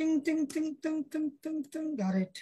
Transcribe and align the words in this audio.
Ting, 0.00 0.24
ting, 0.24 0.48
ting, 0.48 0.80
ting, 0.80 1.04
ting, 1.12 1.28
ting, 1.44 1.60
ting. 1.68 1.92
Got 1.92 2.16
it. 2.16 2.32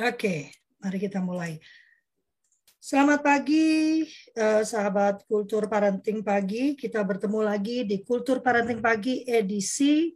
Oke, 0.00 0.48
mari 0.80 0.96
kita 0.96 1.20
mulai. 1.20 1.60
Selamat 2.80 3.20
pagi, 3.20 4.08
eh, 4.32 4.64
sahabat 4.64 5.28
Kultur 5.28 5.68
Parenting 5.68 6.24
Pagi. 6.24 6.72
Kita 6.72 7.04
bertemu 7.04 7.44
lagi 7.44 7.84
di 7.84 8.00
Kultur 8.00 8.40
Parenting 8.40 8.80
Pagi 8.80 9.28
edisi 9.28 10.08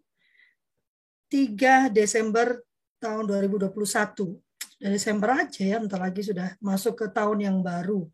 3 1.29 1.93
Desember 1.93 2.65
tahun 2.97 3.29
2021. 3.29 4.44
Desember 4.91 5.31
aja 5.33 5.63
ya, 5.65 5.77
bentar 5.81 6.01
lagi 6.01 6.21
sudah 6.21 6.57
masuk 6.61 6.99
ke 6.99 7.07
tahun 7.13 7.47
yang 7.47 7.57
baru. 7.65 8.09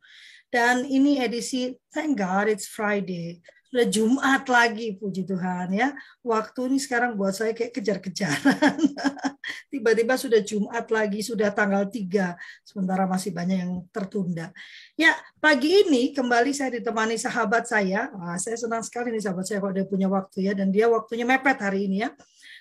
Dan 0.51 0.87
ini 0.87 1.23
edisi, 1.23 1.79
thank 1.95 2.19
God 2.19 2.51
it's 2.51 2.67
Friday 2.67 3.39
udah 3.71 3.87
Jumat 3.87 4.43
lagi 4.51 4.99
puji 4.99 5.23
Tuhan 5.23 5.71
ya. 5.71 5.95
Waktu 6.27 6.75
ini 6.75 6.79
sekarang 6.83 7.15
buat 7.15 7.39
saya 7.39 7.55
kayak 7.55 7.71
kejar-kejaran. 7.71 8.79
Tiba-tiba 9.73 10.19
sudah 10.19 10.43
Jumat 10.43 10.91
lagi, 10.91 11.23
sudah 11.23 11.55
tanggal 11.55 11.87
3, 11.87 12.35
sementara 12.67 13.07
masih 13.07 13.31
banyak 13.31 13.59
yang 13.63 13.73
tertunda. 13.95 14.51
Ya, 14.99 15.15
pagi 15.39 15.87
ini 15.87 16.11
kembali 16.11 16.51
saya 16.51 16.83
ditemani 16.83 17.15
sahabat 17.15 17.71
saya. 17.71 18.11
Wah, 18.11 18.35
saya 18.43 18.59
senang 18.59 18.83
sekali 18.83 19.15
nih 19.15 19.23
sahabat 19.23 19.47
saya 19.47 19.63
kalau 19.63 19.75
dia 19.75 19.87
punya 19.87 20.11
waktu 20.11 20.51
ya 20.51 20.53
dan 20.59 20.75
dia 20.75 20.91
waktunya 20.91 21.23
mepet 21.23 21.59
hari 21.63 21.87
ini 21.87 22.03
ya. 22.03 22.11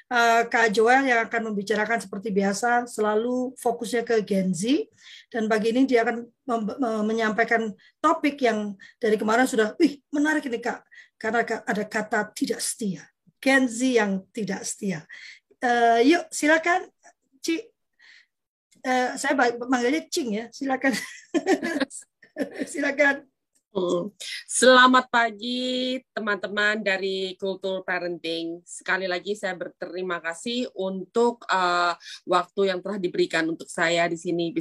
Eh, 0.10 0.42
Kak 0.50 0.74
Joel 0.74 1.06
yang 1.06 1.22
akan 1.30 1.54
membicarakan 1.54 2.02
seperti 2.02 2.34
biasa 2.34 2.90
selalu 2.90 3.54
fokusnya 3.62 4.02
ke 4.02 4.26
Gen 4.26 4.50
Z 4.58 4.90
dan 5.30 5.46
pagi 5.46 5.70
ini 5.70 5.86
dia 5.86 6.02
akan 6.02 6.26
menyampaikan 7.06 7.70
topik 8.02 8.42
yang 8.42 8.74
dari 8.98 9.22
kemarin 9.22 9.46
sudah, 9.46 9.78
wih 9.78 10.02
menarik 10.10 10.50
ini 10.50 10.58
Kak 10.58 10.82
karena 11.14 11.46
ada 11.46 11.84
kata 11.86 12.34
tidak 12.34 12.58
setia. 12.58 13.06
Kenzi 13.38 14.02
yang 14.02 14.26
tidak 14.34 14.66
setia. 14.66 15.06
Uh, 15.62 16.02
yuk, 16.02 16.26
silakan, 16.34 16.90
Ci. 17.46 17.62
Uh, 18.82 19.14
saya 19.14 19.38
manggilnya 19.62 20.10
Cing 20.10 20.30
ya. 20.34 20.46
Silakan. 20.50 20.98
silakan. 22.72 23.29
Hmm. 23.70 24.10
Selamat 24.50 25.14
pagi 25.14 26.02
teman-teman 26.18 26.82
dari 26.82 27.38
Kultur 27.38 27.86
Parenting. 27.86 28.66
Sekali 28.66 29.06
lagi 29.06 29.38
saya 29.38 29.54
berterima 29.54 30.18
kasih 30.18 30.74
untuk 30.74 31.46
uh, 31.46 31.94
waktu 32.26 32.74
yang 32.74 32.82
telah 32.82 32.98
diberikan 32.98 33.46
untuk 33.46 33.70
saya 33.70 34.10
di 34.10 34.18
sini. 34.18 34.58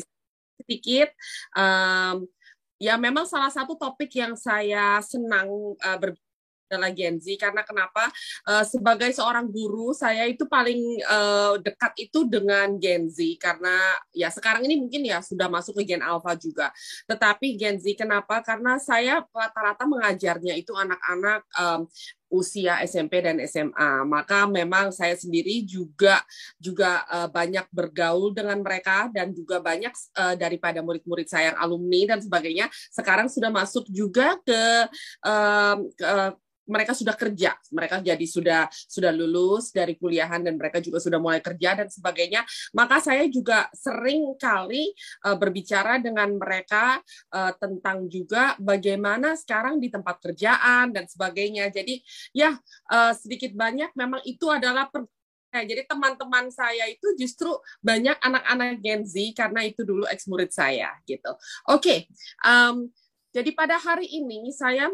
Sedikit 0.61 1.09
um, 1.57 2.29
ya 2.77 3.01
memang 3.01 3.25
salah 3.25 3.49
satu 3.49 3.81
topik 3.81 4.13
yang 4.13 4.37
saya 4.37 5.01
senang 5.01 5.49
uh, 5.81 5.97
ber 5.97 6.13
adalah 6.69 6.93
Gen 6.93 7.17
Z. 7.17 7.33
Karena 7.41 7.65
kenapa? 7.65 8.13
Uh, 8.45 8.63
sebagai 8.63 9.09
seorang 9.17 9.49
guru 9.49 9.97
saya 9.97 10.29
itu 10.29 10.45
paling 10.45 11.01
uh, 11.09 11.57
dekat 11.59 11.97
itu 11.97 12.29
dengan 12.29 12.77
Gen 12.77 13.09
Z. 13.09 13.19
Karena 13.41 13.97
ya 14.13 14.29
sekarang 14.29 14.69
ini 14.69 14.77
mungkin 14.77 15.09
ya 15.09 15.25
sudah 15.25 15.49
masuk 15.49 15.81
ke 15.81 15.89
Gen 15.89 16.05
Alpha 16.05 16.37
juga. 16.37 16.69
Tetapi 17.09 17.57
Gen 17.57 17.81
Z 17.81 17.97
kenapa? 17.97 18.45
Karena 18.45 18.77
saya 18.77 19.25
rata-rata 19.33 19.89
mengajarnya 19.89 20.55
itu 20.55 20.77
anak-anak 20.77 21.49
um, 21.57 21.89
usia 22.29 22.81
SMP 22.85 23.25
dan 23.25 23.41
SMA. 23.49 24.05
Maka 24.05 24.45
memang 24.45 24.93
saya 24.93 25.17
sendiri 25.17 25.65
juga 25.65 26.21
juga 26.61 27.05
uh, 27.09 27.29
banyak 27.29 27.67
bergaul 27.73 28.37
dengan 28.37 28.61
mereka 28.61 29.09
dan 29.13 29.33
juga 29.33 29.59
banyak 29.59 29.93
uh, 30.17 30.37
daripada 30.37 30.85
murid-murid 30.85 31.29
saya 31.29 31.53
yang 31.53 31.59
alumni 31.59 32.15
dan 32.15 32.19
sebagainya 32.21 32.67
sekarang 32.93 33.33
sudah 33.33 33.49
masuk 33.49 33.89
juga 33.89 34.37
ke, 34.45 34.63
uh, 35.25 35.77
ke 35.97 36.13
mereka 36.69 36.93
sudah 36.93 37.17
kerja, 37.17 37.57
mereka 37.73 37.99
jadi 38.05 38.27
sudah 38.29 38.69
sudah 38.71 39.11
lulus 39.11 39.73
dari 39.73 39.97
kuliahan 39.97 40.45
dan 40.45 40.61
mereka 40.61 40.79
juga 40.85 41.01
sudah 41.01 41.19
mulai 41.19 41.41
kerja 41.41 41.75
dan 41.83 41.89
sebagainya. 41.89 42.45
Maka 42.77 43.01
saya 43.01 43.25
juga 43.27 43.67
sering 43.73 44.37
kali 44.37 44.93
uh, 45.25 45.35
berbicara 45.35 45.99
dengan 45.99 46.37
mereka 46.37 47.01
uh, 47.33 47.53
tentang 47.57 48.07
juga 48.07 48.55
bagaimana 48.61 49.35
sekarang 49.35 49.81
di 49.81 49.89
tempat 49.89 50.21
kerjaan 50.21 50.93
dan 50.93 51.09
sebagainya. 51.09 51.73
Jadi 51.73 52.05
ya 52.37 52.55
uh, 52.93 53.13
sedikit 53.17 53.57
banyak 53.57 53.97
memang 53.97 54.21
itu 54.29 54.47
adalah 54.53 54.87
per 54.93 55.09
Nah, 55.49 55.65
jadi 55.65 55.89
teman-teman 55.89 56.53
saya 56.53 56.85
itu 56.93 57.17
justru 57.17 57.49
banyak 57.81 58.21
anak-anak 58.21 58.85
Gen 58.85 59.03
Z 59.09 59.17
karena 59.33 59.65
itu 59.65 59.81
dulu 59.81 60.05
ex 60.05 60.29
murid 60.29 60.53
saya 60.53 60.93
gitu. 61.09 61.33
Oke, 61.73 61.81
okay. 61.81 61.99
um, 62.45 62.93
jadi 63.29 63.51
pada 63.53 63.77
hari 63.77 64.09
ini 64.09 64.49
saya 64.51 64.89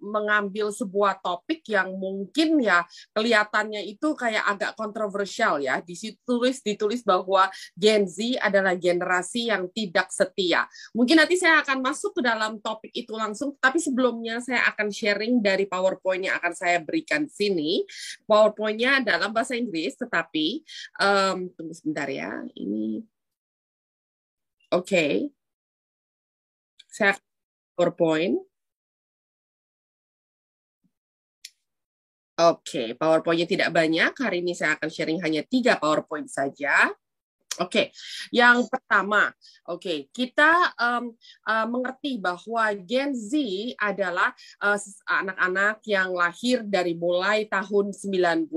mengambil 0.00 0.70
sebuah 0.70 1.18
topik 1.18 1.66
yang 1.66 1.94
mungkin 1.98 2.62
ya 2.62 2.86
kelihatannya 3.12 3.82
itu 3.86 4.14
kayak 4.14 4.44
agak 4.46 4.72
kontroversial 4.78 5.58
ya. 5.58 5.82
Di 5.82 5.98
situ 5.98 6.18
tulis 6.22 6.62
ditulis 6.62 7.02
bahwa 7.02 7.50
Gen 7.74 8.06
Z 8.06 8.38
adalah 8.38 8.78
generasi 8.78 9.50
yang 9.50 9.66
tidak 9.74 10.14
setia. 10.14 10.70
Mungkin 10.94 11.18
nanti 11.18 11.34
saya 11.34 11.60
akan 11.66 11.82
masuk 11.82 12.18
ke 12.18 12.22
dalam 12.22 12.62
topik 12.62 12.94
itu 12.94 13.12
langsung, 13.12 13.58
tapi 13.58 13.82
sebelumnya 13.82 14.38
saya 14.38 14.64
akan 14.70 14.88
sharing 14.94 15.42
dari 15.42 15.66
PowerPoint 15.66 16.30
yang 16.30 16.38
akan 16.38 16.54
saya 16.54 16.78
berikan 16.78 17.26
sini. 17.26 17.82
PowerPoint-nya 18.24 19.02
dalam 19.02 19.34
bahasa 19.34 19.58
Inggris, 19.58 19.98
tetapi 19.98 20.62
um, 21.02 21.50
tunggu 21.52 21.74
sebentar 21.74 22.06
ya. 22.06 22.42
Ini 22.54 23.02
Oke. 24.72 24.88
Okay. 24.88 25.12
Saya 26.88 27.12
PowerPoint. 27.76 28.36
Oke, 32.42 32.96
PowerPoint-nya 32.96 33.46
tidak 33.46 33.70
banyak. 33.70 34.12
Hari 34.16 34.40
ini 34.40 34.56
saya 34.56 34.74
akan 34.80 34.88
sharing 34.88 35.20
hanya 35.20 35.44
tiga 35.46 35.76
PowerPoint 35.76 36.26
saja. 36.26 36.90
Oke, 37.60 37.68
okay. 37.68 37.86
yang 38.32 38.64
pertama, 38.64 39.28
oke, 39.68 39.84
okay, 39.84 39.98
kita 40.08 40.72
um, 40.72 41.12
uh, 41.44 41.68
mengerti 41.68 42.16
bahwa 42.16 42.72
Gen 42.80 43.12
Z 43.12 43.36
adalah 43.76 44.32
uh, 44.56 44.80
anak-anak 45.04 45.84
yang 45.84 46.16
lahir 46.16 46.64
dari 46.64 46.96
mulai 46.96 47.44
tahun 47.52 47.92
95 47.92 48.48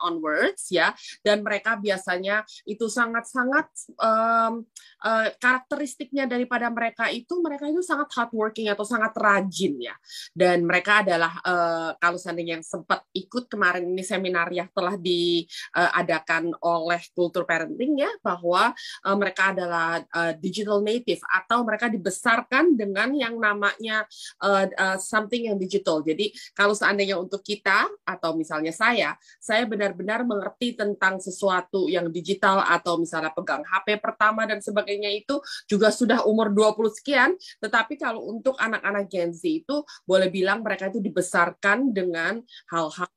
onwards 0.00 0.72
ya, 0.72 0.96
dan 1.20 1.44
mereka 1.44 1.76
biasanya 1.76 2.40
itu 2.64 2.88
sangat-sangat 2.88 3.68
um, 4.00 4.64
uh, 5.04 5.28
karakteristiknya 5.36 6.24
daripada 6.24 6.72
mereka 6.72 7.12
itu 7.12 7.36
mereka 7.44 7.68
itu 7.68 7.84
sangat 7.84 8.16
hardworking 8.16 8.72
atau 8.72 8.88
sangat 8.88 9.12
rajin 9.12 9.76
ya, 9.76 9.92
dan 10.32 10.64
mereka 10.64 11.04
adalah 11.04 11.36
uh, 11.44 12.00
kalau 12.00 12.16
seandainya 12.16 12.56
yang 12.56 12.64
sempat 12.64 13.04
ikut 13.12 13.44
kemarin 13.52 13.84
ini 13.92 14.00
seminar 14.00 14.48
yang 14.56 14.72
telah 14.72 14.96
diadakan 14.96 16.56
oleh 16.64 17.04
Kultur 17.12 17.44
Parenting 17.44 18.00
ya 18.00 18.21
bahwa 18.22 18.72
uh, 19.04 19.16
mereka 19.18 19.52
adalah 19.52 20.00
uh, 20.14 20.32
digital 20.38 20.80
native 20.80 21.20
atau 21.28 21.66
mereka 21.66 21.90
dibesarkan 21.90 22.78
dengan 22.78 23.12
yang 23.12 23.36
namanya 23.36 24.06
uh, 24.40 24.66
uh, 24.70 24.96
something 24.96 25.50
yang 25.50 25.58
digital. 25.58 26.00
Jadi 26.00 26.32
kalau 26.54 26.72
seandainya 26.72 27.18
untuk 27.18 27.42
kita 27.42 27.90
atau 28.06 28.38
misalnya 28.38 28.70
saya, 28.72 29.18
saya 29.42 29.66
benar-benar 29.66 30.22
mengerti 30.22 30.78
tentang 30.78 31.18
sesuatu 31.18 31.90
yang 31.90 32.08
digital 32.08 32.62
atau 32.62 32.96
misalnya 32.96 33.34
pegang 33.34 33.66
HP 33.66 33.98
pertama 33.98 34.46
dan 34.46 34.62
sebagainya 34.62 35.10
itu 35.12 35.42
juga 35.66 35.90
sudah 35.90 36.24
umur 36.24 36.54
20 36.54 36.98
sekian, 36.98 37.30
tetapi 37.58 37.98
kalau 37.98 38.30
untuk 38.30 38.54
anak-anak 38.56 39.10
Gen 39.10 39.34
Z 39.34 39.42
itu 39.44 39.82
boleh 40.06 40.30
bilang 40.30 40.62
mereka 40.62 40.88
itu 40.88 41.02
dibesarkan 41.02 41.90
dengan 41.90 42.38
hal-hal 42.70 43.10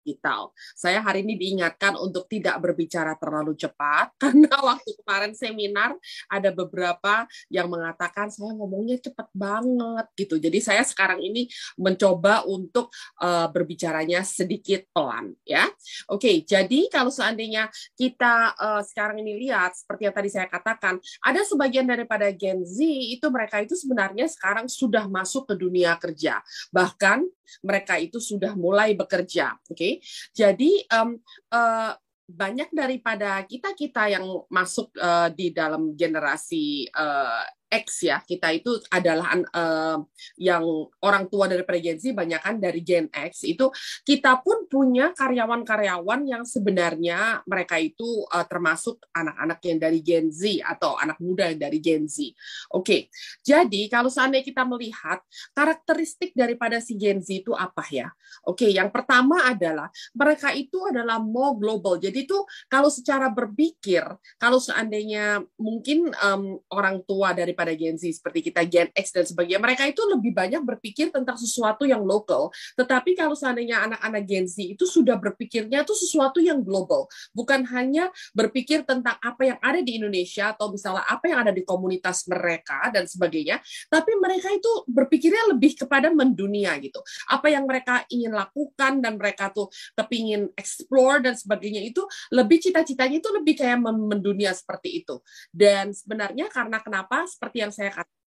digital. 0.00 0.50
Saya 0.74 1.04
hari 1.04 1.22
ini 1.22 1.36
diingatkan 1.36 1.94
untuk 2.00 2.26
tidak 2.26 2.56
berbicara 2.58 3.14
terlalu 3.20 3.54
cepat 3.54 4.12
karena 4.22 4.50
waktu 4.60 4.90
kemarin 5.04 5.32
seminar 5.36 5.94
ada 6.26 6.50
beberapa 6.50 7.28
yang 7.52 7.68
mengatakan 7.68 8.32
saya 8.32 8.56
ngomongnya 8.56 8.98
cepat 8.98 9.28
banget 9.36 10.06
gitu. 10.16 10.40
Jadi 10.40 10.58
saya 10.64 10.82
sekarang 10.82 11.20
ini 11.20 11.46
mencoba 11.76 12.48
untuk 12.48 12.90
uh, 13.20 13.46
berbicaranya 13.52 14.24
sedikit 14.24 14.88
pelan 14.90 15.36
ya. 15.44 15.68
Oke, 16.08 16.42
jadi 16.42 16.88
kalau 16.88 17.12
seandainya 17.12 17.68
kita 17.94 18.56
uh, 18.56 18.82
sekarang 18.82 19.20
ini 19.20 19.48
lihat 19.48 19.76
seperti 19.76 20.08
yang 20.08 20.14
tadi 20.16 20.30
saya 20.32 20.46
katakan, 20.48 20.98
ada 21.20 21.40
sebagian 21.44 21.86
daripada 21.86 22.30
Gen 22.32 22.64
Z 22.64 22.80
itu 22.80 23.26
mereka 23.28 23.60
itu 23.60 23.74
sebenarnya 23.76 24.26
sekarang 24.30 24.70
sudah 24.70 25.10
masuk 25.10 25.50
ke 25.50 25.54
dunia 25.58 25.98
kerja. 25.98 26.38
Bahkan 26.70 27.26
mereka 27.66 27.98
itu 27.98 28.22
sudah 28.22 28.54
mulai 28.54 28.94
bekerja. 28.94 29.58
Oke? 29.66 29.89
Jadi 30.30 30.70
um, 30.94 31.18
uh, 31.50 31.98
banyak 32.30 32.70
daripada 32.70 33.42
kita 33.42 33.74
kita 33.74 34.06
yang 34.06 34.24
masuk 34.46 34.94
uh, 35.02 35.26
di 35.34 35.50
dalam 35.50 35.98
generasi 35.98 36.86
uh, 36.94 37.42
X 37.70 38.10
ya 38.10 38.18
kita 38.26 38.50
itu 38.50 38.74
adalah 38.90 39.30
uh, 39.54 40.02
yang 40.34 40.66
orang 41.06 41.30
tua 41.30 41.46
dari 41.46 41.62
Gen 41.78 42.02
Z 42.02 42.10
banyak 42.10 42.42
kan 42.42 42.58
dari 42.58 42.82
Gen 42.82 43.06
X 43.14 43.46
itu 43.46 43.70
kita 44.02 44.42
pun 44.42 44.66
punya 44.66 45.14
karyawan-karyawan 45.14 46.26
yang 46.26 46.42
sebenarnya 46.42 47.46
mereka 47.46 47.78
itu 47.78 48.26
uh, 48.26 48.42
termasuk 48.44 49.06
anak-anak 49.14 49.62
yang 49.62 49.78
dari 49.78 50.00
Gen 50.02 50.34
Z 50.34 50.58
atau 50.66 50.98
anak 50.98 51.22
muda 51.22 51.46
yang 51.46 51.62
dari 51.62 51.78
Gen 51.78 52.10
Z. 52.10 52.34
Oke, 52.74 52.82
okay. 52.82 53.00
jadi 53.46 53.86
kalau 53.86 54.10
seandainya 54.10 54.42
kita 54.42 54.66
melihat 54.66 55.22
karakteristik 55.54 56.34
daripada 56.34 56.82
si 56.82 56.98
Gen 56.98 57.22
Z 57.22 57.46
itu 57.46 57.54
apa 57.54 57.86
ya? 57.88 58.10
Oke, 58.46 58.66
okay, 58.66 58.70
yang 58.74 58.90
pertama 58.90 59.46
adalah 59.46 59.90
mereka 60.14 60.50
itu 60.54 60.82
adalah 60.90 61.22
more 61.22 61.54
global. 61.58 61.98
Jadi 61.98 62.26
itu 62.26 62.38
kalau 62.66 62.90
secara 62.90 63.30
berpikir, 63.30 64.02
kalau 64.38 64.58
seandainya 64.58 65.42
mungkin 65.58 66.10
um, 66.22 66.58
orang 66.70 67.02
tua 67.06 67.30
dari 67.34 67.52
daripada 67.60 67.76
Gen 67.76 67.96
Z 68.00 68.04
seperti 68.16 68.40
kita 68.48 68.64
Gen 68.64 68.88
X 68.96 69.12
dan 69.12 69.24
sebagainya. 69.28 69.60
Mereka 69.60 69.84
itu 69.92 70.00
lebih 70.08 70.32
banyak 70.32 70.62
berpikir 70.64 71.12
tentang 71.12 71.36
sesuatu 71.36 71.84
yang 71.84 72.00
lokal. 72.00 72.48
Tetapi 72.80 73.12
kalau 73.12 73.36
seandainya 73.36 73.84
anak-anak 73.84 74.22
Gen 74.24 74.46
Z 74.48 74.56
itu 74.64 74.88
sudah 74.88 75.20
berpikirnya 75.20 75.84
itu 75.84 75.92
sesuatu 75.92 76.40
yang 76.40 76.64
global, 76.64 77.04
bukan 77.36 77.68
hanya 77.68 78.08
berpikir 78.32 78.88
tentang 78.88 79.20
apa 79.20 79.42
yang 79.44 79.58
ada 79.60 79.84
di 79.84 80.00
Indonesia 80.00 80.56
atau 80.56 80.72
misalnya 80.72 81.04
apa 81.04 81.28
yang 81.28 81.44
ada 81.44 81.52
di 81.52 81.60
komunitas 81.60 82.24
mereka 82.24 82.88
dan 82.88 83.04
sebagainya, 83.04 83.60
tapi 83.92 84.16
mereka 84.16 84.48
itu 84.48 84.72
berpikirnya 84.88 85.52
lebih 85.52 85.76
kepada 85.84 86.08
mendunia 86.08 86.72
gitu. 86.80 87.04
Apa 87.28 87.52
yang 87.52 87.68
mereka 87.68 88.08
ingin 88.08 88.32
lakukan 88.32 89.04
dan 89.04 89.20
mereka 89.20 89.52
tuh 89.52 89.68
kepingin 89.92 90.48
explore 90.56 91.20
dan 91.20 91.36
sebagainya 91.36 91.84
itu 91.84 92.00
lebih 92.32 92.56
cita-citanya 92.62 93.20
itu 93.20 93.28
lebih 93.28 93.54
kayak 93.60 93.78
mendunia 93.84 94.56
seperti 94.56 95.04
itu. 95.04 95.20
Dan 95.52 95.92
sebenarnya 95.92 96.48
karena 96.48 96.78
kenapa 96.78 97.26
seperti 97.26 97.49
seperti 97.50 97.66
yang 97.66 97.74
saya 97.74 97.90
katakan 97.90 98.18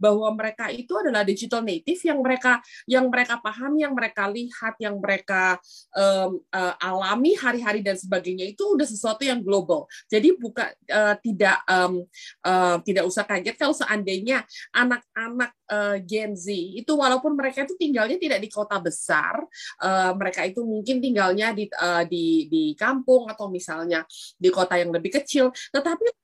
bahwa 0.00 0.32
mereka 0.32 0.72
itu 0.72 0.96
adalah 0.96 1.20
digital 1.20 1.60
native 1.60 2.00
yang 2.00 2.24
mereka 2.24 2.64
yang 2.88 3.04
mereka 3.12 3.36
pahami, 3.36 3.84
yang 3.84 3.92
mereka 3.92 4.24
lihat, 4.32 4.74
yang 4.80 4.96
mereka 4.96 5.60
um, 5.92 6.40
uh, 6.56 6.74
alami 6.80 7.36
hari-hari 7.36 7.84
dan 7.84 8.00
sebagainya 8.00 8.48
itu 8.48 8.64
udah 8.64 8.88
sesuatu 8.88 9.28
yang 9.28 9.44
global. 9.44 9.84
Jadi 10.08 10.40
bukan 10.40 10.72
uh, 10.88 11.20
tidak 11.20 11.60
um, 11.68 12.00
uh, 12.48 12.80
tidak 12.80 13.04
usah 13.04 13.28
kaget 13.28 13.60
kalau 13.60 13.76
seandainya 13.76 14.40
anak-anak 14.72 15.52
uh, 15.68 16.00
Gen 16.00 16.32
Z 16.32 16.48
itu 16.56 16.92
walaupun 16.96 17.36
mereka 17.36 17.68
itu 17.68 17.76
tinggalnya 17.76 18.16
tidak 18.16 18.40
di 18.40 18.48
kota 18.48 18.80
besar, 18.80 19.44
uh, 19.84 20.16
mereka 20.16 20.48
itu 20.48 20.64
mungkin 20.64 21.04
tinggalnya 21.04 21.52
di 21.52 21.68
uh, 21.76 22.08
di 22.08 22.48
di 22.48 22.72
kampung 22.72 23.28
atau 23.28 23.52
misalnya 23.52 24.08
di 24.40 24.48
kota 24.48 24.80
yang 24.80 24.96
lebih 24.96 25.12
kecil, 25.20 25.52
tetapi 25.76 26.19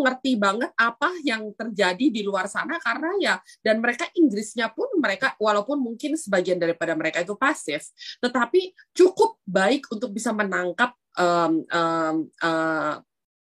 ngerti 0.00 0.38
banget 0.38 0.70
apa 0.78 1.10
yang 1.26 1.50
terjadi 1.54 2.06
di 2.10 2.22
luar 2.22 2.46
sana 2.46 2.78
karena 2.78 3.10
ya 3.18 3.34
dan 3.60 3.82
mereka 3.82 4.06
Inggrisnya 4.14 4.70
pun 4.70 4.88
mereka 4.98 5.34
walaupun 5.36 5.82
mungkin 5.82 6.14
sebagian 6.14 6.56
daripada 6.58 6.94
mereka 6.94 7.22
itu 7.22 7.34
pasif 7.34 7.90
tetapi 8.22 8.72
cukup 8.94 9.38
baik 9.44 9.86
untuk 9.90 10.14
bisa 10.14 10.30
menangkap 10.30 10.94
um, 11.18 11.66
um, 11.66 12.16
uh, 12.42 12.94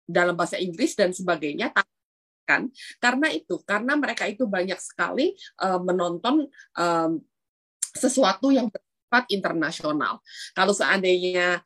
dalam 0.06 0.34
bahasa 0.37 0.60
Inggris 0.60 0.93
dan 0.93 1.10
sebagainya 1.16 1.72
kan? 2.44 2.69
Karena 3.00 3.32
itu 3.32 3.62
karena 3.64 3.96
mereka 3.96 4.28
itu 4.28 4.44
banyak 4.44 4.76
sekali 4.76 5.32
uh, 5.62 5.81
menonton 5.81 6.46
um, 6.76 7.12
sesuatu 7.96 8.52
yang 8.52 8.69
bersifat 8.69 9.25
internasional. 9.32 10.20
Kalau 10.52 10.75
seandainya 10.76 11.64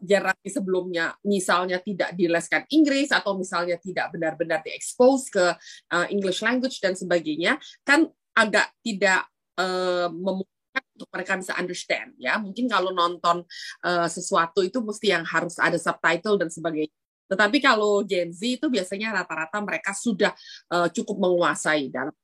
generasi 0.00 0.48
sebelumnya 0.48 1.12
misalnya 1.28 1.76
tidak 1.84 2.16
dileskan 2.16 2.64
Inggris 2.72 3.12
atau 3.12 3.36
misalnya 3.36 3.76
tidak 3.76 4.08
benar-benar 4.16 4.64
diekspos 4.64 5.28
ke 5.28 5.44
uh, 5.92 6.06
English 6.08 6.40
language 6.40 6.80
dan 6.80 6.96
sebagainya 6.96 7.60
kan 7.84 8.08
agak 8.32 8.72
tidak 8.80 9.28
uh, 9.60 10.08
memungkinkan 10.08 10.84
untuk 10.96 11.08
mereka 11.12 11.32
bisa 11.36 11.52
understand 11.58 12.16
ya. 12.16 12.40
Mungkin 12.40 12.64
kalau 12.70 12.94
nonton 12.94 13.44
uh, 13.84 14.08
sesuatu 14.08 14.64
itu 14.64 14.80
mesti 14.80 15.12
yang 15.12 15.24
harus 15.26 15.58
ada 15.60 15.76
subtitle 15.76 16.38
dan 16.40 16.48
sebagainya. 16.48 16.94
Tetapi 17.28 17.60
kalau 17.60 18.00
Gen 18.08 18.32
Z 18.32 18.40
itu 18.40 18.66
biasanya 18.72 19.20
rata-rata 19.20 19.60
mereka 19.60 19.92
sudah 19.92 20.32
uh, 20.72 20.88
cukup 20.88 21.20
menguasai 21.28 21.92
dalam. 21.92 22.14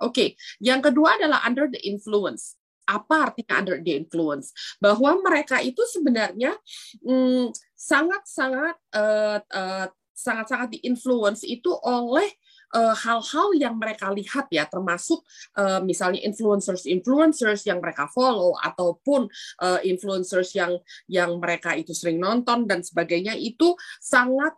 Oke, 0.00 0.14
okay. 0.14 0.28
yang 0.62 0.80
kedua 0.80 1.20
adalah 1.20 1.44
under 1.44 1.68
the 1.68 1.76
influence 1.84 2.59
apa 2.86 3.32
artinya 3.32 3.60
under 3.60 3.78
the 3.80 3.96
influence. 3.96 4.52
Bahwa 4.78 5.18
mereka 5.20 5.60
itu 5.60 5.80
sebenarnya 5.88 6.56
hmm, 7.02 7.52
sangat-sangat 7.74 8.76
uh, 8.94 9.38
uh, 9.40 9.88
sangat-sangat 10.20 10.76
diinfluence 10.76 11.48
itu 11.48 11.72
oleh 11.80 12.28
eh, 12.76 12.94
hal-hal 13.02 13.48
uh, 13.50 13.56
yang 13.56 13.74
mereka 13.80 14.12
lihat 14.12 14.52
ya 14.52 14.68
termasuk 14.68 15.24
uh, 15.56 15.80
misalnya 15.80 16.20
influencers 16.20 16.84
influencers 16.84 17.64
yang 17.64 17.80
mereka 17.80 18.06
follow 18.12 18.52
ataupun 18.60 19.26
uh, 19.64 19.80
influencers 19.80 20.52
yang 20.52 20.76
yang 21.08 21.40
mereka 21.40 21.72
itu 21.72 21.96
sering 21.96 22.20
nonton 22.20 22.68
dan 22.68 22.84
sebagainya 22.84 23.32
itu 23.34 23.72
sangat 23.98 24.52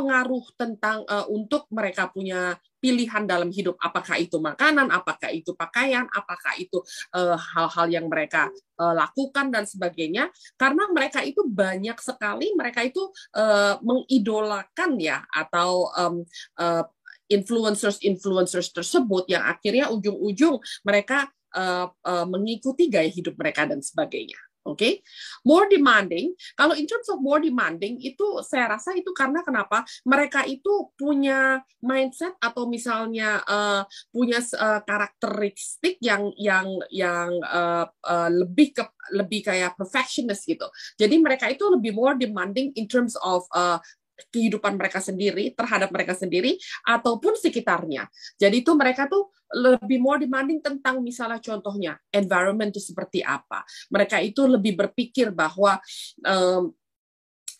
pengaruh 0.00 0.48
tentang 0.56 1.04
uh, 1.04 1.28
untuk 1.28 1.68
mereka 1.68 2.08
punya 2.08 2.56
pilihan 2.80 3.28
dalam 3.28 3.52
hidup. 3.52 3.76
Apakah 3.76 4.16
itu 4.16 4.40
makanan 4.40 4.88
apakah 4.88 5.28
itu 5.28 5.52
pakaian 5.52 6.08
apakah 6.08 6.56
itu 6.56 6.80
eh, 7.12 7.36
hal-hal 7.36 7.86
uh, 7.86 7.92
yang 7.92 8.08
mereka 8.08 8.48
uh, 8.80 8.96
lakukan 8.96 9.52
dan 9.52 9.68
sebagainya. 9.68 10.32
Karena 10.56 10.88
mereka 10.88 11.20
itu 11.20 11.44
banyak 11.44 12.00
sekali 12.00 12.56
mereka 12.56 12.80
itu 12.80 13.12
uh, 13.36 13.76
mengidolakan 13.84 14.96
ya 14.96 15.20
atau 15.28 15.92
um, 15.92 16.24
uh, 16.56 16.88
influencers 17.28 18.00
influencers 18.00 18.72
tersebut 18.72 19.28
yang 19.28 19.44
akhirnya 19.44 19.92
ujung-ujung 19.92 20.56
mereka 20.82 21.28
uh, 21.52 21.92
uh, 21.92 22.26
mengikuti 22.26 22.88
gaya 22.88 23.12
hidup 23.12 23.36
mereka 23.36 23.68
dan 23.68 23.84
sebagainya 23.84 24.40
Oke, 24.70 24.78
okay? 24.78 24.94
more 25.42 25.66
demanding. 25.66 26.32
Kalau 26.54 26.78
in 26.78 26.86
terms 26.86 27.10
of 27.10 27.18
more 27.18 27.42
demanding 27.42 27.98
itu 27.98 28.38
saya 28.46 28.78
rasa 28.78 28.94
itu 28.94 29.10
karena 29.10 29.42
kenapa 29.42 29.82
mereka 30.06 30.46
itu 30.46 30.94
punya 30.94 31.58
mindset 31.82 32.38
atau 32.38 32.70
misalnya 32.70 33.42
uh, 33.44 33.82
punya 34.14 34.38
uh, 34.54 34.80
karakteristik 34.86 35.98
yang 35.98 36.30
yang 36.38 36.70
yang 36.94 37.34
uh, 37.42 37.90
uh, 38.06 38.30
lebih 38.30 38.76
ke 38.76 38.84
lebih 39.10 39.42
kayak 39.42 39.74
perfectionist 39.74 40.46
gitu. 40.46 40.70
Jadi 40.94 41.18
mereka 41.18 41.50
itu 41.50 41.66
lebih 41.66 41.92
more 41.96 42.14
demanding 42.14 42.70
in 42.78 42.86
terms 42.86 43.18
of 43.20 43.42
uh, 43.50 43.82
kehidupan 44.28 44.76
mereka 44.76 45.00
sendiri 45.00 45.56
terhadap 45.56 45.88
mereka 45.88 46.12
sendiri 46.12 46.60
ataupun 46.84 47.40
sekitarnya. 47.40 48.04
Jadi 48.36 48.60
itu 48.60 48.72
mereka 48.76 49.08
tuh 49.08 49.32
lebih 49.50 49.98
more 49.98 50.20
demanding 50.20 50.62
tentang 50.62 51.02
misalnya 51.02 51.42
contohnya 51.42 51.98
environment 52.12 52.70
itu 52.70 52.92
seperti 52.92 53.24
apa. 53.24 53.64
Mereka 53.90 54.20
itu 54.22 54.46
lebih 54.46 54.78
berpikir 54.78 55.34
bahwa 55.34 55.80
um, 56.22 56.70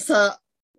se 0.01 0.21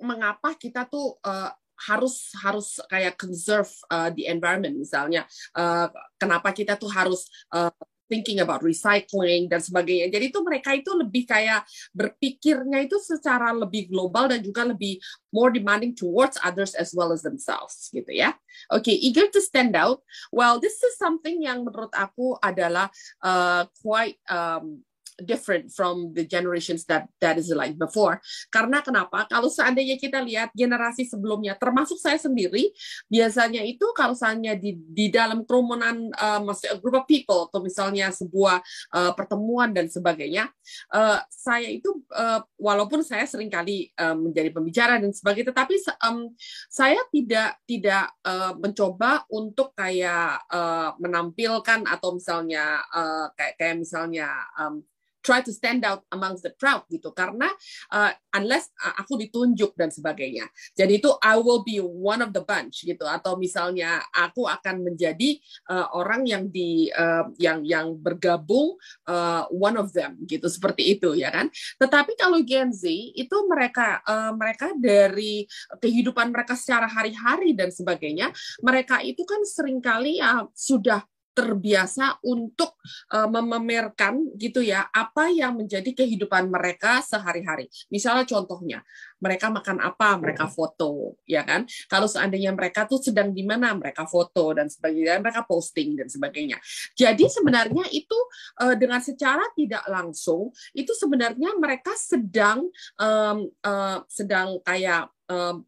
mengapa 0.01 0.57
kita 0.57 0.89
tuh 0.89 1.17
uh, 1.21 1.53
harus 1.81 2.29
harus 2.41 2.77
kayak 2.89 3.17
conserve 3.17 3.69
uh, 3.89 4.13
the 4.13 4.29
environment 4.29 4.77
misalnya 4.77 5.25
uh, 5.57 5.89
kenapa 6.17 6.53
kita 6.53 6.77
tuh 6.77 6.89
harus 6.93 7.25
uh, 7.49 7.73
thinking 8.11 8.43
about 8.43 8.59
recycling 8.59 9.47
dan 9.47 9.63
sebagainya. 9.63 10.11
Jadi 10.11 10.35
itu 10.35 10.39
mereka 10.43 10.75
itu 10.75 10.91
lebih 10.91 11.23
kayak 11.23 11.63
berpikirnya 11.95 12.83
itu 12.83 12.99
secara 12.99 13.55
lebih 13.55 13.87
global 13.87 14.27
dan 14.27 14.43
juga 14.43 14.67
lebih 14.67 14.99
more 15.31 15.47
demanding 15.47 15.95
towards 15.95 16.35
others 16.43 16.75
as 16.75 16.91
well 16.91 17.15
as 17.15 17.23
themselves 17.23 17.87
gitu 17.95 18.11
ya. 18.11 18.35
Oke, 18.67 18.91
okay, 18.91 18.95
eager 18.99 19.31
to 19.31 19.39
stand 19.39 19.79
out. 19.79 20.03
Well, 20.35 20.59
this 20.59 20.75
is 20.83 20.99
something 20.99 21.39
yang 21.39 21.63
menurut 21.63 21.95
aku 21.95 22.35
adalah 22.43 22.91
uh, 23.23 23.63
quite 23.79 24.19
um, 24.27 24.83
different 25.23 25.71
from 25.71 26.11
the 26.11 26.25
generations 26.27 26.83
that 26.89 27.07
that 27.21 27.37
is 27.37 27.49
like 27.53 27.77
before. 27.77 28.19
Karena 28.49 28.81
kenapa? 28.83 29.25
Kalau 29.29 29.47
seandainya 29.47 29.95
kita 30.01 30.19
lihat 30.21 30.51
generasi 30.51 31.07
sebelumnya, 31.07 31.55
termasuk 31.55 31.97
saya 32.01 32.17
sendiri, 32.17 32.73
biasanya 33.07 33.61
itu 33.63 33.85
kalau 33.95 34.13
misalnya 34.17 34.53
di 34.57 34.75
di 34.75 35.07
dalam 35.07 35.45
kerumunan 35.47 36.11
uh, 36.17 36.41
group 36.81 37.01
of 37.01 37.05
people 37.07 37.47
atau 37.47 37.63
misalnya 37.63 38.09
sebuah 38.11 38.61
uh, 38.93 39.11
pertemuan 39.15 39.71
dan 39.71 39.87
sebagainya, 39.87 40.49
uh, 40.93 41.19
saya 41.29 41.69
itu 41.69 42.03
uh, 42.13 42.43
walaupun 42.59 43.01
saya 43.01 43.23
sering 43.25 43.49
kali 43.49 43.89
uh, 43.97 44.17
menjadi 44.17 44.49
pembicara 44.51 44.99
dan 44.99 45.13
sebagainya, 45.15 45.53
tetapi 45.55 45.75
um, 46.03 46.33
saya 46.67 46.99
tidak 47.09 47.61
tidak 47.65 48.11
uh, 48.25 48.53
mencoba 48.57 49.23
untuk 49.31 49.73
kayak 49.77 50.43
uh, 50.51 50.93
menampilkan 50.99 51.87
atau 51.87 52.15
misalnya 52.17 52.83
uh, 52.91 53.31
kayak 53.33 53.55
kayak 53.57 53.75
misalnya 53.81 54.29
um, 54.59 54.83
try 55.21 55.39
to 55.41 55.53
stand 55.53 55.85
out 55.85 56.05
amongst 56.13 56.43
the 56.45 56.53
crowd 56.57 56.85
gitu. 56.89 57.13
Karena 57.15 57.49
uh, 57.93 58.11
unless 58.35 58.69
uh, 58.81 58.99
aku 59.01 59.17
ditunjuk 59.21 59.73
dan 59.77 59.89
sebagainya. 59.93 60.49
Jadi 60.75 61.01
itu 61.01 61.09
I 61.21 61.37
will 61.39 61.65
be 61.65 61.79
one 61.81 62.21
of 62.21 62.33
the 62.33 62.43
bunch 62.43 62.83
gitu. 62.85 63.05
Atau 63.07 63.37
misalnya 63.37 64.01
aku 64.11 64.45
akan 64.45 64.85
menjadi 64.85 65.37
uh, 65.69 65.93
orang 65.95 66.27
yang 66.27 66.49
di 66.49 66.89
uh, 66.91 67.29
yang 67.37 67.63
yang 67.63 67.95
bergabung 67.97 68.75
uh, 69.07 69.47
one 69.49 69.77
of 69.77 69.93
them 69.95 70.19
gitu. 70.27 70.49
Seperti 70.49 70.99
itu 70.99 71.15
ya 71.15 71.31
kan? 71.31 71.47
Tetapi 71.79 72.17
kalau 72.19 72.41
Gen 72.43 72.73
Z 72.73 72.89
itu 72.91 73.37
mereka 73.47 74.01
uh, 74.03 74.33
mereka 74.35 74.73
dari 74.75 75.45
kehidupan 75.79 76.33
mereka 76.33 76.57
secara 76.57 76.89
hari-hari 76.89 77.53
dan 77.53 77.69
sebagainya 77.69 78.33
mereka 78.61 78.99
itu 79.01 79.23
kan 79.23 79.41
sering 79.45 79.79
kali 79.79 80.19
ya 80.19 80.45
sudah 80.53 81.03
terbiasa 81.31 82.19
untuk 82.27 82.75
uh, 83.15 83.27
memamerkan 83.31 84.35
gitu 84.35 84.59
ya 84.59 84.87
apa 84.91 85.31
yang 85.31 85.55
menjadi 85.55 85.91
kehidupan 85.95 86.51
mereka 86.51 86.99
sehari-hari. 86.99 87.71
Misalnya 87.87 88.27
contohnya, 88.27 88.79
mereka 89.21 89.53
makan 89.53 89.79
apa, 89.79 90.17
mereka 90.17 90.49
foto, 90.49 91.15
ya 91.29 91.45
kan? 91.45 91.63
Kalau 91.87 92.09
seandainya 92.09 92.51
mereka 92.51 92.89
tuh 92.89 92.99
sedang 92.99 93.31
di 93.31 93.45
mana, 93.45 93.71
mereka 93.77 94.09
foto 94.09 94.51
dan 94.51 94.67
sebagainya, 94.67 95.21
mereka 95.21 95.45
posting 95.47 95.95
dan 95.95 96.09
sebagainya. 96.09 96.57
Jadi 96.97 97.29
sebenarnya 97.29 97.87
itu 97.93 98.17
uh, 98.59 98.75
dengan 98.75 98.99
secara 98.99 99.45
tidak 99.53 99.85
langsung 99.87 100.51
itu 100.73 100.91
sebenarnya 100.91 101.55
mereka 101.55 101.93
sedang 101.95 102.67
um, 102.97 103.37
uh, 103.63 104.03
sedang 104.09 104.59
kayak 104.65 105.07
um, 105.29 105.63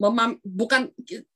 memam, 0.00 0.38
bukan 0.44 0.88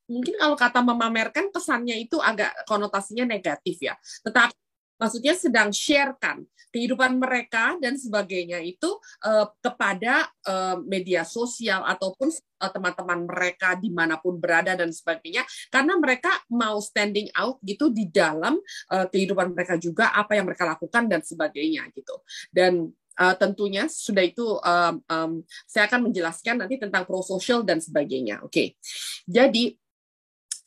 mungkin 0.07 0.33
kalau 0.39 0.55
kata 0.55 0.79
memamerkan 0.81 1.51
pesannya 1.51 1.99
itu 1.99 2.17
agak 2.21 2.53
konotasinya 2.65 3.27
negatif 3.27 3.77
ya. 3.81 3.95
Tetapi 4.23 4.55
maksudnya 4.97 5.33
sedang 5.37 5.69
sharekan 5.69 6.43
kehidupan 6.73 7.15
mereka 7.15 7.79
dan 7.79 7.95
sebagainya 7.95 8.59
itu 8.59 8.99
uh, 9.23 9.47
kepada 9.63 10.27
uh, 10.43 10.77
media 10.83 11.23
sosial 11.23 11.85
ataupun 11.87 12.27
uh, 12.33 12.71
teman-teman 12.73 13.23
mereka 13.23 13.77
di 13.79 13.89
mana 13.93 14.19
pun 14.19 14.35
berada 14.35 14.75
dan 14.75 14.91
sebagainya 14.91 15.47
karena 15.71 15.95
mereka 15.95 16.43
mau 16.51 16.77
standing 16.83 17.31
out 17.37 17.61
gitu 17.63 17.87
di 17.93 18.09
dalam 18.11 18.59
uh, 18.91 19.07
kehidupan 19.07 19.55
mereka 19.55 19.79
juga 19.79 20.11
apa 20.11 20.35
yang 20.35 20.45
mereka 20.49 20.67
lakukan 20.67 21.07
dan 21.07 21.21
sebagainya 21.23 21.87
gitu 21.95 22.19
dan 22.51 22.91
uh, 23.19 23.35
tentunya 23.35 23.89
sudah 23.89 24.23
itu 24.23 24.45
um, 24.61 24.95
um, 25.09 25.31
saya 25.65 25.89
akan 25.89 26.09
menjelaskan 26.09 26.63
nanti 26.63 26.77
tentang 26.77 27.03
pro-social 27.03 27.65
dan 27.65 27.81
sebagainya. 27.81 28.45
Oke, 28.45 28.51
okay. 28.53 28.67
jadi 29.27 29.75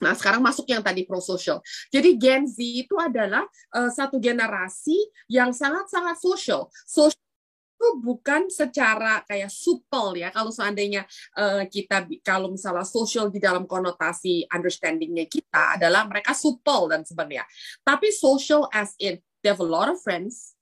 Nah, 0.00 0.16
sekarang 0.16 0.40
masuk 0.40 0.64
yang 0.64 0.80
tadi 0.80 1.04
pro-social. 1.04 1.60
Jadi 1.92 2.16
Gen 2.16 2.48
Z 2.48 2.56
itu 2.56 2.96
adalah 2.96 3.44
uh, 3.76 3.92
satu 3.92 4.16
generasi 4.16 4.96
yang 5.28 5.52
sangat-sangat 5.52 6.16
social. 6.16 6.72
Social 6.88 7.20
itu 7.80 7.88
bukan 8.04 8.52
secara 8.52 9.24
kayak 9.24 9.48
supel 9.48 10.20
ya. 10.20 10.28
Kalau 10.28 10.52
seandainya 10.52 11.08
uh, 11.36 11.64
kita 11.64 12.04
kalau 12.20 12.52
misalnya 12.52 12.84
social 12.84 13.32
di 13.32 13.40
dalam 13.40 13.64
konotasi 13.64 14.44
understandingnya 14.52 15.24
kita 15.24 15.80
adalah 15.80 16.04
mereka 16.04 16.36
supel 16.36 16.92
dan 16.92 17.04
sebagainya. 17.04 17.48
Tapi 17.80 18.12
social 18.12 18.68
as 18.72 18.92
in 19.00 19.16
they 19.40 19.48
have 19.48 19.60
a 19.60 19.64
lot 19.64 19.88
of 19.88 19.96
friends, 20.04 20.52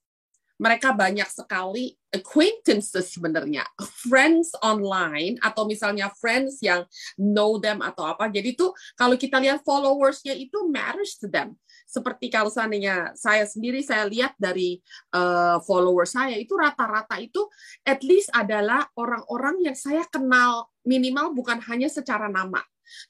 mereka 0.59 0.91
banyak 0.91 1.27
sekali 1.31 1.95
acquaintances 2.11 3.15
sebenarnya, 3.15 3.63
friends 4.11 4.53
online 4.59 5.39
atau 5.39 5.71
misalnya 5.71 6.11
friends 6.19 6.59
yang 6.59 6.83
know 7.15 7.63
them 7.63 7.79
atau 7.79 8.05
apa. 8.11 8.27
Jadi 8.27 8.59
itu 8.59 8.67
kalau 8.99 9.15
kita 9.15 9.39
lihat 9.39 9.63
followersnya 9.63 10.35
itu 10.35 10.67
matters 10.67 11.17
to 11.17 11.31
them. 11.31 11.55
Seperti 11.89 12.29
kalau 12.29 12.53
seandainya 12.53 13.17
saya 13.17 13.49
sendiri 13.49 13.81
saya 13.81 14.05
lihat 14.05 14.37
dari 14.37 14.77
uh, 15.17 15.57
follower 15.65 16.05
saya 16.05 16.37
itu 16.37 16.53
rata-rata 16.53 17.17
itu 17.17 17.49
at 17.87 18.05
least 18.05 18.29
adalah 18.37 18.85
orang-orang 18.99 19.65
yang 19.65 19.77
saya 19.79 20.05
kenal 20.11 20.69
minimal 20.85 21.33
bukan 21.33 21.63
hanya 21.65 21.89
secara 21.89 22.29
nama. 22.29 22.61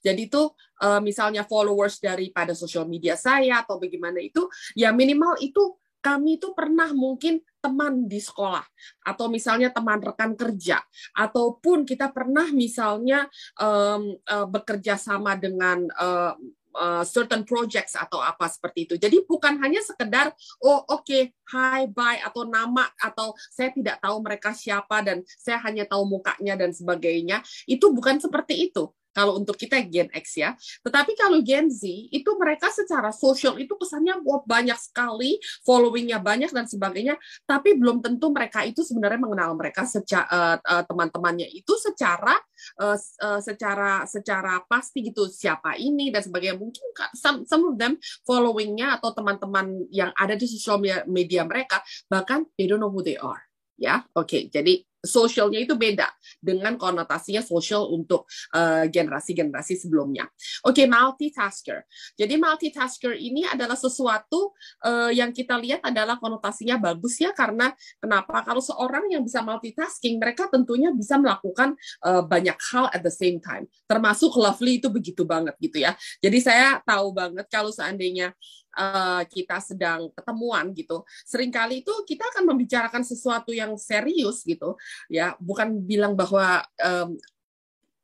Jadi 0.02 0.26
itu 0.26 0.42
uh, 0.82 1.00
misalnya 1.02 1.46
followers 1.46 2.02
daripada 2.02 2.52
sosial 2.52 2.86
media 2.86 3.14
saya 3.14 3.62
atau 3.62 3.78
bagaimana 3.78 4.18
itu 4.18 4.46
ya 4.74 4.90
minimal 4.90 5.38
itu 5.38 5.78
kami 5.98 6.38
itu 6.38 6.54
pernah 6.54 6.90
mungkin 6.94 7.42
teman 7.58 8.06
di 8.06 8.22
sekolah 8.22 8.62
atau 9.02 9.26
misalnya 9.26 9.74
teman 9.74 9.98
rekan 9.98 10.38
kerja 10.38 10.78
ataupun 11.18 11.82
kita 11.82 12.14
pernah 12.14 12.46
misalnya 12.54 13.26
um, 13.58 14.14
uh, 14.30 14.46
bekerja 14.46 14.94
sama 14.94 15.34
dengan 15.34 15.90
uh, 15.98 16.38
uh, 16.78 17.04
certain 17.04 17.42
projects 17.42 17.98
atau 17.98 18.22
apa 18.22 18.46
seperti 18.46 18.86
itu. 18.86 18.94
Jadi 18.94 19.26
bukan 19.26 19.58
hanya 19.58 19.82
sekedar 19.82 20.30
oh 20.62 20.86
oke 20.86 21.02
okay, 21.02 21.34
hi 21.50 21.90
bye 21.90 22.22
atau 22.22 22.46
nama 22.46 22.86
atau 23.02 23.34
saya 23.50 23.74
tidak 23.74 23.98
tahu 23.98 24.22
mereka 24.22 24.54
siapa 24.54 25.02
dan 25.02 25.26
saya 25.34 25.58
hanya 25.66 25.82
tahu 25.84 26.06
mukanya 26.06 26.54
dan 26.54 26.70
sebagainya. 26.70 27.42
Itu 27.66 27.90
bukan 27.90 28.22
seperti 28.22 28.70
itu 28.70 28.86
kalau 29.12 29.38
untuk 29.38 29.58
kita 29.58 29.80
Gen 29.86 30.08
X 30.14 30.38
ya. 30.38 30.54
Tetapi 30.82 31.12
kalau 31.18 31.42
Gen 31.42 31.68
Z 31.68 31.84
itu 31.88 32.30
mereka 32.38 32.70
secara 32.72 33.10
sosial 33.10 33.58
itu 33.60 33.74
kesannya 33.74 34.20
wah, 34.24 34.42
banyak 34.42 34.76
sekali, 34.78 35.36
followingnya 35.62 36.22
banyak 36.22 36.50
dan 36.50 36.64
sebagainya. 36.64 37.18
Tapi 37.44 37.76
belum 37.76 38.00
tentu 38.00 38.30
mereka 38.32 38.64
itu 38.64 38.80
sebenarnya 38.86 39.20
mengenal 39.20 39.52
mereka 39.58 39.84
secara 39.84 40.26
uh, 40.28 40.56
uh, 40.58 40.84
teman-temannya 40.86 41.50
itu 41.52 41.74
secara 41.76 42.34
uh, 42.80 42.96
uh, 42.96 43.40
secara 43.42 44.06
secara 44.08 44.62
pasti 44.64 45.04
gitu 45.04 45.28
siapa 45.28 45.76
ini 45.76 46.08
dan 46.08 46.24
sebagainya. 46.24 46.56
Mungkin 46.56 46.84
some, 47.14 47.44
some 47.44 47.64
of 47.68 47.74
them 47.76 48.00
followingnya 48.24 48.98
atau 48.98 49.12
teman-teman 49.12 49.88
yang 49.92 50.10
ada 50.16 50.38
di 50.38 50.46
sosial 50.48 50.80
media, 50.80 51.04
media 51.04 51.42
mereka 51.44 51.82
bahkan 52.08 52.46
they 52.56 52.64
don't 52.64 52.80
know 52.80 52.90
who 52.90 53.04
they 53.04 53.18
are 53.18 53.42
ya. 53.78 54.02
Oke, 54.16 54.26
okay, 54.26 54.42
jadi 54.50 54.87
sosialnya 54.98 55.62
itu 55.62 55.78
beda 55.78 56.10
dengan 56.42 56.74
konotasinya 56.74 57.42
sosial 57.42 57.86
untuk 57.94 58.26
uh, 58.54 58.84
generasi-generasi 58.90 59.78
sebelumnya. 59.78 60.26
Oke, 60.66 60.84
okay, 60.84 60.86
multitasker. 60.90 61.86
Jadi 62.18 62.34
multitasker 62.34 63.14
ini 63.14 63.46
adalah 63.46 63.78
sesuatu 63.78 64.52
uh, 64.82 65.10
yang 65.14 65.30
kita 65.30 65.54
lihat 65.58 65.86
adalah 65.86 66.18
konotasinya 66.18 66.78
bagus 66.78 67.22
ya 67.22 67.30
karena 67.30 67.70
kenapa? 68.02 68.42
Kalau 68.42 68.62
seorang 68.62 69.06
yang 69.10 69.22
bisa 69.22 69.42
multitasking, 69.42 70.18
mereka 70.18 70.50
tentunya 70.50 70.90
bisa 70.90 71.14
melakukan 71.18 71.78
uh, 72.02 72.22
banyak 72.26 72.58
hal 72.74 72.90
at 72.90 73.02
the 73.02 73.12
same 73.12 73.38
time. 73.38 73.70
Termasuk 73.86 74.34
Lovely 74.34 74.82
itu 74.82 74.90
begitu 74.90 75.22
banget 75.22 75.54
gitu 75.62 75.82
ya. 75.82 75.94
Jadi 76.18 76.38
saya 76.42 76.78
tahu 76.82 77.14
banget 77.14 77.46
kalau 77.50 77.70
seandainya 77.70 78.34
uh, 78.76 79.22
kita 79.28 79.62
sedang 79.62 80.10
ketemuan 80.12 80.74
gitu, 80.74 81.06
sering 81.24 81.48
kali 81.48 81.80
itu 81.86 81.94
kita 82.04 82.24
akan 82.34 82.44
membicarakan 82.52 83.02
sesuatu 83.06 83.54
yang 83.54 83.76
serius 83.80 84.44
gitu, 84.44 84.76
ya. 85.08 85.38
Bukan 85.40 85.84
bilang 85.86 86.18
bahwa 86.18 86.66
um, 86.82 87.16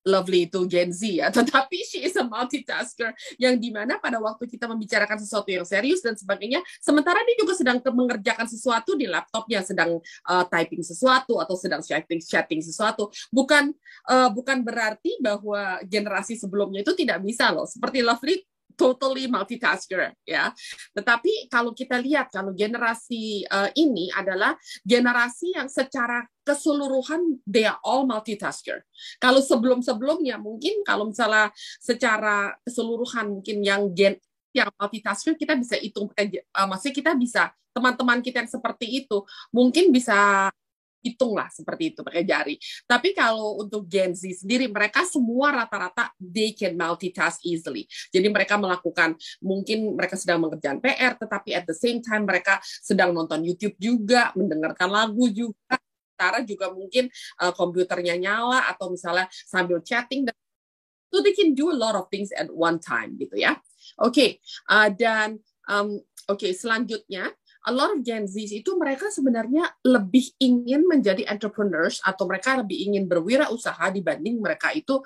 Lovely 0.04 0.44
itu 0.46 0.68
Gen 0.68 0.92
Z 0.92 1.00
ya, 1.08 1.32
tetapi 1.36 1.80
she 1.80 2.04
is 2.04 2.14
a 2.20 2.24
multitasker 2.28 3.10
yang 3.40 3.56
di 3.56 3.72
mana 3.72 3.96
pada 3.96 4.20
waktu 4.20 4.44
kita 4.44 4.68
membicarakan 4.68 5.16
sesuatu 5.16 5.48
yang 5.48 5.64
serius 5.64 6.04
dan 6.04 6.12
sebagainya, 6.12 6.60
sementara 6.78 7.24
dia 7.24 7.36
juga 7.40 7.56
sedang 7.56 7.80
mengerjakan 7.80 8.44
sesuatu 8.44 8.92
di 8.94 9.08
laptopnya, 9.08 9.64
sedang 9.64 9.96
uh, 10.28 10.44
typing 10.52 10.84
sesuatu 10.84 11.40
atau 11.40 11.56
sedang 11.56 11.80
chatting 11.80 12.20
chatting 12.20 12.60
sesuatu, 12.60 13.08
bukan 13.32 13.72
uh, 14.12 14.28
bukan 14.28 14.60
berarti 14.60 15.16
bahwa 15.24 15.80
generasi 15.88 16.36
sebelumnya 16.36 16.84
itu 16.84 16.92
tidak 16.92 17.24
bisa 17.24 17.48
loh, 17.48 17.64
seperti 17.64 18.04
Lovely 18.04 18.44
totally 18.74 19.26
multitasker 19.26 20.14
ya. 20.26 20.50
Tetapi 20.94 21.48
kalau 21.50 21.72
kita 21.72 21.98
lihat 21.98 22.30
kalau 22.30 22.52
generasi 22.52 23.46
uh, 23.48 23.70
ini 23.74 24.10
adalah 24.14 24.54
generasi 24.82 25.54
yang 25.54 25.70
secara 25.70 26.26
keseluruhan 26.44 27.40
they 27.48 27.64
are 27.64 27.80
all 27.82 28.04
multitasker. 28.04 28.84
Kalau 29.18 29.40
sebelum-sebelumnya 29.40 30.36
mungkin 30.36 30.84
kalau 30.84 31.08
misalnya 31.08 31.50
secara 31.80 32.52
keseluruhan 32.62 33.40
mungkin 33.40 33.64
yang 33.64 33.90
gen 33.96 34.20
yang 34.54 34.70
multitasker 34.78 35.34
kita 35.34 35.58
bisa 35.58 35.74
hitung 35.82 36.06
uh, 36.14 36.66
maksudnya 36.70 36.94
kita 36.94 37.12
bisa 37.18 37.42
teman-teman 37.74 38.22
kita 38.22 38.46
yang 38.46 38.50
seperti 38.50 39.02
itu 39.02 39.26
mungkin 39.50 39.90
bisa 39.90 40.46
hitunglah 41.04 41.52
seperti 41.52 41.92
itu 41.92 42.00
pakai 42.00 42.24
jari. 42.24 42.56
Tapi 42.88 43.12
kalau 43.12 43.60
untuk 43.60 43.84
Gen 43.84 44.16
Z 44.16 44.24
sendiri 44.40 44.72
mereka 44.72 45.04
semua 45.04 45.52
rata-rata 45.52 46.08
they 46.16 46.56
can 46.56 46.72
multitask 46.72 47.44
easily. 47.44 47.84
Jadi 48.08 48.32
mereka 48.32 48.56
melakukan 48.56 49.14
mungkin 49.44 49.92
mereka 49.92 50.16
sedang 50.16 50.40
mengerjakan 50.40 50.80
PR 50.80 51.20
tetapi 51.20 51.52
at 51.52 51.68
the 51.68 51.76
same 51.76 52.00
time 52.00 52.24
mereka 52.24 52.56
sedang 52.64 53.12
nonton 53.12 53.44
YouTube 53.44 53.76
juga, 53.76 54.32
mendengarkan 54.32 54.88
lagu 54.88 55.28
juga. 55.28 55.76
Sementara 56.14 56.46
juga 56.46 56.70
mungkin 56.70 57.10
uh, 57.42 57.50
komputernya 57.50 58.14
nyala 58.14 58.70
atau 58.70 58.86
misalnya 58.86 59.26
sambil 59.44 59.82
chatting 59.82 60.22
dan 60.22 60.36
so 61.10 61.18
they 61.22 61.34
can 61.34 61.58
do 61.58 61.70
a 61.70 61.76
lot 61.78 61.98
of 61.98 62.06
things 62.06 62.30
at 62.34 62.46
one 62.50 62.78
time 62.78 63.18
gitu 63.18 63.34
ya. 63.34 63.58
Oke, 63.98 64.10
okay. 64.10 64.30
uh, 64.70 64.88
dan 64.94 65.42
um, 65.68 65.98
oke 66.30 66.40
okay, 66.40 66.52
selanjutnya 66.54 67.30
a 67.64 67.72
lot 67.72 67.96
of 67.96 68.04
Gen 68.04 68.28
Z 68.28 68.36
itu 68.52 68.70
mereka 68.76 69.08
sebenarnya 69.08 69.72
lebih 69.84 70.36
ingin 70.36 70.84
menjadi 70.84 71.24
entrepreneurs 71.24 71.98
atau 72.04 72.28
mereka 72.28 72.60
lebih 72.60 72.92
ingin 72.92 73.08
berwirausaha 73.08 73.88
dibanding 73.88 74.36
mereka 74.40 74.70
itu 74.76 75.00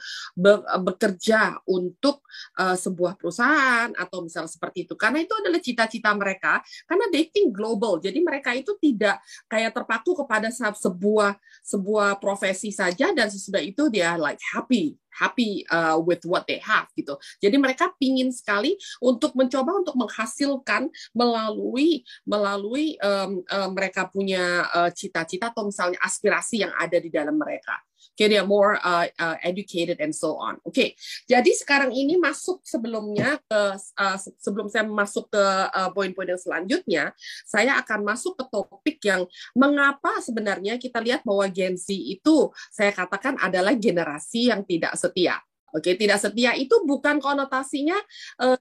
bekerja 0.83 1.62
untuk 1.71 2.27
uh, 2.59 2.75
sebuah 2.75 3.15
perusahaan 3.15 3.95
atau 3.95 4.27
misalnya 4.27 4.50
seperti 4.50 4.91
itu. 4.91 4.95
Karena 4.99 5.23
itu 5.23 5.35
adalah 5.38 5.61
cita-cita 5.62 6.11
mereka 6.19 6.59
karena 6.85 7.07
dating 7.15 7.55
global. 7.55 8.03
Jadi 8.03 8.19
mereka 8.23 8.50
itu 8.55 8.75
tidak 8.83 9.23
kayak 9.47 9.73
terpaku 9.75 10.19
kepada 10.19 10.50
sebuah 10.50 11.38
sebuah 11.62 12.19
profesi 12.19 12.75
saja 12.75 13.15
dan 13.15 13.31
sesudah 13.31 13.62
itu 13.62 13.87
dia 13.87 14.19
like 14.19 14.43
happy 14.50 14.99
happy 15.19 15.67
uh, 15.75 15.99
with 15.99 16.23
what 16.23 16.47
they 16.47 16.63
have 16.63 16.87
gitu. 16.95 17.19
Jadi 17.43 17.59
mereka 17.59 17.91
pingin 17.99 18.31
sekali 18.31 18.79
untuk 19.03 19.35
mencoba 19.35 19.83
untuk 19.83 19.99
menghasilkan 19.99 20.87
melalui 21.11 22.07
melalui 22.23 22.95
um, 23.03 23.43
um, 23.43 23.69
mereka 23.75 24.07
punya 24.07 24.71
uh, 24.71 24.91
cita-cita 24.95 25.51
uh, 25.51 25.53
atau 25.53 25.67
misalnya 25.67 25.99
aspirasi 25.99 26.63
yang 26.63 26.73
ada 26.79 27.03
di 27.03 27.11
dalam 27.11 27.35
mereka. 27.35 27.88
Okay, 28.19 28.26
they 28.26 28.38
are 28.38 28.47
more 28.47 28.83
uh, 28.83 29.07
uh, 29.14 29.37
educated 29.47 30.02
and 30.02 30.11
so 30.11 30.35
on. 30.38 30.59
Oke, 30.67 30.75
okay. 30.75 30.88
jadi 31.31 31.50
sekarang 31.55 31.95
ini 31.95 32.19
masuk 32.19 32.67
sebelumnya 32.67 33.38
ke 33.47 33.62
uh, 33.78 34.19
sebelum 34.43 34.67
saya 34.67 34.83
masuk 34.90 35.31
ke 35.31 35.45
uh, 35.71 35.90
poin-poin 35.95 36.26
yang 36.26 36.43
selanjutnya, 36.43 37.05
saya 37.47 37.78
akan 37.78 38.02
masuk 38.02 38.35
ke 38.35 38.45
topik 38.50 38.99
yang 39.07 39.23
mengapa 39.55 40.19
sebenarnya 40.19 40.83
kita 40.83 40.99
lihat 40.99 41.23
bahwa 41.23 41.47
Gen 41.47 41.78
Z 41.78 41.95
itu 41.95 42.50
saya 42.75 42.90
katakan 42.90 43.38
adalah 43.38 43.78
generasi 43.78 44.50
yang 44.50 44.67
tidak 44.67 44.99
setia. 44.99 45.38
Oke, 45.71 45.93
okay, 45.93 45.95
tidak 45.95 46.19
setia 46.19 46.59
itu 46.59 46.75
bukan 46.83 47.23
konotasinya 47.23 47.97
uh, 48.43 48.59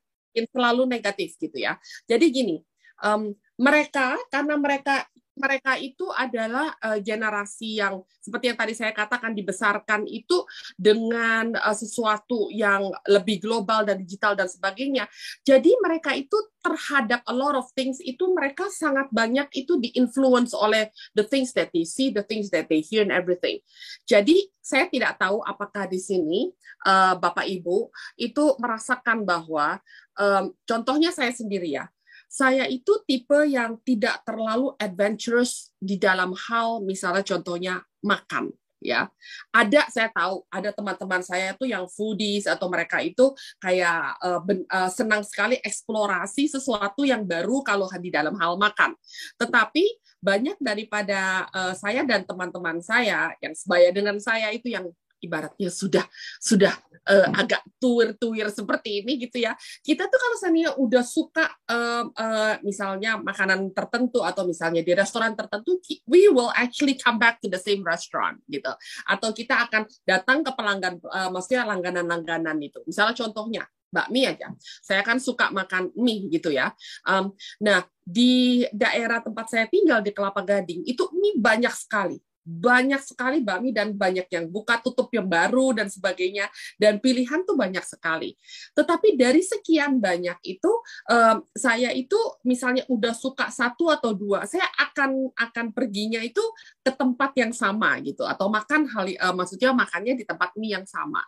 selalu 0.53 0.85
negatif 0.85 1.33
gitu 1.41 1.57
ya. 1.57 1.81
Jadi 2.05 2.29
gini, 2.29 2.61
um, 3.01 3.33
mereka 3.57 4.21
karena 4.29 4.53
mereka 4.53 5.01
mereka 5.37 5.77
itu 5.77 6.09
adalah 6.11 6.73
uh, 6.81 6.99
generasi 6.99 7.79
yang 7.79 8.01
seperti 8.19 8.51
yang 8.51 8.59
tadi 8.59 8.73
saya 8.75 8.91
katakan 8.91 9.31
dibesarkan 9.31 10.03
itu 10.09 10.43
dengan 10.75 11.55
uh, 11.55 11.75
sesuatu 11.77 12.49
yang 12.51 12.89
lebih 13.07 13.39
global 13.39 13.85
dan 13.85 14.01
digital 14.01 14.35
dan 14.35 14.49
sebagainya. 14.49 15.05
Jadi 15.45 15.71
mereka 15.79 16.11
itu 16.17 16.35
terhadap 16.59 17.23
a 17.23 17.33
lot 17.33 17.55
of 17.55 17.69
things 17.77 18.03
itu 18.03 18.27
mereka 18.35 18.67
sangat 18.67 19.07
banyak 19.13 19.47
itu 19.55 19.79
diinfluence 19.79 20.51
oleh 20.51 20.91
the 21.15 21.23
things 21.23 21.55
that 21.55 21.71
they 21.71 21.87
see, 21.87 22.11
the 22.11 22.25
things 22.25 22.51
that 22.51 22.67
they 22.67 22.83
hear 22.83 23.05
and 23.05 23.15
everything. 23.15 23.63
Jadi 24.03 24.51
saya 24.59 24.91
tidak 24.91 25.15
tahu 25.15 25.39
apakah 25.47 25.87
di 25.87 25.95
sini 25.95 26.51
uh, 26.83 27.15
Bapak 27.15 27.47
Ibu 27.47 27.87
itu 28.19 28.43
merasakan 28.59 29.23
bahwa 29.23 29.79
um, 30.19 30.51
contohnya 30.67 31.15
saya 31.15 31.31
sendiri 31.31 31.79
ya 31.79 31.87
saya 32.27 32.67
itu 32.67 33.01
tipe 33.07 33.47
yang 33.47 33.79
tidak 33.81 34.21
terlalu 34.27 34.75
adventurous 34.77 35.71
di 35.79 35.95
dalam 35.95 36.35
hal 36.35 36.83
misalnya 36.83 37.23
contohnya 37.23 37.81
makan 38.03 38.51
ya. 38.81 39.09
Ada 39.49 39.89
saya 39.89 40.09
tahu 40.13 40.45
ada 40.47 40.69
teman-teman 40.71 41.21
saya 41.25 41.53
tuh 41.57 41.69
yang 41.69 41.85
foodies 41.89 42.45
atau 42.45 42.69
mereka 42.69 43.01
itu 43.01 43.33
kayak 43.57 44.17
uh, 44.21 44.39
ben, 44.41 44.63
uh, 44.69 44.89
senang 44.91 45.25
sekali 45.25 45.57
eksplorasi 45.61 46.49
sesuatu 46.49 47.03
yang 47.03 47.25
baru 47.25 47.65
kalau 47.65 47.89
di 47.97 48.13
dalam 48.13 48.37
hal 48.37 48.55
makan. 48.55 48.93
Tetapi 49.41 49.83
banyak 50.21 50.57
daripada 50.57 51.45
uh, 51.53 51.73
saya 51.77 52.01
dan 52.05 52.25
teman-teman 52.25 52.81
saya 52.81 53.33
yang 53.41 53.53
sebaya 53.53 53.89
dengan 53.93 54.17
saya 54.17 54.49
itu 54.53 54.69
yang 54.69 54.89
ibaratnya 55.21 55.69
sudah 55.71 56.05
sudah 56.37 56.73
uh, 57.07 57.27
agak 57.33 57.63
tuir-tuir 57.79 58.51
seperti 58.51 59.01
ini 59.03 59.17
gitu 59.17 59.41
ya. 59.41 59.55
Kita 59.81 60.05
tuh 60.05 60.17
kalau 60.19 60.35
misalnya 60.35 60.69
udah 60.75 61.03
suka 61.03 61.45
uh, 61.71 62.03
uh, 62.11 62.55
misalnya 62.61 63.17
makanan 63.17 63.71
tertentu 63.71 64.21
atau 64.21 64.43
misalnya 64.43 64.83
di 64.83 64.93
restoran 64.93 65.33
tertentu, 65.33 65.79
we 66.05 66.27
will 66.27 66.51
actually 66.53 66.99
come 66.99 67.17
back 67.17 67.39
to 67.39 67.47
the 67.47 67.59
same 67.59 67.81
restaurant 67.81 68.37
gitu. 68.51 68.69
Atau 69.07 69.31
kita 69.31 69.67
akan 69.67 69.87
datang 70.03 70.43
ke 70.43 70.51
pelanggan, 70.53 70.99
uh, 71.07 71.29
maksudnya 71.31 71.63
langganan-langganan 71.65 72.59
itu. 72.59 72.83
Misalnya 72.85 73.15
contohnya 73.15 73.63
bakmi 73.87 74.27
aja. 74.27 74.51
Saya 74.83 74.99
kan 74.99 75.17
suka 75.17 75.47
makan 75.47 75.95
mie 75.95 76.27
gitu 76.27 76.51
ya. 76.51 76.75
Um, 77.07 77.31
nah 77.63 77.87
di 78.03 78.63
daerah 78.75 79.23
tempat 79.23 79.47
saya 79.47 79.65
tinggal 79.67 80.03
di 80.03 80.11
Kelapa 80.11 80.43
Gading 80.43 80.83
itu 80.83 81.07
mie 81.15 81.39
banyak 81.39 81.71
sekali 81.71 82.19
banyak 82.47 83.03
sekali 83.03 83.43
bakmi 83.43 83.75
dan 83.75 83.91
banyak 83.91 84.31
yang 84.31 84.47
buka 84.47 84.79
tutup 84.79 85.11
yang 85.11 85.27
baru 85.27 85.75
dan 85.75 85.91
sebagainya 85.91 86.47
dan 86.79 87.03
pilihan 87.03 87.43
tuh 87.43 87.59
banyak 87.59 87.83
sekali. 87.83 88.39
Tetapi 88.71 89.19
dari 89.19 89.43
sekian 89.43 89.99
banyak 89.99 90.39
itu 90.47 90.71
um, 91.11 91.43
saya 91.51 91.91
itu 91.91 92.15
misalnya 92.47 92.87
udah 92.87 93.11
suka 93.11 93.51
satu 93.51 93.91
atau 93.91 94.15
dua, 94.15 94.47
saya 94.47 94.63
akan 94.79 95.35
akan 95.35 95.65
perginya 95.75 96.23
itu 96.23 96.41
ke 96.79 96.95
tempat 96.95 97.35
yang 97.35 97.51
sama 97.51 97.99
gitu 97.99 98.23
atau 98.23 98.47
makan 98.47 98.87
hal 98.87 99.05
uh, 99.19 99.35
maksudnya 99.35 99.75
makannya 99.75 100.15
di 100.15 100.23
tempat 100.23 100.55
mie 100.55 100.79
yang 100.79 100.87
sama. 100.87 101.19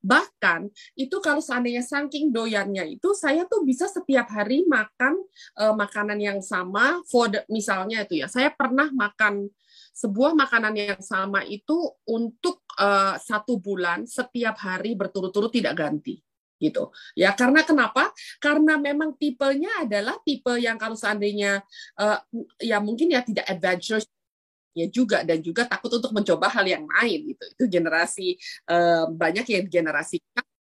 Bahkan 0.00 0.72
itu 0.96 1.16
kalau 1.20 1.44
seandainya 1.44 1.84
saking 1.84 2.32
doyannya 2.32 2.96
itu 2.96 3.12
saya 3.12 3.44
tuh 3.44 3.60
bisa 3.68 3.84
setiap 3.84 4.32
hari 4.32 4.64
makan 4.64 5.20
uh, 5.60 5.76
makanan 5.76 6.16
yang 6.16 6.40
sama 6.40 7.04
for 7.04 7.28
the, 7.28 7.44
misalnya 7.52 8.08
itu 8.08 8.24
ya. 8.24 8.26
Saya 8.32 8.48
pernah 8.48 8.88
makan 8.88 9.52
sebuah 9.92 10.32
makanan 10.32 10.74
yang 10.74 11.02
sama 11.04 11.44
itu 11.44 11.76
untuk 12.08 12.64
uh, 12.80 13.20
satu 13.20 13.60
bulan 13.60 14.08
setiap 14.08 14.56
hari 14.58 14.96
berturut-turut 14.96 15.52
tidak 15.52 15.76
ganti 15.76 16.18
gitu. 16.62 16.94
Ya 17.18 17.34
karena 17.34 17.66
kenapa? 17.66 18.14
Karena 18.38 18.78
memang 18.78 19.18
tipenya 19.18 19.82
adalah 19.82 20.14
tipe 20.22 20.54
yang 20.62 20.78
kalau 20.78 20.94
seandainya 20.94 21.58
uh, 21.98 22.18
ya 22.62 22.78
mungkin 22.78 23.10
ya 23.10 23.26
tidak 23.26 23.50
adventurous 23.50 24.06
ya 24.72 24.88
juga 24.88 25.20
dan 25.26 25.42
juga 25.44 25.68
takut 25.68 25.92
untuk 26.00 26.14
mencoba 26.14 26.46
hal 26.48 26.64
yang 26.64 26.86
lain 26.86 27.34
gitu. 27.34 27.44
Itu 27.58 27.64
generasi 27.66 28.38
uh, 28.70 29.10
banyak 29.10 29.46
yang 29.50 29.66
generasi 29.66 30.22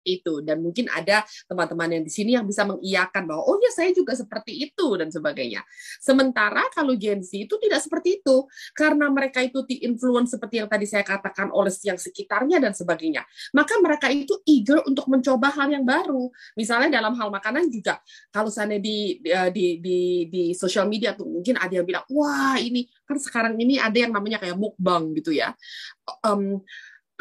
itu 0.03 0.43
dan 0.43 0.59
mungkin 0.59 0.91
ada 0.91 1.23
teman-teman 1.47 1.99
yang 1.99 2.03
di 2.03 2.11
sini 2.11 2.35
yang 2.35 2.45
bisa 2.45 2.67
mengiyakan 2.67 3.23
bahwa 3.25 3.43
oh 3.43 3.57
ya 3.59 3.71
saya 3.71 3.89
juga 3.95 4.13
seperti 4.13 4.69
itu 4.69 4.87
dan 4.99 5.09
sebagainya. 5.09 5.63
Sementara 5.99 6.67
kalau 6.75 6.93
Gen 6.95 7.23
Z 7.23 7.33
itu 7.33 7.55
tidak 7.57 7.79
seperti 7.81 8.21
itu 8.21 8.45
karena 8.75 9.09
mereka 9.09 9.39
itu 9.41 9.63
diinfluence 9.65 10.35
seperti 10.35 10.63
yang 10.63 10.69
tadi 10.69 10.85
saya 10.85 11.01
katakan 11.01 11.49
oleh 11.49 11.71
yang 11.83 11.97
sekitarnya 11.97 12.59
dan 12.59 12.75
sebagainya. 12.75 13.23
Maka 13.55 13.79
mereka 13.79 14.07
itu 14.11 14.39
eager 14.45 14.83
untuk 14.85 15.07
mencoba 15.09 15.49
hal 15.55 15.71
yang 15.71 15.87
baru. 15.87 16.29
Misalnya 16.53 17.01
dalam 17.01 17.15
hal 17.17 17.31
makanan 17.31 17.71
juga 17.71 17.99
kalau 18.29 18.51
sana 18.51 18.77
di 18.77 19.19
eh, 19.23 19.49
di 19.49 19.79
di 19.79 19.99
di 20.29 20.43
sosial 20.53 20.85
media 20.85 21.15
tuh 21.15 21.25
mungkin 21.27 21.57
ada 21.57 21.73
yang 21.73 21.87
bilang 21.87 22.05
wah 22.11 22.59
ini 22.59 22.85
kan 23.07 23.17
sekarang 23.17 23.53
ini 23.57 23.79
ada 23.79 23.95
yang 23.95 24.11
namanya 24.11 24.39
kayak 24.39 24.57
mukbang 24.59 25.15
gitu 25.17 25.31
ya. 25.33 25.55
Um, 26.23 26.61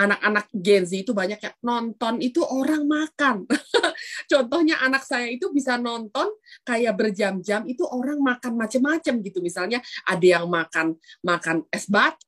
anak-anak 0.03 0.47
Gen 0.51 0.83
Z 0.83 0.93
itu 1.07 1.13
banyak 1.15 1.39
yang 1.39 1.57
nonton 1.63 2.19
itu 2.19 2.43
orang 2.43 2.83
makan. 2.85 3.47
Contohnya 4.31 4.83
anak 4.83 5.07
saya 5.07 5.31
itu 5.31 5.55
bisa 5.55 5.79
nonton 5.79 6.27
kayak 6.67 6.99
berjam-jam 6.99 7.63
itu 7.71 7.87
orang 7.87 8.19
makan 8.19 8.59
macam-macam 8.59 9.15
gitu. 9.23 9.39
Misalnya 9.39 9.79
ada 10.03 10.27
yang 10.27 10.51
makan 10.51 10.99
makan 11.23 11.65
es 11.71 11.87
batu 11.87 12.27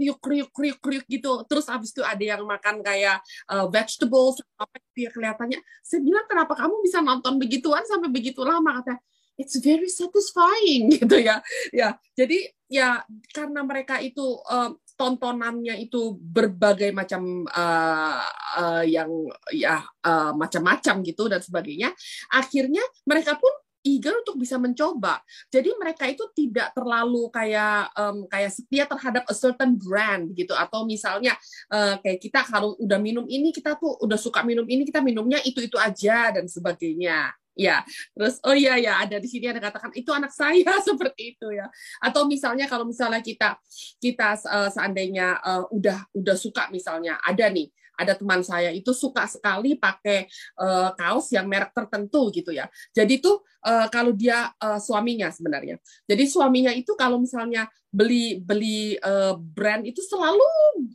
kriuk 0.00 0.18
kriuk 0.22 0.48
kriuk 0.48 0.78
kriuk 0.80 1.04
gitu 1.04 1.44
terus 1.44 1.68
habis 1.68 1.92
itu 1.92 2.00
ada 2.00 2.22
yang 2.24 2.40
makan 2.48 2.80
kayak 2.80 3.20
uh, 3.52 3.68
vegetables 3.68 4.40
apa 4.56 4.80
gitu 4.90 5.04
ya 5.04 5.10
kelihatannya 5.12 5.60
saya 5.84 6.00
bilang 6.00 6.24
kenapa 6.24 6.56
kamu 6.56 6.80
bisa 6.80 7.04
nonton 7.04 7.36
begituan 7.36 7.84
sampai 7.84 8.08
begitu 8.08 8.40
lama 8.40 8.80
kata 8.80 8.96
it's 9.36 9.60
very 9.60 9.88
satisfying 9.92 10.88
gitu 10.96 11.20
ya 11.20 11.44
ya 11.74 12.00
jadi 12.16 12.48
ya 12.70 13.04
karena 13.34 13.60
mereka 13.60 14.00
itu 14.00 14.40
uh, 14.48 14.72
tontonannya 15.00 15.80
itu 15.80 16.12
berbagai 16.20 16.92
macam 16.92 17.48
uh, 17.48 18.20
uh, 18.60 18.84
yang 18.84 19.08
ya 19.48 19.80
uh, 20.04 20.36
macam-macam 20.36 21.00
gitu 21.00 21.24
dan 21.32 21.40
sebagainya 21.40 21.88
akhirnya 22.28 22.84
mereka 23.08 23.40
pun 23.40 23.48
eager 23.80 24.12
untuk 24.12 24.36
bisa 24.36 24.60
mencoba. 24.60 25.24
Jadi 25.48 25.72
mereka 25.80 26.04
itu 26.04 26.28
tidak 26.36 26.76
terlalu 26.76 27.32
kayak 27.32 27.88
um, 27.96 28.28
kayak 28.28 28.52
setia 28.52 28.84
terhadap 28.84 29.24
a 29.24 29.32
certain 29.32 29.72
brand 29.76 30.36
gitu 30.36 30.52
atau 30.52 30.84
misalnya 30.84 31.32
uh, 31.72 31.96
kayak 32.04 32.20
kita 32.20 32.44
kalau 32.44 32.76
udah 32.76 33.00
minum 33.00 33.24
ini 33.24 33.56
kita 33.56 33.80
tuh 33.80 33.96
udah 34.04 34.20
suka 34.20 34.44
minum 34.44 34.68
ini 34.68 34.84
kita 34.84 35.00
minumnya 35.00 35.40
itu 35.48 35.64
itu 35.64 35.80
aja 35.80 36.28
dan 36.28 36.44
sebagainya. 36.44 37.32
Ya, 37.58 37.82
terus 38.14 38.38
oh 38.46 38.54
iya 38.54 38.78
ya 38.78 39.02
ada 39.04 39.18
di 39.18 39.28
sini 39.28 39.50
ada 39.50 39.60
katakan 39.60 39.90
itu 39.92 40.08
anak 40.14 40.32
saya 40.32 40.70
seperti 40.88 41.36
itu 41.36 41.50
ya. 41.52 41.66
Atau 42.00 42.24
misalnya 42.24 42.70
kalau 42.70 42.86
misalnya 42.86 43.20
kita 43.20 43.58
kita 44.00 44.38
uh, 44.48 44.70
seandainya 44.70 45.38
uh, 45.42 45.64
udah 45.74 46.08
udah 46.14 46.36
suka 46.38 46.70
misalnya 46.72 47.18
ada 47.20 47.50
nih 47.50 47.68
Ada 48.00 48.16
teman 48.16 48.40
saya 48.40 48.72
itu 48.72 48.96
suka 48.96 49.28
sekali 49.28 49.76
pakai 49.76 50.24
uh, 50.56 50.96
kaos 50.96 51.28
yang 51.36 51.44
merek 51.44 51.76
tertentu 51.76 52.32
gitu 52.32 52.50
ya. 52.50 52.66
Jadi 52.96 53.20
itu 53.20 53.32
uh, 53.68 53.86
kalau 53.92 54.16
dia 54.16 54.48
uh, 54.56 54.80
suaminya 54.80 55.28
sebenarnya. 55.28 55.76
Jadi 56.08 56.24
suaminya 56.24 56.72
itu 56.72 56.96
kalau 56.96 57.20
misalnya 57.20 57.68
beli 57.90 58.38
beli 58.38 58.94
uh, 59.02 59.34
brand 59.34 59.82
itu 59.82 59.98
selalu 60.06 60.46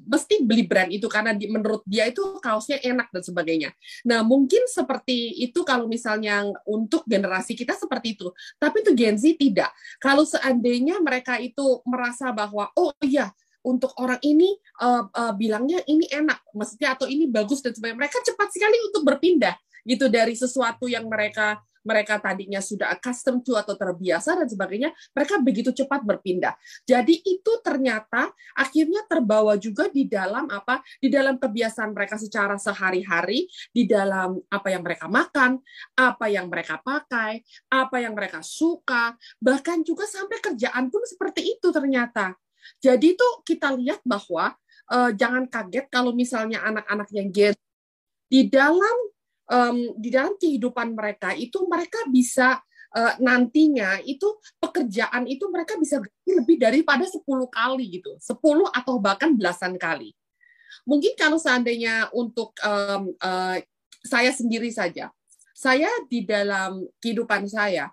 mesti 0.07 0.47
beli 0.47 0.63
brand 0.63 0.87
itu 0.87 1.11
karena 1.11 1.35
di, 1.35 1.51
menurut 1.51 1.83
dia 1.83 2.07
itu 2.07 2.39
kaosnya 2.39 2.79
enak 2.81 3.11
dan 3.11 3.21
sebagainya. 3.21 3.69
Nah 4.07 4.23
mungkin 4.23 4.63
seperti 4.71 5.43
itu 5.43 5.67
kalau 5.67 5.91
misalnya 5.91 6.47
untuk 6.63 7.03
generasi 7.03 7.51
kita 7.53 7.75
seperti 7.75 8.15
itu, 8.15 8.31
tapi 8.55 8.79
itu 8.81 8.95
Gen 8.95 9.19
Z 9.19 9.27
tidak. 9.35 9.75
Kalau 9.99 10.23
seandainya 10.23 11.03
mereka 11.03 11.35
itu 11.37 11.83
merasa 11.83 12.31
bahwa 12.31 12.71
oh 12.79 12.95
iya 13.03 13.29
untuk 13.65 13.91
orang 13.97 14.21
ini 14.21 14.53
uh, 14.79 15.09
uh, 15.09 15.33
bilangnya 15.33 15.81
ini 15.89 16.05
enak, 16.05 16.45
maksudnya 16.53 16.93
atau 16.93 17.09
ini 17.09 17.25
bagus 17.25 17.65
dan 17.65 17.73
sebagainya, 17.73 17.99
mereka 18.05 18.21
cepat 18.21 18.53
sekali 18.53 18.77
untuk 18.85 19.01
berpindah 19.01 19.57
gitu 19.85 20.09
dari 20.09 20.33
sesuatu 20.33 20.89
yang 20.89 21.05
mereka 21.05 21.61
mereka 21.85 22.17
tadinya 22.17 22.57
sudah 22.57 22.97
accustomed 22.97 23.45
to 23.45 23.53
atau 23.53 23.77
terbiasa 23.77 24.33
dan 24.41 24.49
sebagainya, 24.49 24.89
mereka 25.13 25.37
begitu 25.37 25.69
cepat 25.69 26.01
berpindah. 26.01 26.57
Jadi 26.81 27.21
itu 27.21 27.61
ternyata 27.61 28.33
akhirnya 28.57 29.05
terbawa 29.05 29.53
juga 29.61 29.85
di 29.93 30.09
dalam 30.09 30.49
apa? 30.49 30.81
Di 30.97 31.13
dalam 31.13 31.37
kebiasaan 31.37 31.93
mereka 31.93 32.17
secara 32.17 32.57
sehari-hari, 32.57 33.45
di 33.69 33.85
dalam 33.85 34.41
apa 34.49 34.67
yang 34.73 34.81
mereka 34.81 35.05
makan, 35.05 35.61
apa 35.93 36.25
yang 36.25 36.49
mereka 36.49 36.81
pakai, 36.81 37.45
apa 37.69 38.01
yang 38.01 38.17
mereka 38.17 38.41
suka, 38.41 39.13
bahkan 39.37 39.85
juga 39.85 40.09
sampai 40.09 40.41
kerjaan 40.41 40.89
pun 40.89 41.05
seperti 41.05 41.53
itu 41.53 41.69
ternyata. 41.69 42.33
Jadi 42.81 43.17
itu 43.17 43.27
kita 43.45 43.73
lihat 43.75 44.01
bahwa 44.05 44.53
uh, 44.91 45.11
jangan 45.13 45.49
kaget 45.49 45.85
kalau 45.89 46.11
misalnya 46.13 46.61
anak-anak 46.65 47.09
yang 47.13 47.29
gen 47.33 47.55
di 48.25 48.49
dalam 48.49 48.97
um, 49.49 49.77
di 49.97 50.09
dalam 50.09 50.33
kehidupan 50.37 50.97
mereka 50.97 51.33
itu 51.37 51.61
mereka 51.69 52.03
bisa 52.09 52.57
uh, 52.95 53.13
nantinya 53.21 54.01
itu 54.01 54.25
pekerjaan 54.57 55.29
itu 55.29 55.45
mereka 55.49 55.77
bisa 55.77 56.01
lebih 56.25 56.57
daripada 56.57 57.05
10 57.05 57.21
kali 57.51 58.01
gitu, 58.01 58.17
10 58.17 58.71
atau 58.73 58.95
bahkan 58.97 59.33
belasan 59.35 59.77
kali. 59.77 60.13
Mungkin 60.85 61.13
kalau 61.17 61.37
seandainya 61.37 62.09
untuk 62.13 62.53
um, 62.61 63.13
uh, 63.21 63.57
saya 64.05 64.29
sendiri 64.33 64.69
saja, 64.69 65.09
saya 65.55 65.89
di 66.11 66.25
dalam 66.27 66.85
kehidupan 67.01 67.49
saya 67.49 67.89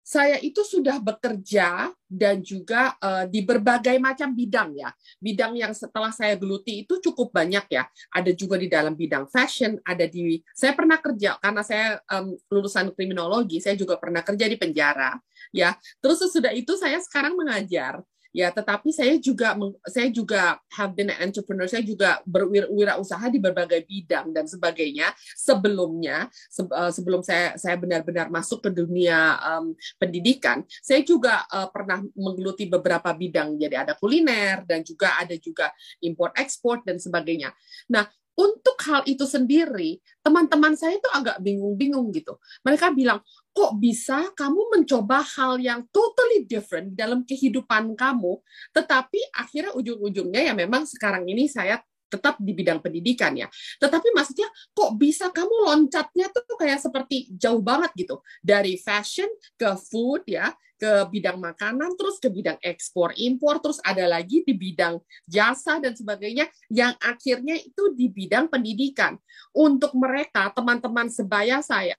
saya 0.00 0.40
itu 0.42 0.64
sudah 0.66 0.98
bekerja 0.98 1.92
dan 2.10 2.42
juga 2.42 2.98
uh, 2.98 3.24
di 3.30 3.46
berbagai 3.46 3.94
macam 4.02 4.34
bidang 4.34 4.74
ya. 4.74 4.90
Bidang 5.22 5.54
yang 5.54 5.70
setelah 5.70 6.10
saya 6.10 6.34
geluti 6.34 6.82
itu 6.82 6.98
cukup 6.98 7.30
banyak 7.30 7.62
ya. 7.70 7.86
Ada 8.10 8.34
juga 8.34 8.58
di 8.58 8.66
dalam 8.66 8.98
bidang 8.98 9.30
fashion, 9.30 9.78
ada 9.86 10.10
di 10.10 10.42
saya 10.50 10.74
pernah 10.74 10.98
kerja 10.98 11.38
karena 11.38 11.62
saya 11.62 12.02
um, 12.10 12.34
lulusan 12.50 12.90
kriminologi, 12.96 13.62
saya 13.62 13.78
juga 13.78 13.94
pernah 14.00 14.26
kerja 14.26 14.50
di 14.50 14.56
penjara 14.58 15.14
ya. 15.54 15.76
Terus 16.02 16.26
sesudah 16.26 16.50
itu 16.50 16.74
saya 16.74 16.98
sekarang 16.98 17.38
mengajar 17.38 18.02
ya 18.30 18.50
tetapi 18.54 18.94
saya 18.94 19.18
juga 19.18 19.54
saya 19.86 20.08
juga 20.10 20.58
have 20.74 20.92
been 20.94 21.10
an 21.10 21.30
entrepreneur. 21.30 21.66
Saya 21.66 21.82
juga 21.82 22.22
berwirausaha 22.26 23.26
di 23.30 23.38
berbagai 23.42 23.86
bidang 23.86 24.30
dan 24.34 24.46
sebagainya. 24.46 25.10
Sebelumnya 25.34 26.30
eh, 26.58 26.92
sebelum 26.92 27.22
saya 27.22 27.54
saya 27.58 27.76
benar-benar 27.78 28.30
masuk 28.30 28.66
ke 28.66 28.70
dunia 28.70 29.38
um, 29.40 29.74
pendidikan 29.98 30.62
saya 30.82 31.02
juga 31.06 31.44
uh, 31.50 31.68
pernah 31.70 32.02
menggeluti 32.14 32.66
beberapa 32.66 33.10
bidang. 33.14 33.56
Jadi 33.58 33.76
ada 33.76 33.94
kuliner 33.94 34.62
dan 34.66 34.82
juga 34.82 35.18
ada 35.18 35.34
juga 35.38 35.70
import 36.02 36.34
ekspor 36.38 36.82
dan 36.82 36.98
sebagainya. 36.98 37.54
Nah 37.90 38.06
untuk 38.38 38.76
hal 38.86 39.02
itu 39.04 39.26
sendiri, 39.26 40.00
teman-teman 40.24 40.72
saya 40.78 40.96
itu 40.96 41.08
agak 41.12 41.42
bingung-bingung 41.42 42.08
gitu. 42.14 42.38
Mereka 42.64 42.94
bilang, 42.94 43.20
kok 43.50 43.76
bisa 43.76 44.30
kamu 44.38 44.78
mencoba 44.78 45.20
hal 45.36 45.58
yang 45.58 45.84
totally 45.90 46.46
different 46.46 46.94
dalam 46.94 47.26
kehidupan 47.26 47.92
kamu, 47.98 48.38
tetapi 48.72 49.20
akhirnya 49.34 49.74
ujung-ujungnya 49.76 50.46
ya 50.46 50.54
memang 50.54 50.86
sekarang 50.86 51.26
ini 51.26 51.50
saya 51.50 51.82
tetap 52.10 52.36
di 52.42 52.52
bidang 52.52 52.82
pendidikan 52.82 53.32
ya. 53.38 53.46
Tetapi 53.78 54.10
maksudnya 54.12 54.50
kok 54.74 54.98
bisa 54.98 55.30
kamu 55.30 55.70
loncatnya 55.70 56.26
tuh 56.34 56.58
kayak 56.58 56.82
seperti 56.82 57.30
jauh 57.38 57.62
banget 57.62 57.94
gitu. 57.94 58.18
Dari 58.42 58.74
fashion 58.76 59.30
ke 59.54 59.78
food 59.78 60.26
ya, 60.26 60.50
ke 60.80 61.04
bidang 61.12 61.36
makanan, 61.36 61.92
terus 62.00 62.16
ke 62.16 62.32
bidang 62.32 62.56
ekspor 62.64 63.12
impor, 63.20 63.60
terus 63.60 63.76
ada 63.84 64.08
lagi 64.08 64.40
di 64.40 64.56
bidang 64.56 64.96
jasa 65.28 65.76
dan 65.76 65.92
sebagainya 65.92 66.48
yang 66.72 66.96
akhirnya 67.04 67.60
itu 67.60 67.92
di 67.92 68.08
bidang 68.08 68.48
pendidikan. 68.48 69.20
Untuk 69.52 69.92
mereka, 69.92 70.48
teman-teman 70.56 71.12
sebaya 71.12 71.60
saya, 71.60 71.92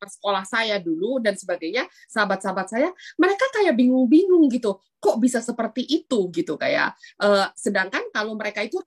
sekolah 0.00 0.44
saya 0.48 0.80
dulu 0.80 1.20
dan 1.20 1.36
sebagainya, 1.36 1.84
sahabat-sahabat 2.08 2.66
saya, 2.72 2.88
mereka 3.20 3.44
kayak 3.52 3.76
bingung-bingung 3.76 4.48
gitu, 4.48 4.80
kok 4.96 5.20
bisa 5.20 5.44
seperti 5.44 5.84
itu 5.84 6.32
gitu 6.32 6.56
kayak. 6.56 6.96
Uh, 7.20 7.48
sedangkan 7.52 8.08
kalau 8.08 8.32
mereka 8.40 8.64
itu 8.64 8.80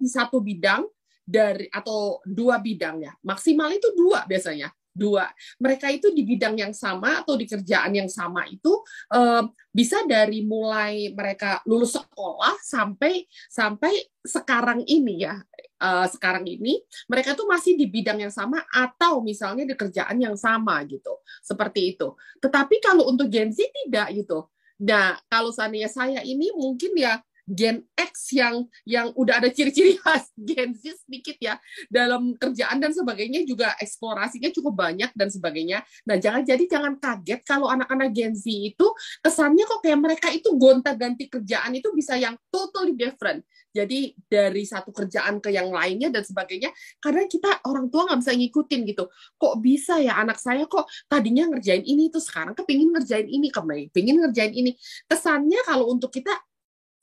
di 0.00 0.10
satu 0.10 0.40
bidang 0.40 0.86
dari 1.24 1.66
atau 1.72 2.20
dua 2.24 2.60
bidang 2.60 3.00
ya, 3.00 3.12
maksimal 3.24 3.72
itu 3.72 3.90
dua 3.96 4.28
biasanya 4.28 4.68
dua. 4.94 5.26
Mereka 5.58 5.90
itu 5.90 6.14
di 6.14 6.22
bidang 6.22 6.54
yang 6.54 6.70
sama 6.70 7.20
atau 7.20 7.34
di 7.34 7.50
kerjaan 7.50 7.90
yang 7.98 8.06
sama 8.06 8.46
itu 8.46 8.70
uh, 9.10 9.42
bisa 9.74 10.06
dari 10.06 10.46
mulai 10.46 11.10
mereka 11.10 11.58
lulus 11.66 11.98
sekolah 11.98 12.54
sampai 12.62 13.26
sampai 13.50 13.92
sekarang 14.22 14.86
ini 14.86 15.26
ya. 15.26 15.42
Uh, 15.84 16.06
sekarang 16.08 16.46
ini 16.46 16.80
mereka 17.10 17.34
tuh 17.34 17.50
masih 17.50 17.74
di 17.74 17.90
bidang 17.90 18.22
yang 18.22 18.32
sama 18.32 18.62
atau 18.70 19.20
misalnya 19.20 19.66
di 19.66 19.74
kerjaan 19.74 20.16
yang 20.22 20.38
sama 20.38 20.80
gitu. 20.86 21.18
Seperti 21.42 21.98
itu. 21.98 22.14
Tetapi 22.38 22.78
kalau 22.78 23.10
untuk 23.10 23.28
Gen 23.28 23.50
Z 23.50 23.58
tidak 23.68 24.14
gitu. 24.14 24.48
Nah, 24.80 25.18
kalau 25.26 25.50
seandainya 25.50 25.90
saya 25.90 26.20
ini 26.22 26.54
mungkin 26.54 26.94
ya 26.94 27.20
Gen 27.44 27.84
X 27.92 28.32
yang 28.32 28.64
yang 28.88 29.12
udah 29.12 29.40
ada 29.40 29.52
ciri-ciri 29.52 30.00
khas 30.00 30.32
Gen 30.32 30.72
Z 30.72 31.04
sedikit 31.04 31.36
ya 31.36 31.60
dalam 31.92 32.32
kerjaan 32.40 32.80
dan 32.80 32.96
sebagainya 32.96 33.44
juga 33.44 33.76
eksplorasinya 33.76 34.48
cukup 34.48 34.72
banyak 34.72 35.12
dan 35.12 35.28
sebagainya. 35.28 35.84
Nah, 36.08 36.16
jangan 36.16 36.40
jadi 36.40 36.64
jangan 36.64 36.96
kaget 36.96 37.40
kalau 37.44 37.68
anak-anak 37.68 38.10
Gen 38.16 38.32
Z 38.32 38.48
itu 38.48 38.86
kesannya 39.20 39.64
kok 39.68 39.84
kayak 39.84 40.00
mereka 40.00 40.28
itu 40.32 40.48
gonta-ganti 40.56 41.28
kerjaan 41.28 41.76
itu 41.76 41.92
bisa 41.92 42.16
yang 42.16 42.34
totally 42.48 42.96
different. 42.96 43.44
Jadi 43.74 44.14
dari 44.30 44.62
satu 44.62 44.94
kerjaan 44.94 45.42
ke 45.42 45.50
yang 45.50 45.74
lainnya 45.74 46.06
dan 46.06 46.22
sebagainya, 46.22 46.70
karena 47.02 47.26
kita 47.26 47.58
orang 47.66 47.90
tua 47.90 48.06
nggak 48.06 48.22
bisa 48.22 48.32
ngikutin 48.38 48.80
gitu. 48.86 49.04
Kok 49.34 49.54
bisa 49.58 49.98
ya 49.98 50.14
anak 50.22 50.38
saya 50.38 50.62
kok 50.70 50.86
tadinya 51.10 51.50
ngerjain 51.50 51.82
ini 51.82 52.06
itu 52.06 52.22
sekarang 52.22 52.54
kepingin 52.54 52.94
ngerjain 52.94 53.26
ini, 53.26 53.50
kepingin 53.50 54.22
ngerjain 54.22 54.54
ini. 54.54 54.78
Kesannya 55.10 55.66
kalau 55.66 55.90
untuk 55.90 56.14
kita 56.14 56.30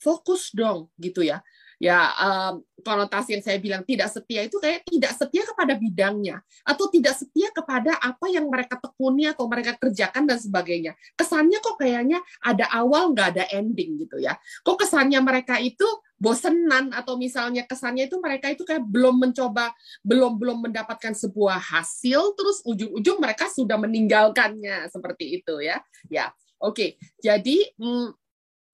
fokus 0.02 0.50
dong 0.50 0.90
gitu 0.98 1.22
ya. 1.22 1.38
Ya 1.82 2.14
um, 2.14 2.62
konotasi 2.78 3.34
yang 3.34 3.42
saya 3.42 3.58
bilang 3.58 3.82
tidak 3.82 4.06
setia 4.06 4.46
itu 4.46 4.54
kayak 4.62 4.86
tidak 4.86 5.18
setia 5.18 5.42
kepada 5.42 5.74
bidangnya 5.74 6.38
atau 6.62 6.86
tidak 6.86 7.18
setia 7.18 7.50
kepada 7.50 7.98
apa 7.98 8.30
yang 8.30 8.46
mereka 8.46 8.78
tekuni 8.78 9.26
atau 9.26 9.50
mereka 9.50 9.74
kerjakan 9.74 10.30
dan 10.30 10.38
sebagainya. 10.38 10.94
Kesannya 11.18 11.58
kok 11.58 11.82
kayaknya 11.82 12.22
ada 12.38 12.70
awal 12.70 13.10
nggak 13.10 13.34
ada 13.34 13.44
ending 13.50 13.98
gitu 13.98 14.22
ya. 14.22 14.38
Kok 14.62 14.78
kesannya 14.78 15.18
mereka 15.26 15.58
itu 15.58 15.82
bosenan 16.22 16.94
atau 16.94 17.18
misalnya 17.18 17.66
kesannya 17.66 18.06
itu 18.06 18.14
mereka 18.22 18.46
itu 18.54 18.62
kayak 18.62 18.86
belum 18.86 19.18
mencoba 19.18 19.74
belum 20.06 20.38
belum 20.38 20.70
mendapatkan 20.70 21.18
sebuah 21.18 21.58
hasil 21.58 22.38
terus 22.38 22.62
ujung-ujung 22.62 23.18
mereka 23.18 23.50
sudah 23.50 23.74
meninggalkannya 23.74 24.86
seperti 24.86 25.42
itu 25.42 25.58
ya. 25.58 25.82
Ya 26.06 26.30
oke. 26.62 26.78
Okay. 26.78 26.90
jadi 27.18 27.74
hmm, 27.74 28.21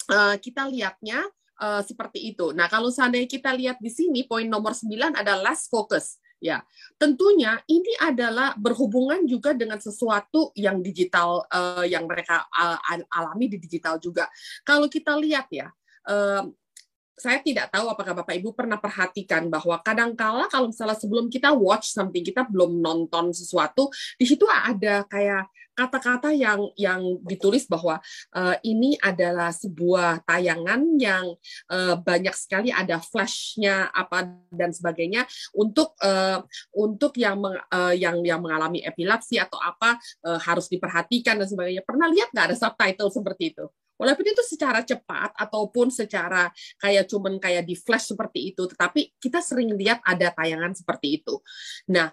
uh, 0.08 0.36
kita 0.40 0.66
lihatnya 0.66 1.24
uh, 1.60 1.82
seperti 1.84 2.32
itu. 2.34 2.50
Nah, 2.56 2.66
kalau 2.66 2.88
seandainya 2.88 3.28
kita 3.28 3.52
lihat 3.54 3.78
di 3.78 3.92
sini 3.92 4.24
poin 4.24 4.46
nomor 4.48 4.72
9 4.72 5.14
adalah 5.14 5.52
less 5.52 5.68
focus. 5.68 6.18
Ya, 6.38 6.62
tentunya 7.02 7.58
ini 7.66 7.98
adalah 7.98 8.54
berhubungan 8.54 9.26
juga 9.26 9.58
dengan 9.58 9.82
sesuatu 9.82 10.54
yang 10.54 10.78
digital 10.78 11.42
uh, 11.50 11.82
yang 11.82 12.06
mereka 12.06 12.46
uh, 12.54 12.78
alami 13.10 13.50
di 13.50 13.58
digital 13.58 13.98
juga. 13.98 14.30
Kalau 14.62 14.86
kita 14.86 15.18
lihat 15.18 15.50
ya, 15.50 15.66
uh, 16.06 16.46
saya 17.18 17.42
tidak 17.42 17.74
tahu 17.74 17.90
apakah 17.90 18.14
Bapak 18.22 18.34
Ibu 18.38 18.54
pernah 18.54 18.78
perhatikan 18.78 19.50
bahwa 19.50 19.82
kadangkala 19.82 20.46
kalau 20.46 20.70
misalnya 20.70 20.96
sebelum 20.96 21.26
kita 21.26 21.50
watch 21.52 21.90
something, 21.90 22.22
kita 22.22 22.46
belum 22.46 22.78
nonton 22.78 23.34
sesuatu, 23.34 23.90
di 24.16 24.24
situ 24.24 24.46
ada 24.46 25.04
kayak 25.10 25.50
kata-kata 25.78 26.34
yang 26.34 26.74
yang 26.74 27.22
ditulis 27.22 27.70
bahwa 27.70 28.02
uh, 28.34 28.56
ini 28.66 28.98
adalah 28.98 29.54
sebuah 29.54 30.26
tayangan 30.26 30.82
yang 30.98 31.38
uh, 31.70 31.94
banyak 32.02 32.34
sekali 32.34 32.74
ada 32.74 32.98
flashnya 32.98 33.86
apa 33.94 34.26
dan 34.50 34.74
sebagainya 34.74 35.22
untuk 35.54 35.94
uh, 36.02 36.42
untuk 36.74 37.14
yang 37.14 37.38
meng, 37.38 37.54
uh, 37.70 37.94
yang 37.94 38.18
yang 38.26 38.42
mengalami 38.42 38.82
epilepsi 38.82 39.38
atau 39.38 39.62
apa 39.62 39.94
uh, 40.26 40.42
harus 40.42 40.66
diperhatikan 40.66 41.38
dan 41.38 41.46
sebagainya. 41.46 41.86
Pernah 41.86 42.10
lihat 42.10 42.34
nggak 42.34 42.46
ada 42.50 42.56
subtitle 42.58 43.14
seperti 43.14 43.54
itu? 43.54 43.70
Walaupun 43.98 44.24
itu 44.30 44.42
secara 44.46 44.86
cepat 44.86 45.34
ataupun 45.34 45.90
secara 45.90 46.48
kayak 46.78 47.10
cuman 47.10 47.42
kayak 47.42 47.66
di 47.66 47.74
flash 47.74 48.14
seperti 48.14 48.54
itu, 48.54 48.64
tetapi 48.70 49.18
kita 49.18 49.42
sering 49.42 49.74
lihat 49.74 49.98
ada 50.06 50.30
tayangan 50.30 50.72
seperti 50.72 51.20
itu. 51.20 51.42
Nah, 51.90 52.08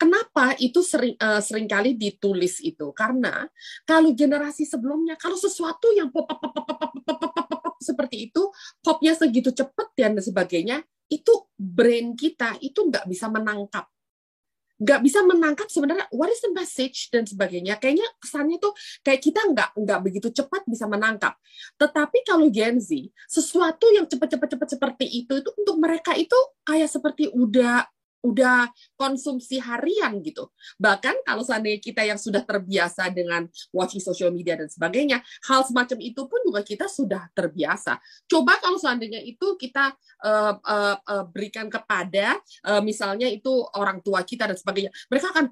Kenapa 0.00 0.56
itu 0.56 0.80
sering 0.80 1.12
uh, 1.20 1.44
sering 1.44 1.68
kali 1.68 1.92
ditulis 1.92 2.56
itu? 2.64 2.88
Karena 2.96 3.44
kalau 3.84 4.16
generasi 4.16 4.64
sebelumnya, 4.64 5.12
kalau 5.20 5.36
sesuatu 5.36 5.92
yang 5.92 6.08
pop 6.08 6.24
pop 6.24 6.40
pop 6.40 6.56
pop 6.56 6.80
pop 6.80 6.88
pop 7.04 7.20
pop 7.20 7.32
pop, 7.36 7.60
pop 7.60 7.76
seperti 7.84 8.32
itu, 8.32 8.48
popnya 8.80 9.12
segitu 9.12 9.52
cepat 9.52 9.92
dan 9.92 10.16
sebagainya, 10.16 10.80
itu 11.12 11.44
brain 11.52 12.16
kita 12.16 12.56
itu 12.64 12.88
nggak 12.88 13.04
bisa 13.12 13.28
menangkap 13.28 13.92
nggak 14.80 15.00
bisa 15.04 15.20
menangkap 15.22 15.68
sebenarnya 15.68 16.08
what 16.10 16.32
is 16.32 16.40
the 16.40 16.50
message 16.56 17.12
dan 17.12 17.28
sebagainya. 17.28 17.76
Kayaknya 17.76 18.08
kesannya 18.16 18.56
tuh 18.56 18.72
kayak 19.04 19.20
kita 19.20 19.40
nggak 19.52 19.70
nggak 19.76 20.00
begitu 20.00 20.28
cepat 20.32 20.64
bisa 20.64 20.88
menangkap. 20.88 21.36
Tetapi 21.76 22.18
kalau 22.24 22.48
Gen 22.48 22.80
Z, 22.80 22.90
sesuatu 23.28 23.86
yang 23.92 24.08
cepat-cepat-cepat 24.08 24.68
seperti 24.80 25.06
itu 25.06 25.32
itu 25.36 25.50
untuk 25.52 25.76
mereka 25.76 26.16
itu 26.16 26.36
kayak 26.64 26.88
seperti 26.88 27.28
udah 27.28 27.84
udah 28.20 28.68
konsumsi 28.96 29.56
harian 29.60 30.20
gitu. 30.20 30.52
Bahkan 30.76 31.24
kalau 31.24 31.40
seandainya 31.40 31.80
kita 31.80 32.04
yang 32.04 32.20
sudah 32.20 32.44
terbiasa 32.44 33.08
dengan 33.12 33.48
watching 33.72 34.00
social 34.00 34.28
media 34.32 34.60
dan 34.60 34.68
sebagainya, 34.68 35.24
hal 35.48 35.64
semacam 35.64 35.98
itu 36.00 36.22
pun 36.28 36.40
juga 36.44 36.60
kita 36.60 36.86
sudah 36.86 37.28
terbiasa. 37.32 37.96
Coba 38.28 38.60
kalau 38.60 38.76
seandainya 38.76 39.24
itu 39.24 39.56
kita 39.56 39.96
uh, 40.24 40.54
uh, 40.60 40.96
uh, 41.00 41.24
berikan 41.32 41.72
kepada 41.72 42.36
uh, 42.68 42.80
misalnya 42.84 43.28
itu 43.28 43.64
orang 43.76 44.04
tua 44.04 44.20
kita 44.22 44.48
dan 44.48 44.56
sebagainya, 44.56 44.92
mereka 45.08 45.32
akan 45.32 45.48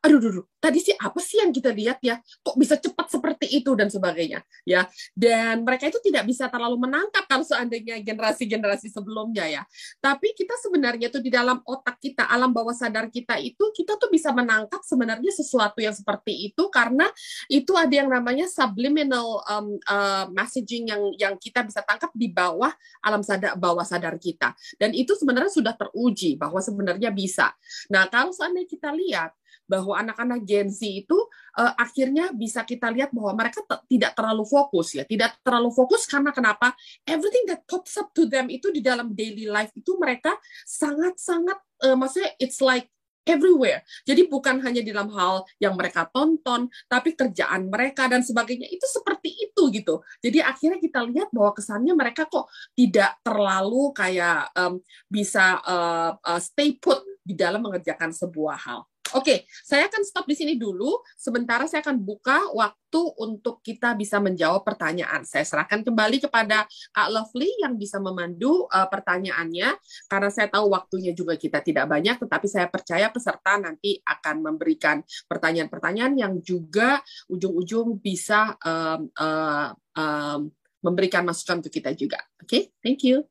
aduh, 0.00 0.16
aduh, 0.16 0.46
tadi 0.56 0.80
sih 0.80 0.96
apa 0.96 1.20
sih 1.20 1.44
yang 1.44 1.52
kita 1.52 1.72
lihat 1.76 2.00
ya? 2.00 2.16
Kok 2.40 2.56
bisa 2.56 2.80
cepat 2.80 3.12
seperti 3.12 3.52
itu 3.52 3.76
dan 3.76 3.92
sebagainya, 3.92 4.40
ya. 4.64 4.88
Dan 5.12 5.60
mereka 5.60 5.92
itu 5.92 6.00
tidak 6.00 6.24
bisa 6.24 6.48
terlalu 6.48 6.88
menangkap 6.88 7.28
kalau 7.28 7.44
seandainya 7.44 8.00
generasi-generasi 8.00 8.88
sebelumnya 8.88 9.44
ya. 9.44 9.62
Tapi 10.00 10.32
kita 10.32 10.56
sebenarnya 10.56 11.12
tuh 11.12 11.20
di 11.20 11.28
dalam 11.28 11.60
otak 11.68 12.00
kita, 12.00 12.28
alam 12.32 12.48
bawah 12.52 12.72
sadar 12.72 13.12
kita 13.12 13.36
itu, 13.44 13.60
kita 13.76 14.00
tuh 14.00 14.08
bisa 14.08 14.32
menangkap 14.32 14.80
sebenarnya 14.80 15.32
sesuatu 15.36 15.84
yang 15.84 15.92
seperti 15.92 16.48
itu 16.48 16.72
karena 16.72 17.04
itu 17.52 17.76
ada 17.76 17.92
yang 17.92 18.08
namanya 18.08 18.48
subliminal 18.48 19.44
um, 19.48 19.76
uh, 19.84 20.24
messaging 20.32 20.88
yang 20.88 21.02
yang 21.20 21.34
kita 21.36 21.60
bisa 21.60 21.84
tangkap 21.84 22.08
di 22.16 22.32
bawah 22.32 22.72
alam 23.04 23.20
sadar 23.20 23.52
bawah 23.60 23.84
sadar 23.84 24.16
kita. 24.16 24.56
Dan 24.80 24.96
itu 24.96 25.12
sebenarnya 25.12 25.52
sudah 25.52 25.76
teruji 25.76 26.40
bahwa 26.40 26.64
sebenarnya 26.64 27.12
bisa. 27.12 27.52
Nah, 27.92 28.08
kalau 28.08 28.32
seandainya 28.32 28.68
kita 28.68 28.90
lihat 28.96 29.36
bahwa 29.68 29.98
anak-anak 29.98 30.42
Gen 30.46 30.68
Z 30.68 30.82
itu 30.82 31.18
uh, 31.58 31.72
akhirnya 31.78 32.34
bisa 32.34 32.66
kita 32.66 32.90
lihat 32.90 33.14
bahwa 33.14 33.36
mereka 33.38 33.62
tidak 33.86 34.12
terlalu 34.14 34.44
fokus 34.46 34.96
ya, 34.96 35.04
tidak 35.06 35.38
terlalu 35.42 35.70
fokus 35.70 36.04
karena 36.06 36.30
kenapa? 36.34 36.74
Everything 37.06 37.46
that 37.50 37.62
pops 37.66 37.96
up 37.98 38.10
to 38.16 38.26
them 38.26 38.50
itu 38.50 38.70
di 38.74 38.82
dalam 38.82 39.14
daily 39.14 39.46
life 39.46 39.70
itu 39.74 39.94
mereka 39.96 40.34
sangat-sangat 40.66 41.58
uh, 41.86 41.96
maksudnya 41.96 42.32
it's 42.38 42.58
like 42.58 42.90
everywhere. 43.28 43.84
Jadi 44.02 44.26
bukan 44.26 44.58
hanya 44.64 44.80
di 44.82 44.90
dalam 44.90 45.12
hal 45.14 45.44
yang 45.60 45.76
mereka 45.76 46.08
tonton, 46.08 46.66
tapi 46.90 47.14
kerjaan 47.14 47.68
mereka 47.68 48.10
dan 48.10 48.24
sebagainya 48.24 48.66
itu 48.66 48.86
seperti 48.90 49.30
itu 49.30 49.62
gitu. 49.70 50.02
Jadi 50.18 50.42
akhirnya 50.42 50.78
kita 50.82 51.00
lihat 51.06 51.28
bahwa 51.30 51.54
kesannya 51.54 51.94
mereka 51.94 52.26
kok 52.26 52.50
tidak 52.74 53.20
terlalu 53.22 53.94
kayak 53.94 54.50
um, 54.56 54.82
bisa 55.06 55.60
uh, 55.62 56.18
uh, 56.18 56.40
stay 56.40 56.74
put 56.80 56.98
di 57.20 57.36
dalam 57.38 57.62
mengerjakan 57.62 58.10
sebuah 58.10 58.58
hal. 58.58 58.89
Oke, 59.10 59.50
saya 59.66 59.90
akan 59.90 60.02
stop 60.06 60.26
di 60.30 60.38
sini 60.38 60.54
dulu. 60.54 61.02
Sementara 61.18 61.66
saya 61.66 61.82
akan 61.82 61.98
buka 61.98 62.38
waktu 62.54 63.02
untuk 63.18 63.58
kita 63.58 63.98
bisa 63.98 64.22
menjawab 64.22 64.62
pertanyaan. 64.62 65.26
Saya 65.26 65.42
serahkan 65.42 65.82
kembali 65.82 66.22
kepada 66.22 66.66
Kak 66.94 67.08
Lovely 67.10 67.50
yang 67.58 67.74
bisa 67.74 67.98
memandu 67.98 68.70
uh, 68.70 68.86
pertanyaannya. 68.86 69.74
Karena 70.06 70.30
saya 70.30 70.46
tahu 70.46 70.70
waktunya 70.70 71.10
juga 71.10 71.34
kita 71.34 71.58
tidak 71.58 71.90
banyak, 71.90 72.22
tetapi 72.22 72.46
saya 72.46 72.70
percaya 72.70 73.10
peserta 73.10 73.58
nanti 73.58 73.98
akan 74.06 74.36
memberikan 74.46 75.02
pertanyaan-pertanyaan 75.26 76.14
yang 76.14 76.34
juga 76.38 77.02
ujung-ujung 77.26 77.98
bisa 77.98 78.54
um, 78.62 79.10
uh, 79.18 79.74
um, 79.98 80.40
memberikan 80.80 81.26
masukan 81.26 81.60
untuk 81.60 81.74
kita 81.74 81.92
juga. 81.98 82.22
Oke, 82.38 82.46
okay? 82.46 82.62
thank 82.78 83.02
you. 83.02 83.26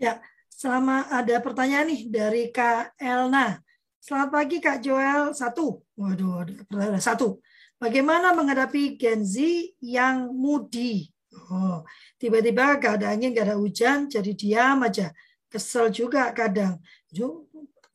Ya, 0.00 0.16
Selama 0.60 1.08
ada 1.08 1.40
pertanyaan 1.40 1.88
nih 1.88 2.12
dari 2.12 2.52
Kak 2.52 2.92
Elna. 3.00 3.56
Selamat 3.96 4.28
pagi 4.28 4.60
Kak 4.60 4.84
Joel. 4.84 5.32
Satu. 5.32 5.80
Waduh, 5.96 6.44
ada 6.68 7.00
satu. 7.00 7.40
Bagaimana 7.80 8.36
menghadapi 8.36 9.00
Gen 9.00 9.24
Z 9.24 9.40
yang 9.80 10.28
moody? 10.36 11.08
Oh, 11.48 11.80
tiba-tiba 12.20 12.76
keadaannya 12.76 13.32
nggak 13.32 13.46
ada 13.48 13.56
hujan, 13.56 14.12
jadi 14.12 14.36
diam 14.36 14.84
aja. 14.84 15.16
Kesel 15.48 15.88
juga 15.88 16.28
kadang. 16.36 16.76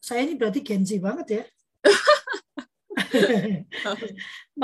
Saya 0.01 0.25
ini 0.25 0.33
berarti 0.33 0.65
Gen 0.65 0.81
Z 0.81 0.97
banget 0.97 1.27
ya. 1.29 1.43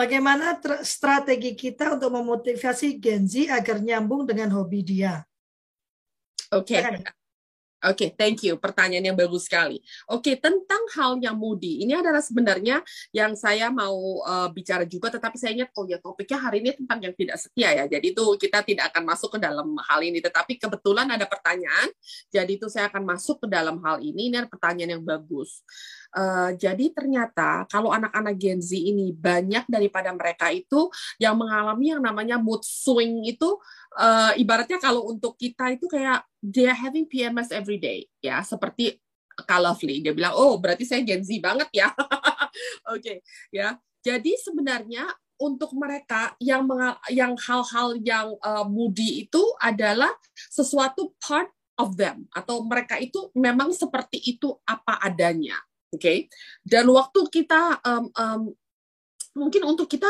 Bagaimana 0.02 0.58
strategi 0.82 1.54
kita 1.54 2.02
untuk 2.02 2.18
memotivasi 2.18 2.98
Gen 2.98 3.30
Z 3.30 3.46
agar 3.46 3.78
nyambung 3.78 4.26
dengan 4.26 4.50
hobi 4.58 4.82
dia? 4.82 5.22
Oke, 6.50 6.82
okay. 6.82 7.21
Oke, 7.82 8.06
okay, 8.06 8.10
thank 8.14 8.46
you. 8.46 8.62
Pertanyaan 8.62 9.10
yang 9.10 9.18
bagus 9.18 9.50
sekali. 9.50 9.82
Oke, 10.06 10.34
okay, 10.34 10.36
tentang 10.38 10.86
hal 10.94 11.18
yang 11.18 11.34
moody, 11.34 11.82
ini 11.82 11.98
adalah 11.98 12.22
sebenarnya 12.22 12.86
yang 13.10 13.34
saya 13.34 13.74
mau 13.74 14.22
uh, 14.22 14.46
bicara 14.54 14.86
juga, 14.86 15.10
tetapi 15.10 15.34
saya 15.42 15.58
ingat, 15.58 15.74
oh 15.74 15.90
ya 15.90 15.98
topiknya 15.98 16.38
hari 16.38 16.62
ini 16.62 16.78
tentang 16.78 17.02
yang 17.02 17.14
tidak 17.18 17.42
setia 17.42 17.74
ya. 17.74 17.84
Jadi 17.90 18.14
itu 18.14 18.24
kita 18.38 18.62
tidak 18.62 18.94
akan 18.94 19.04
masuk 19.10 19.34
ke 19.34 19.40
dalam 19.42 19.74
hal 19.82 20.00
ini, 20.06 20.22
tetapi 20.22 20.62
kebetulan 20.62 21.10
ada 21.10 21.26
pertanyaan, 21.26 21.90
jadi 22.30 22.52
itu 22.54 22.70
saya 22.70 22.86
akan 22.94 23.02
masuk 23.02 23.42
ke 23.42 23.48
dalam 23.50 23.82
hal 23.82 23.98
ini. 23.98 24.30
Ini 24.30 24.46
adalah 24.46 24.54
pertanyaan 24.54 25.02
yang 25.02 25.06
bagus. 25.06 25.66
Uh, 26.12 26.52
jadi 26.60 26.92
ternyata 26.92 27.64
kalau 27.72 27.96
anak-anak 27.96 28.36
Gen 28.36 28.60
Z 28.60 28.76
ini 28.76 29.16
banyak 29.16 29.64
daripada 29.72 30.12
mereka 30.12 30.52
itu 30.52 30.92
yang 31.16 31.40
mengalami 31.40 31.96
yang 31.96 32.04
namanya 32.04 32.36
mood 32.36 32.62
swing 32.68 33.24
itu 33.24 33.48
uh, 33.96 34.36
ibaratnya 34.36 34.76
kalau 34.78 35.08
untuk 35.08 35.40
kita 35.40 35.72
itu 35.72 35.88
kayak 35.88 36.28
they 36.44 36.68
are 36.68 36.76
having 36.76 37.08
PMS 37.08 37.56
every 37.56 37.80
day 37.80 38.08
ya. 38.20 38.44
Seperti 38.44 39.00
Lovely 39.42 40.06
dia 40.06 40.14
bilang 40.14 40.38
oh 40.38 40.60
berarti 40.62 40.86
saya 40.86 41.02
Gen 41.02 41.24
Z 41.24 41.32
banget 41.42 41.72
ya. 41.74 41.90
Oke 42.92 43.00
okay, 43.00 43.18
ya. 43.50 43.80
Jadi 44.02 44.38
sebenarnya 44.38 45.08
untuk 45.42 45.74
mereka 45.74 46.38
yang 46.38 46.70
yang 47.10 47.34
hal-hal 47.34 47.98
yang 48.06 48.38
uh, 48.46 48.62
moody 48.62 49.26
itu 49.26 49.42
adalah 49.58 50.14
sesuatu 50.54 51.18
part 51.18 51.50
of 51.82 51.98
them 51.98 52.30
atau 52.30 52.62
mereka 52.62 53.02
itu 53.02 53.34
memang 53.34 53.74
seperti 53.74 54.22
itu 54.22 54.54
apa 54.70 55.02
adanya 55.02 55.58
oke 55.92 56.02
okay? 56.02 56.32
dan 56.64 56.88
waktu 56.88 57.22
kita 57.30 57.84
um, 57.84 58.06
um, 58.16 58.42
mungkin 59.36 59.64
untuk 59.68 59.88
kita 59.88 60.10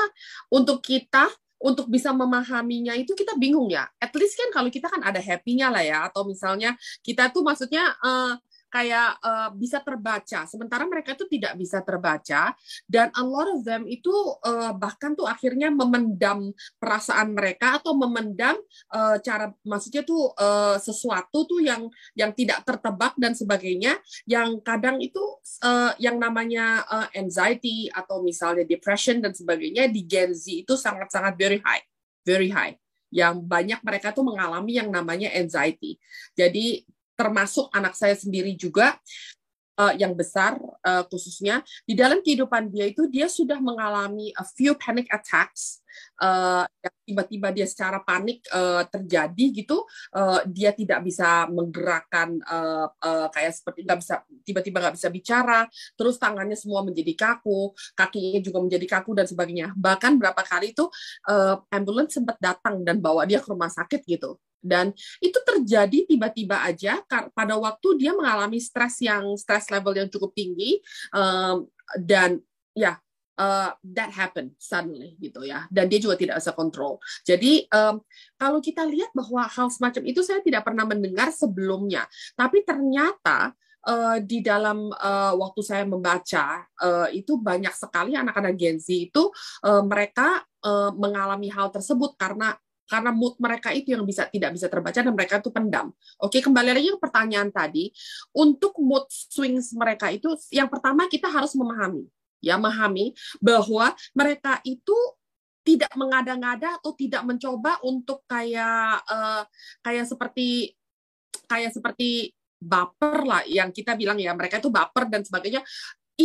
untuk 0.50 0.82
kita 0.82 1.30
untuk 1.62 1.86
bisa 1.94 2.10
memahaminya 2.10 2.98
itu 2.98 3.14
kita 3.14 3.38
bingung 3.38 3.70
ya. 3.70 3.86
At 4.02 4.10
least 4.18 4.34
kan 4.34 4.50
kalau 4.50 4.74
kita 4.74 4.90
kan 4.90 5.06
ada 5.06 5.22
happy-nya 5.22 5.70
lah 5.70 5.86
ya, 5.86 6.10
atau 6.10 6.26
misalnya 6.26 6.74
kita 7.06 7.30
tuh 7.30 7.46
maksudnya 7.46 7.94
uh, 8.02 8.34
kayak 8.72 9.20
uh, 9.20 9.50
bisa 9.52 9.84
terbaca 9.84 10.48
sementara 10.48 10.88
mereka 10.88 11.14
itu 11.14 11.28
tidak 11.28 11.60
bisa 11.60 11.84
terbaca 11.84 12.56
dan 12.88 13.12
a 13.12 13.24
lot 13.24 13.52
of 13.52 13.68
them 13.68 13.84
itu 13.86 14.10
uh, 14.48 14.72
bahkan 14.74 15.12
tuh 15.12 15.28
akhirnya 15.28 15.68
memendam 15.68 16.56
perasaan 16.80 17.36
mereka 17.36 17.84
atau 17.84 17.92
memendam 17.94 18.56
uh, 18.96 19.20
cara 19.20 19.52
maksudnya 19.68 20.08
tuh 20.08 20.32
uh, 20.40 20.80
sesuatu 20.80 21.44
tuh 21.44 21.60
yang 21.60 21.92
yang 22.16 22.32
tidak 22.32 22.64
tertebak 22.64 23.14
dan 23.20 23.36
sebagainya 23.36 24.00
yang 24.24 24.64
kadang 24.64 25.04
itu 25.04 25.20
uh, 25.68 25.92
yang 26.00 26.16
namanya 26.16 26.88
uh, 26.88 27.08
anxiety 27.12 27.92
atau 27.92 28.24
misalnya 28.24 28.64
depression 28.64 29.20
dan 29.20 29.36
sebagainya 29.36 29.92
di 29.92 30.08
Gen 30.08 30.32
Z 30.32 30.48
itu 30.64 30.74
sangat-sangat 30.80 31.36
very 31.36 31.60
high 31.60 31.84
very 32.24 32.48
high 32.48 32.80
yang 33.12 33.44
banyak 33.44 33.84
mereka 33.84 34.16
tuh 34.16 34.24
mengalami 34.24 34.80
yang 34.80 34.88
namanya 34.88 35.28
anxiety. 35.36 36.00
Jadi 36.32 36.88
termasuk 37.22 37.70
anak 37.70 37.94
saya 37.94 38.18
sendiri 38.18 38.58
juga 38.58 38.98
uh, 39.78 39.94
yang 39.98 40.18
besar 40.18 40.58
uh, 40.82 41.04
khususnya 41.06 41.62
di 41.86 41.94
dalam 41.94 42.20
kehidupan 42.22 42.74
dia 42.74 42.90
itu 42.90 43.06
dia 43.06 43.30
sudah 43.30 43.62
mengalami 43.62 44.34
a 44.34 44.46
few 44.46 44.74
panic 44.74 45.06
attacks 45.14 45.82
uh, 46.22 46.66
tiba-tiba 47.06 47.52
dia 47.52 47.68
secara 47.68 48.00
panik 48.02 48.42
uh, 48.50 48.86
terjadi 48.88 49.46
gitu 49.64 49.84
uh, 50.16 50.42
dia 50.48 50.72
tidak 50.74 51.06
bisa 51.06 51.46
menggerakkan 51.52 52.42
uh, 52.46 52.88
uh, 52.90 53.28
kayak 53.30 53.54
seperti 53.54 53.86
nggak 53.86 54.00
bisa 54.00 54.16
tiba-tiba 54.42 54.78
nggak 54.82 54.96
bisa 54.98 55.08
bicara 55.14 55.60
terus 55.94 56.18
tangannya 56.18 56.58
semua 56.58 56.82
menjadi 56.82 57.14
kaku 57.14 57.76
kakinya 57.94 58.42
juga 58.42 58.60
menjadi 58.64 58.86
kaku 58.98 59.12
dan 59.14 59.28
sebagainya. 59.28 59.68
Bahkan 59.76 60.18
berapa 60.18 60.42
kali 60.42 60.74
itu 60.74 60.88
uh, 61.30 61.60
ambulans 61.70 62.16
sempat 62.16 62.40
datang 62.40 62.82
dan 62.82 62.98
bawa 63.04 63.28
dia 63.28 63.44
ke 63.44 63.48
rumah 63.52 63.70
sakit 63.70 64.04
gitu 64.08 64.40
dan 64.62 64.94
itu 65.20 65.38
terjadi 65.42 66.06
tiba-tiba 66.08 66.62
aja 66.62 67.02
pada 67.34 67.58
waktu 67.58 67.98
dia 67.98 68.14
mengalami 68.14 68.62
stres 68.62 69.02
yang 69.02 69.34
stres 69.36 69.68
level 69.74 69.98
yang 69.98 70.10
cukup 70.10 70.32
tinggi 70.38 70.80
um, 71.12 71.66
dan 71.98 72.40
ya 72.72 73.02
uh, 73.42 73.70
that 73.82 74.14
happen 74.14 74.54
suddenly 74.62 75.18
gitu 75.18 75.42
ya. 75.46 75.66
Dan 75.74 75.90
dia 75.90 75.98
juga 75.98 76.16
tidak 76.16 76.42
bisa 76.42 76.54
kontrol. 76.54 77.02
Jadi 77.26 77.66
um, 77.74 78.02
kalau 78.38 78.62
kita 78.62 78.86
lihat 78.86 79.10
bahwa 79.18 79.50
hal 79.50 79.68
semacam 79.74 80.04
itu 80.06 80.22
saya 80.22 80.40
tidak 80.46 80.62
pernah 80.62 80.86
mendengar 80.86 81.34
sebelumnya. 81.34 82.06
Tapi 82.38 82.62
ternyata 82.62 83.58
uh, 83.88 84.18
di 84.22 84.46
dalam 84.46 84.94
uh, 84.94 85.34
waktu 85.38 85.62
saya 85.66 85.84
membaca 85.86 86.66
uh, 86.82 87.08
itu 87.10 87.38
banyak 87.42 87.74
sekali 87.74 88.14
anak-anak 88.14 88.54
Gen 88.58 88.78
Z 88.78 88.88
itu 88.92 89.24
uh, 89.66 89.84
mereka 89.86 90.46
uh, 90.66 90.94
mengalami 90.94 91.50
hal 91.50 91.74
tersebut 91.74 92.14
karena 92.18 92.54
karena 92.92 93.16
mood 93.16 93.40
mereka 93.40 93.72
itu 93.72 93.96
yang 93.96 94.04
bisa 94.04 94.28
tidak 94.28 94.52
bisa 94.52 94.68
terbaca 94.68 95.00
dan 95.00 95.16
mereka 95.16 95.40
itu 95.40 95.48
pendam. 95.48 95.96
Oke, 96.20 96.44
kembali 96.44 96.76
lagi 96.76 96.92
ke 96.92 97.00
pertanyaan 97.00 97.48
tadi. 97.48 97.88
Untuk 98.36 98.76
mood 98.84 99.08
swings 99.08 99.72
mereka 99.72 100.12
itu 100.12 100.36
yang 100.52 100.68
pertama 100.68 101.08
kita 101.08 101.32
harus 101.32 101.56
memahami 101.56 102.04
ya 102.42 102.58
memahami 102.58 103.14
bahwa 103.38 103.94
mereka 104.18 104.60
itu 104.66 104.98
tidak 105.62 105.94
mengada-ngada 105.94 106.82
atau 106.82 106.92
tidak 106.98 107.22
mencoba 107.22 107.78
untuk 107.86 108.26
kayak 108.26 109.06
uh, 109.06 109.46
kayak 109.86 110.10
seperti 110.10 110.74
kayak 111.46 111.70
seperti 111.70 112.34
baper 112.58 113.26
lah 113.26 113.42
yang 113.46 113.70
kita 113.70 113.94
bilang 113.94 114.18
ya 114.18 114.34
mereka 114.34 114.58
itu 114.58 114.74
baper 114.74 115.06
dan 115.10 115.22
sebagainya 115.22 115.62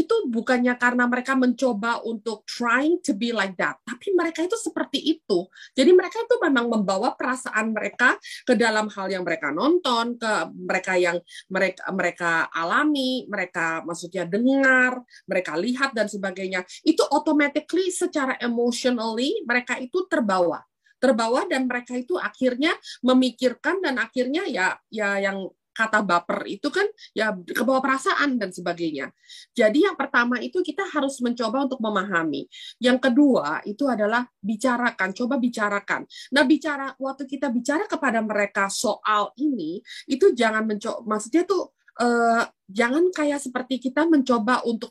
itu 0.04 0.28
bukannya 0.28 0.76
karena 0.76 1.08
mereka 1.08 1.32
mencoba 1.32 2.04
untuk 2.04 2.44
trying 2.44 3.00
to 3.00 3.16
be 3.16 3.32
like 3.32 3.56
that, 3.56 3.80
tapi 3.88 4.12
mereka 4.12 4.44
itu 4.44 4.56
seperti 4.60 5.00
itu. 5.00 5.48
Jadi 5.72 5.90
mereka 5.96 6.20
itu 6.20 6.36
memang 6.42 6.68
membawa 6.68 7.16
perasaan 7.16 7.72
mereka 7.72 8.20
ke 8.44 8.52
dalam 8.52 8.92
hal 8.92 9.06
yang 9.08 9.24
mereka 9.24 9.50
nonton, 9.54 10.20
ke 10.20 10.32
mereka 10.52 10.92
yang 11.00 11.16
mereka 11.48 11.82
mereka 11.90 12.32
alami, 12.52 13.24
mereka 13.26 13.80
maksudnya 13.82 14.28
dengar, 14.28 15.00
mereka 15.24 15.52
lihat 15.56 15.96
dan 15.96 16.06
sebagainya. 16.06 16.62
Itu 16.84 17.04
automatically 17.08 17.88
secara 17.88 18.36
emotionally 18.42 19.32
mereka 19.48 19.80
itu 19.80 20.04
terbawa 20.06 20.60
terbawa 20.96 21.44
dan 21.44 21.68
mereka 21.68 21.92
itu 21.92 22.16
akhirnya 22.16 22.72
memikirkan 23.04 23.84
dan 23.84 24.00
akhirnya 24.00 24.48
ya 24.48 24.80
ya 24.88 25.20
yang 25.20 25.44
kata 25.76 26.00
baper 26.00 26.48
itu 26.48 26.72
kan 26.72 26.88
ya 27.12 27.36
kebawa 27.36 27.84
perasaan 27.84 28.40
dan 28.40 28.48
sebagainya. 28.48 29.12
Jadi 29.52 29.84
yang 29.84 29.94
pertama 29.94 30.40
itu 30.40 30.64
kita 30.64 30.88
harus 30.88 31.20
mencoba 31.20 31.68
untuk 31.68 31.84
memahami. 31.84 32.48
Yang 32.80 32.98
kedua 33.12 33.60
itu 33.68 33.84
adalah 33.84 34.24
bicarakan, 34.40 35.12
coba 35.12 35.36
bicarakan. 35.36 36.08
Nah, 36.32 36.44
bicara 36.48 36.96
waktu 36.96 37.28
kita 37.28 37.52
bicara 37.52 37.84
kepada 37.84 38.24
mereka 38.24 38.72
soal 38.72 39.36
ini 39.36 39.84
itu 40.08 40.32
jangan 40.32 40.64
mencoba 40.64 41.04
maksudnya 41.04 41.44
tuh 41.44 41.76
uh, 42.00 42.42
jangan 42.66 43.08
kayak 43.14 43.40
seperti 43.40 43.78
kita 43.78 44.04
mencoba 44.08 44.64
untuk 44.66 44.90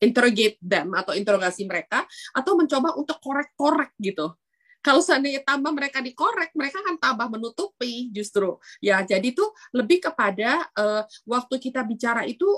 interrogate 0.00 0.58
them 0.60 0.94
atau 0.94 1.12
interogasi 1.16 1.64
mereka 1.66 2.04
atau 2.34 2.52
mencoba 2.56 2.94
untuk 2.96 3.18
korek-korek 3.20 3.96
gitu 4.00 4.36
kalau 4.80 5.04
seandainya 5.04 5.44
tambah 5.44 5.72
mereka 5.76 6.00
dikorek, 6.00 6.56
mereka 6.56 6.80
akan 6.80 6.96
tambah 6.96 7.28
menutupi 7.28 8.08
justru. 8.12 8.56
Ya, 8.80 9.04
jadi 9.04 9.32
itu 9.32 9.44
lebih 9.76 10.08
kepada 10.08 10.64
uh, 10.72 11.04
waktu 11.28 11.60
kita 11.60 11.84
bicara 11.84 12.24
itu 12.24 12.48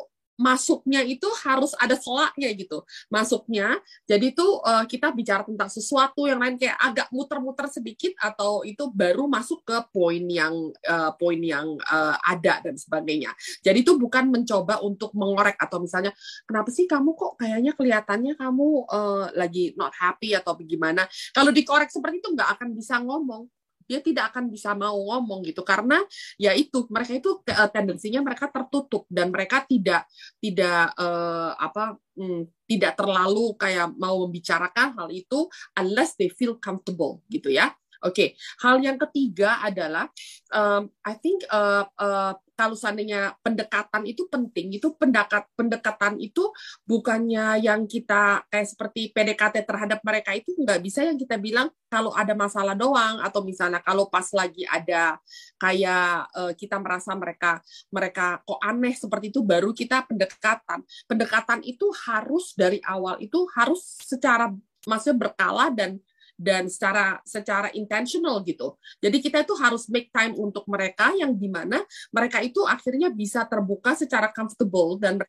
masuknya 0.43 1.07
itu 1.07 1.31
harus 1.47 1.71
ada 1.79 1.95
selaknya 1.95 2.51
gitu. 2.59 2.83
Masuknya 3.07 3.79
jadi 4.11 4.35
itu 4.35 4.43
uh, 4.43 4.83
kita 4.91 5.15
bicara 5.15 5.47
tentang 5.47 5.71
sesuatu 5.71 6.27
yang 6.27 6.43
lain 6.43 6.59
kayak 6.59 6.75
agak 6.83 7.09
muter-muter 7.15 7.71
sedikit 7.71 8.19
atau 8.19 8.67
itu 8.67 8.91
baru 8.91 9.31
masuk 9.31 9.63
ke 9.63 9.79
poin 9.95 10.27
yang 10.27 10.75
uh, 10.91 11.15
poin 11.15 11.39
yang 11.39 11.79
uh, 11.87 12.19
ada 12.27 12.59
dan 12.67 12.75
sebagainya. 12.75 13.31
Jadi 13.63 13.87
itu 13.87 13.95
bukan 13.95 14.27
mencoba 14.27 14.83
untuk 14.83 15.15
mengorek 15.15 15.55
atau 15.63 15.79
misalnya 15.79 16.11
kenapa 16.45 16.75
sih 16.75 16.91
kamu 16.91 17.15
kok 17.15 17.39
kayaknya 17.39 17.73
kelihatannya 17.79 18.35
kamu 18.35 18.69
uh, 18.91 19.31
lagi 19.39 19.71
not 19.79 19.95
happy 19.95 20.35
atau 20.35 20.59
bagaimana 20.59 21.07
kalau 21.31 21.55
dikorek 21.55 21.93
seperti 21.93 22.19
itu 22.19 22.35
nggak 22.35 22.59
akan 22.59 22.69
bisa 22.75 22.99
ngomong 22.99 23.47
dia 23.85 24.01
tidak 24.01 24.35
akan 24.35 24.49
bisa 24.49 24.73
mau 24.73 24.95
ngomong 24.95 25.43
gitu. 25.47 25.67
Karena 25.67 26.01
ya 26.39 26.55
itu 26.55 26.87
mereka 26.89 27.13
itu 27.19 27.41
uh, 27.43 27.71
tendensinya 27.71 28.21
mereka 28.23 28.49
tertutup 28.49 29.05
dan 29.11 29.35
mereka 29.35 29.65
tidak 29.67 30.07
tidak 30.39 30.95
uh, 30.97 31.57
apa 31.59 31.99
hmm, 32.17 32.49
tidak 32.69 32.97
terlalu 32.97 33.53
kayak 33.59 33.93
mau 33.99 34.25
membicarakan 34.25 34.97
hal 34.97 35.09
itu 35.13 35.49
unless 35.77 36.17
they 36.17 36.33
feel 36.33 36.57
comfortable 36.57 37.21
gitu 37.29 37.53
ya 37.53 37.73
Oke, 38.03 38.15
okay. 38.15 38.29
hal 38.67 38.83
yang 38.83 38.99
ketiga 38.99 39.63
adalah 39.63 40.11
um, 40.51 40.91
I 41.07 41.15
think 41.23 41.47
uh, 41.47 41.87
uh, 41.95 42.35
kalau 42.53 42.75
seandainya 42.75 43.35
pendekatan 43.43 44.07
itu 44.07 44.27
penting, 44.27 44.75
itu 44.75 44.91
pendekat 44.99 45.47
pendekatan 45.55 46.19
itu 46.19 46.51
bukannya 46.83 47.63
yang 47.63 47.87
kita 47.87 48.43
kayak 48.51 48.69
seperti 48.69 49.15
PDKT 49.15 49.63
terhadap 49.63 50.03
mereka 50.03 50.35
itu 50.35 50.51
nggak 50.55 50.83
bisa 50.83 51.07
yang 51.07 51.15
kita 51.15 51.39
bilang 51.39 51.71
kalau 51.87 52.11
ada 52.11 52.35
masalah 52.35 52.75
doang 52.75 53.23
atau 53.23 53.43
misalnya 53.43 53.79
kalau 53.79 54.07
pas 54.11 54.27
lagi 54.35 54.67
ada 54.67 55.19
kayak 55.59 56.27
uh, 56.35 56.53
kita 56.59 56.83
merasa 56.83 57.15
mereka 57.15 57.63
mereka 57.91 58.43
kok 58.43 58.61
aneh 58.63 58.95
seperti 58.99 59.31
itu 59.31 59.47
baru 59.47 59.71
kita 59.71 60.11
pendekatan. 60.11 60.83
Pendekatan 61.07 61.63
itu 61.63 61.87
harus 62.07 62.55
dari 62.59 62.83
awal 62.83 63.23
itu 63.23 63.47
harus 63.55 63.83
secara 64.03 64.51
maksudnya 64.87 65.31
berkala 65.31 65.71
dan 65.71 66.03
dan 66.37 66.67
secara 66.67 67.21
secara 67.23 67.69
intentional 67.73 68.43
gitu. 68.43 68.77
Jadi 68.99 69.23
kita 69.23 69.47
itu 69.47 69.55
harus 69.59 69.87
make 69.93 70.11
time 70.11 70.35
untuk 70.37 70.67
mereka 70.67 71.13
yang 71.15 71.37
di 71.37 71.47
mana 71.47 71.81
mereka 72.11 72.43
itu 72.43 72.65
akhirnya 72.67 73.13
bisa 73.13 73.47
terbuka 73.47 73.95
secara 73.95 74.33
comfortable 74.35 74.99
dan 74.99 75.21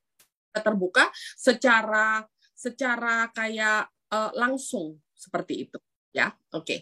terbuka 0.54 1.10
secara 1.38 2.26
secara 2.54 3.28
kayak 3.34 3.89
uh, 4.13 4.32
langsung 4.38 4.98
seperti 5.13 5.70
itu 5.70 5.78
ya. 6.13 6.32
Oke. 6.54 6.63
Okay. 6.63 6.80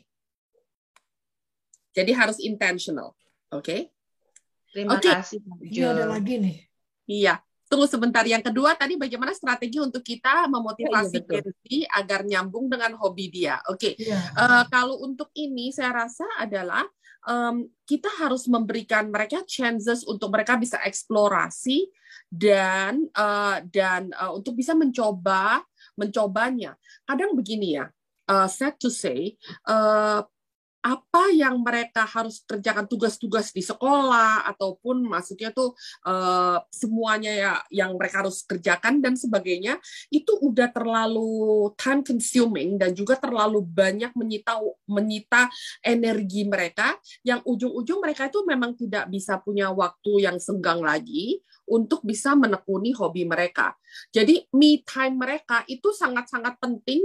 Jadi 1.92 2.12
harus 2.16 2.38
intentional. 2.40 3.16
Oke. 3.52 3.62
Okay? 3.62 3.82
Terima 4.72 4.96
okay. 4.96 5.12
kasih. 5.12 5.40
Ini 5.60 5.84
ada 5.84 6.08
lagi 6.08 6.40
nih. 6.40 6.58
Iya. 7.12 7.36
Tunggu 7.72 7.88
sebentar. 7.88 8.28
Yang 8.28 8.52
kedua 8.52 8.76
tadi 8.76 9.00
bagaimana 9.00 9.32
strategi 9.32 9.80
untuk 9.80 10.04
kita 10.04 10.52
memotivasi 10.52 11.24
ya, 11.24 11.40
iya, 11.72 11.88
agar 11.96 12.28
nyambung 12.28 12.68
dengan 12.68 13.00
hobi 13.00 13.32
dia. 13.32 13.64
Oke. 13.72 13.96
Okay. 13.96 14.12
Ya. 14.12 14.20
Uh, 14.36 14.64
kalau 14.68 15.00
untuk 15.00 15.32
ini 15.40 15.72
saya 15.72 16.04
rasa 16.04 16.28
adalah 16.36 16.84
um, 17.24 17.72
kita 17.88 18.12
harus 18.20 18.52
memberikan 18.52 19.08
mereka 19.08 19.48
chances 19.48 20.04
untuk 20.04 20.36
mereka 20.36 20.60
bisa 20.60 20.84
eksplorasi 20.84 21.88
dan 22.28 23.08
uh, 23.16 23.64
dan 23.72 24.12
uh, 24.20 24.36
untuk 24.36 24.60
bisa 24.60 24.76
mencoba 24.76 25.64
mencobanya. 25.96 26.76
Kadang 27.08 27.40
begini 27.40 27.80
ya. 27.80 27.88
Uh, 28.28 28.48
sad 28.48 28.80
to 28.80 28.88
say, 28.88 29.36
uh, 29.68 30.24
apa 30.82 31.30
yang 31.30 31.62
mereka 31.62 32.10
harus 32.10 32.42
kerjakan 32.42 32.90
tugas-tugas 32.90 33.54
di 33.54 33.62
sekolah 33.62 34.50
ataupun 34.50 35.06
maksudnya 35.06 35.54
tuh 35.54 35.78
uh, 36.10 36.58
semuanya 36.74 37.32
ya 37.32 37.54
yang 37.70 37.94
mereka 37.96 38.26
harus 38.26 38.42
kerjakan 38.42 38.98
dan 38.98 39.14
sebagainya 39.14 39.78
itu 40.10 40.34
udah 40.42 40.74
terlalu 40.74 41.70
time 41.78 42.02
consuming 42.02 42.82
dan 42.82 42.98
juga 42.98 43.14
terlalu 43.22 43.62
banyak 43.62 44.10
menyita 44.18 44.58
menyita 44.90 45.54
energi 45.86 46.50
mereka 46.50 46.98
yang 47.22 47.46
ujung-ujung 47.46 48.02
mereka 48.02 48.34
itu 48.34 48.42
memang 48.42 48.74
tidak 48.74 49.06
bisa 49.14 49.38
punya 49.38 49.70
waktu 49.70 50.26
yang 50.26 50.42
senggang 50.42 50.82
lagi 50.82 51.40
untuk 51.70 52.04
bisa 52.04 52.36
menekuni 52.36 52.92
hobi 52.92 53.24
mereka. 53.24 53.78
Jadi 54.12 54.44
me 54.52 54.84
time 54.84 55.16
mereka 55.16 55.64
itu 55.72 55.94
sangat-sangat 55.96 56.60
penting 56.60 57.00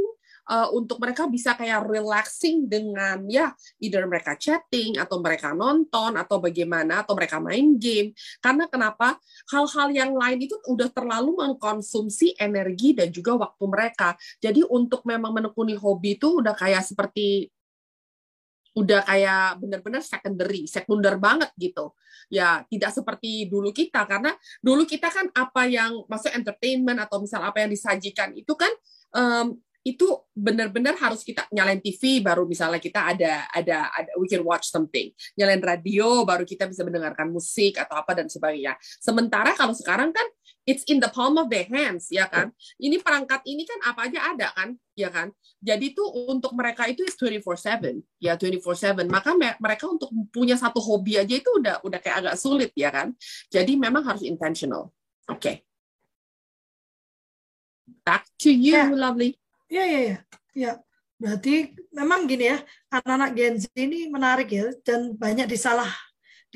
uh, 0.46 0.68
untuk 0.72 1.02
mereka 1.02 1.26
bisa 1.26 1.54
kayak 1.58 1.84
relaxing 1.86 2.66
dengan 2.70 3.26
ya 3.26 3.52
either 3.82 4.06
mereka 4.06 4.38
chatting 4.38 4.96
atau 4.96 5.18
mereka 5.18 5.52
nonton 5.52 6.14
atau 6.14 6.38
bagaimana 6.38 7.02
atau 7.02 7.14
mereka 7.18 7.42
main 7.42 7.76
game. 7.76 8.14
Karena 8.38 8.70
kenapa? 8.70 9.18
Hal-hal 9.50 9.92
yang 9.92 10.12
lain 10.14 10.38
itu 10.46 10.56
udah 10.70 10.90
terlalu 10.90 11.36
mengkonsumsi 11.36 12.38
energi 12.38 12.94
dan 12.94 13.10
juga 13.10 13.36
waktu 13.36 13.64
mereka. 13.66 14.14
Jadi 14.38 14.62
untuk 14.66 15.02
memang 15.04 15.34
menekuni 15.34 15.74
hobi 15.76 16.18
itu 16.18 16.40
udah 16.40 16.54
kayak 16.54 16.82
seperti 16.86 17.50
udah 18.76 19.00
kayak 19.08 19.56
benar-benar 19.56 20.04
secondary, 20.04 20.68
sekunder 20.68 21.16
banget 21.16 21.48
gitu. 21.56 21.96
Ya, 22.28 22.60
tidak 22.68 22.92
seperti 22.92 23.48
dulu 23.48 23.72
kita. 23.72 24.04
Karena 24.04 24.36
dulu 24.60 24.84
kita 24.84 25.08
kan 25.08 25.32
apa 25.32 25.64
yang 25.64 26.04
masuk 26.04 26.28
entertainment 26.36 27.00
atau 27.00 27.24
misal 27.24 27.40
apa 27.40 27.64
yang 27.64 27.72
disajikan 27.72 28.36
itu 28.36 28.52
kan 28.52 28.68
um, 29.16 29.56
itu 29.86 30.18
benar-benar 30.34 30.98
harus 30.98 31.22
kita 31.22 31.46
nyalain 31.54 31.78
TV 31.78 32.18
baru 32.18 32.42
misalnya 32.42 32.82
kita 32.82 33.14
ada 33.14 33.46
ada 33.54 33.86
ada 33.94 34.10
we 34.18 34.26
can 34.26 34.42
watch 34.42 34.66
something. 34.66 35.14
Nyalain 35.38 35.62
radio 35.62 36.26
baru 36.26 36.42
kita 36.42 36.66
bisa 36.66 36.82
mendengarkan 36.82 37.30
musik 37.30 37.78
atau 37.78 37.94
apa 37.94 38.18
dan 38.18 38.26
sebagainya. 38.26 38.74
Sementara 38.98 39.54
kalau 39.54 39.70
sekarang 39.78 40.10
kan 40.10 40.26
it's 40.66 40.82
in 40.90 40.98
the 40.98 41.06
palm 41.06 41.38
of 41.38 41.46
their 41.46 41.70
hands 41.70 42.10
ya 42.10 42.26
kan? 42.26 42.50
Ini 42.82 42.98
perangkat 42.98 43.46
ini 43.46 43.62
kan 43.62 43.78
apa 43.86 44.10
aja 44.10 44.34
ada 44.34 44.50
kan? 44.58 44.74
Ya 44.98 45.06
kan? 45.06 45.30
Jadi 45.62 45.94
itu 45.94 46.02
untuk 46.26 46.50
mereka 46.58 46.90
itu 46.90 47.06
is 47.06 47.14
24/7 47.14 48.02
ya 48.18 48.34
24/7 48.34 49.06
maka 49.06 49.38
mereka 49.38 49.86
untuk 49.86 50.10
punya 50.34 50.58
satu 50.58 50.82
hobi 50.82 51.14
aja 51.22 51.30
itu 51.38 51.46
udah 51.62 51.86
udah 51.86 51.98
kayak 52.02 52.26
agak 52.26 52.34
sulit 52.34 52.74
ya 52.74 52.90
kan? 52.90 53.14
Jadi 53.54 53.78
memang 53.78 54.02
harus 54.02 54.26
intentional. 54.26 54.90
Oke. 55.30 55.38
Okay. 55.38 55.56
Back 58.02 58.26
to 58.42 58.50
you, 58.50 58.74
yeah. 58.74 58.90
lovely. 58.90 59.38
Iya, 59.66 59.84
iya, 59.84 60.00
iya. 60.02 60.18
Ya. 60.56 60.72
Berarti 61.16 61.72
memang 61.96 62.28
gini 62.28 62.52
ya, 62.52 62.60
anak-anak 62.92 63.30
Gen 63.32 63.56
Z 63.56 63.72
ini 63.72 64.08
menarik 64.12 64.52
ya 64.52 64.68
dan 64.84 65.16
banyak 65.16 65.48
disalah 65.48 65.88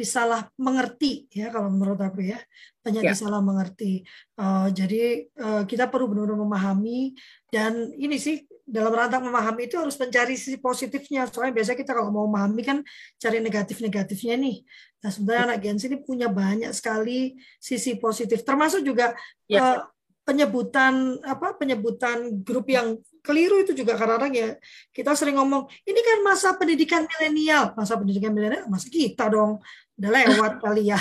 disalah 0.01 0.49
mengerti 0.57 1.29
ya 1.29 1.53
kalau 1.53 1.69
menurut 1.69 2.01
aku 2.01 2.25
ya 2.25 2.41
banyak 2.81 3.05
ya. 3.05 3.13
disalah 3.13 3.45
mengerti 3.45 4.07
uh, 4.41 4.73
jadi 4.73 5.29
uh, 5.37 5.63
kita 5.69 5.93
perlu 5.93 6.09
benar-benar 6.09 6.41
memahami 6.41 7.13
dan 7.53 7.93
ini 7.99 8.17
sih 8.17 8.47
dalam 8.65 8.95
rangka 8.95 9.19
memahami 9.19 9.67
itu 9.67 9.77
harus 9.77 9.99
mencari 9.99 10.39
sisi 10.39 10.57
positifnya 10.57 11.27
soalnya 11.29 11.59
biasanya 11.59 11.79
kita 11.83 11.93
kalau 11.93 12.15
mau 12.15 12.25
memahami 12.31 12.63
kan 12.65 12.79
cari 13.21 13.43
negatif-negatifnya 13.45 14.41
nih 14.41 14.57
nah 15.05 15.11
sebenarnya 15.13 15.43
anak 15.53 15.59
Gen 15.59 15.77
Z 15.77 15.83
ini 15.91 15.99
punya 16.01 16.33
banyak 16.33 16.73
sekali 16.73 17.37
sisi 17.61 17.99
positif 18.01 18.41
termasuk 18.47 18.81
juga 18.87 19.13
ya. 19.51 19.61
uh, 19.61 19.79
penyebutan 20.25 21.19
apa 21.27 21.59
penyebutan 21.59 22.41
grup 22.47 22.71
yang 22.71 22.97
keliru 23.21 23.63
itu 23.63 23.73
juga 23.73 23.97
kadang-kadang 23.97 24.33
ya. 24.33 24.49
Kita 24.91 25.15
sering 25.15 25.37
ngomong 25.39 25.69
ini 25.87 26.01
kan 26.01 26.19
masa 26.27 26.57
pendidikan 26.57 27.07
milenial. 27.07 27.73
Masa 27.79 27.97
pendidikan 27.97 28.33
milenial 28.35 28.67
masa 28.67 28.89
kita 28.91 29.31
dong. 29.31 29.63
Udah 29.97 30.11
lewat 30.11 30.53
kali 30.65 30.91
ya. 30.91 30.99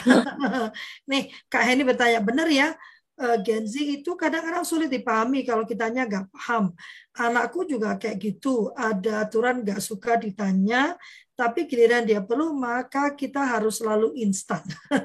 Nih 1.10 1.32
Kak 1.48 1.64
Heni 1.66 1.84
bertanya 1.88 2.20
benar 2.22 2.48
ya 2.52 2.76
eh, 3.20 3.38
Gen 3.44 3.66
Z 3.68 3.80
itu 3.80 4.12
kadang-kadang 4.16 4.64
sulit 4.64 4.88
dipahami 4.88 5.44
kalau 5.44 5.64
kitanya 5.64 6.06
nggak 6.06 6.32
paham. 6.32 6.72
Anakku 7.18 7.68
juga 7.68 8.00
kayak 8.00 8.18
gitu 8.20 8.72
ada 8.78 9.28
aturan 9.28 9.66
nggak 9.66 9.82
suka 9.84 10.16
ditanya 10.16 10.96
tapi 11.40 11.64
giliran 11.72 12.04
dia 12.04 12.20
perlu 12.20 12.52
maka 12.52 13.16
kita 13.16 13.40
harus 13.40 13.80
selalu 13.80 14.12
instan. 14.20 14.60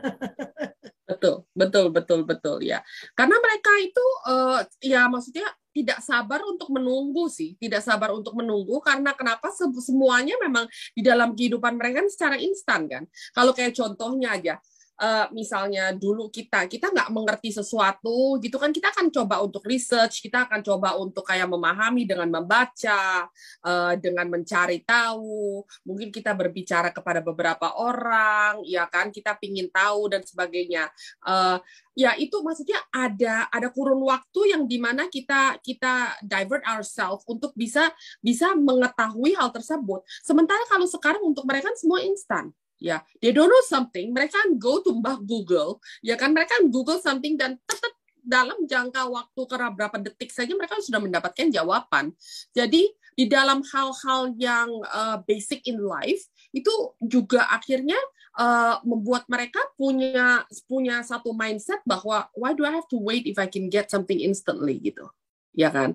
Betul, 1.04 1.44
betul, 1.52 1.92
betul, 1.92 2.20
betul 2.24 2.56
ya. 2.64 2.80
Karena 3.12 3.36
mereka 3.36 3.70
itu 3.76 4.06
uh, 4.24 4.64
ya 4.80 5.04
maksudnya 5.04 5.44
tidak 5.74 5.98
sabar 5.98 6.40
untuk 6.46 6.70
menunggu 6.70 7.26
sih, 7.26 7.58
tidak 7.58 7.82
sabar 7.82 8.14
untuk 8.14 8.38
menunggu 8.38 8.78
karena 8.78 9.10
kenapa 9.12 9.50
semuanya 9.82 10.38
memang 10.38 10.70
di 10.94 11.02
dalam 11.02 11.34
kehidupan 11.34 11.74
mereka 11.74 12.06
kan 12.06 12.08
secara 12.08 12.36
instan 12.38 12.86
kan. 12.86 13.02
Kalau 13.34 13.50
kayak 13.50 13.74
contohnya 13.74 14.38
aja, 14.38 14.54
uh, 15.00 15.26
misalnya 15.34 15.90
dulu 15.94 16.30
kita 16.30 16.70
kita 16.70 16.90
nggak 16.90 17.10
mengerti 17.10 17.50
sesuatu 17.50 18.38
gitu 18.38 18.56
kan 18.60 18.70
kita 18.70 18.94
akan 18.94 19.10
coba 19.10 19.42
untuk 19.42 19.62
research 19.66 20.22
kita 20.22 20.46
akan 20.46 20.60
coba 20.62 20.94
untuk 20.98 21.26
kayak 21.26 21.48
memahami 21.50 22.06
dengan 22.06 22.30
membaca 22.30 23.26
uh, 23.64 23.94
dengan 23.98 24.30
mencari 24.30 24.82
tahu. 24.82 25.62
Mungkin 25.86 26.14
kita 26.14 26.34
berbicara 26.36 26.90
kepada 26.94 27.20
beberapa 27.24 27.74
orang 27.74 28.62
ya 28.66 28.86
kan 28.86 29.10
kita 29.10 29.34
pingin 29.38 29.70
tahu 29.70 30.10
dan 30.12 30.22
sebagainya. 30.22 30.90
Uh, 31.24 31.58
ya 31.94 32.18
itu 32.18 32.42
maksudnya 32.42 32.82
ada 32.90 33.46
ada 33.54 33.70
kurun 33.70 34.02
waktu 34.02 34.50
yang 34.50 34.66
di 34.66 34.82
mana 34.82 35.06
kita 35.06 35.62
kita 35.62 36.18
divert 36.26 36.66
ourselves 36.66 37.22
untuk 37.30 37.54
bisa 37.54 37.90
bisa 38.18 38.54
mengetahui 38.54 39.34
hal 39.38 39.50
tersebut. 39.54 40.02
Sementara 40.22 40.62
kalau 40.66 40.86
sekarang 40.90 41.22
untuk 41.22 41.46
mereka 41.46 41.64
kan 41.64 41.80
semua 41.80 42.04
instan 42.04 42.52
ya 42.78 43.02
they 43.22 43.30
don't 43.30 43.50
know 43.50 43.64
something. 43.66 44.10
Mereka 44.10 44.38
go 44.58 44.80
to 44.82 44.94
mbah 44.94 45.20
Google 45.22 45.82
ya 46.00 46.14
kan? 46.18 46.34
Mereka 46.34 46.66
Google 46.70 46.98
something 47.02 47.38
dan 47.38 47.58
tetap 47.66 47.92
dalam 48.24 48.64
jangka 48.64 49.04
waktu 49.04 49.40
karena 49.44 49.68
berapa 49.68 49.96
detik 50.00 50.32
saja 50.32 50.56
mereka 50.56 50.80
sudah 50.80 50.98
mendapatkan 50.98 51.52
jawaban. 51.52 52.16
Jadi 52.56 52.88
di 53.14 53.30
dalam 53.30 53.62
hal-hal 53.62 54.34
yang 54.40 54.68
uh, 54.90 55.22
basic 55.22 55.62
in 55.70 55.78
life 55.78 56.24
itu 56.50 56.72
juga 56.98 57.46
akhirnya 57.52 58.00
uh, 58.34 58.82
membuat 58.82 59.28
mereka 59.30 59.60
punya 59.78 60.42
punya 60.66 61.04
satu 61.06 61.30
mindset 61.36 61.78
bahwa 61.86 62.26
why 62.34 62.56
do 62.56 62.66
I 62.66 62.74
have 62.74 62.88
to 62.90 62.98
wait 62.98 63.28
if 63.28 63.38
I 63.38 63.46
can 63.46 63.70
get 63.70 63.92
something 63.92 64.18
instantly? 64.18 64.80
gitu. 64.82 65.06
Ya 65.54 65.70
kan? 65.70 65.94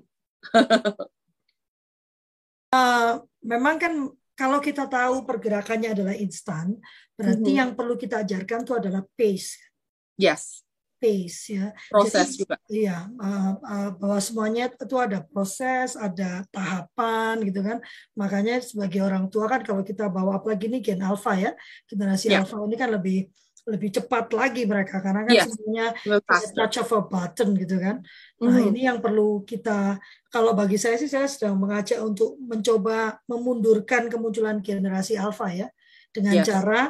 Uh, 2.72 3.20
memang 3.52 3.76
kan 3.82 3.94
kalau 4.40 4.64
kita 4.64 4.88
tahu 4.88 5.28
pergerakannya 5.28 5.92
adalah 5.92 6.16
instan, 6.16 6.80
berarti 7.20 7.44
mm-hmm. 7.44 7.60
yang 7.60 7.72
perlu 7.76 8.00
kita 8.00 8.24
ajarkan 8.24 8.64
itu 8.64 8.72
adalah 8.72 9.04
pace. 9.20 9.60
Yes. 10.16 10.64
Pace 10.96 11.60
ya. 11.60 11.76
Proses 11.92 12.32
Jadi, 12.32 12.40
juga. 12.40 12.56
Iya, 12.72 13.12
uh, 13.20 13.52
uh, 13.60 13.90
bahwa 14.00 14.20
semuanya 14.24 14.72
itu 14.72 14.96
ada 14.96 15.28
proses, 15.28 16.00
ada 16.00 16.48
tahapan 16.56 17.44
gitu 17.52 17.60
kan. 17.60 17.84
Makanya 18.16 18.64
sebagai 18.64 19.04
orang 19.04 19.28
tua 19.28 19.52
kan 19.52 19.60
kalau 19.60 19.84
kita 19.84 20.08
bawa 20.08 20.40
apalagi 20.40 20.72
ini 20.72 20.80
gen 20.80 21.04
alpha 21.04 21.36
ya, 21.36 21.52
generasi 21.92 22.32
yeah. 22.32 22.40
alpha 22.40 22.64
ini 22.64 22.80
kan 22.80 22.96
lebih 22.96 23.28
lebih 23.68 23.90
cepat 23.92 24.32
lagi 24.32 24.64
mereka 24.64 25.04
karena 25.04 25.28
kan 25.28 25.36
yes. 25.36 25.52
semuanya 25.52 25.88
touch 26.56 26.78
of 26.80 26.90
a 26.96 27.02
button 27.04 27.50
gitu 27.58 27.76
kan. 27.82 28.00
Nah 28.40 28.48
mm-hmm. 28.56 28.70
ini 28.72 28.82
yang 28.88 29.04
perlu 29.04 29.44
kita 29.44 30.00
kalau 30.32 30.56
bagi 30.56 30.80
saya 30.80 30.96
sih 30.96 31.10
saya 31.12 31.28
sedang 31.28 31.60
mengajak 31.60 32.00
untuk 32.00 32.40
mencoba 32.40 33.20
memundurkan 33.28 34.08
kemunculan 34.08 34.64
generasi 34.64 35.20
alpha 35.20 35.50
ya 35.52 35.68
dengan 36.14 36.40
yes. 36.40 36.48
cara 36.48 36.82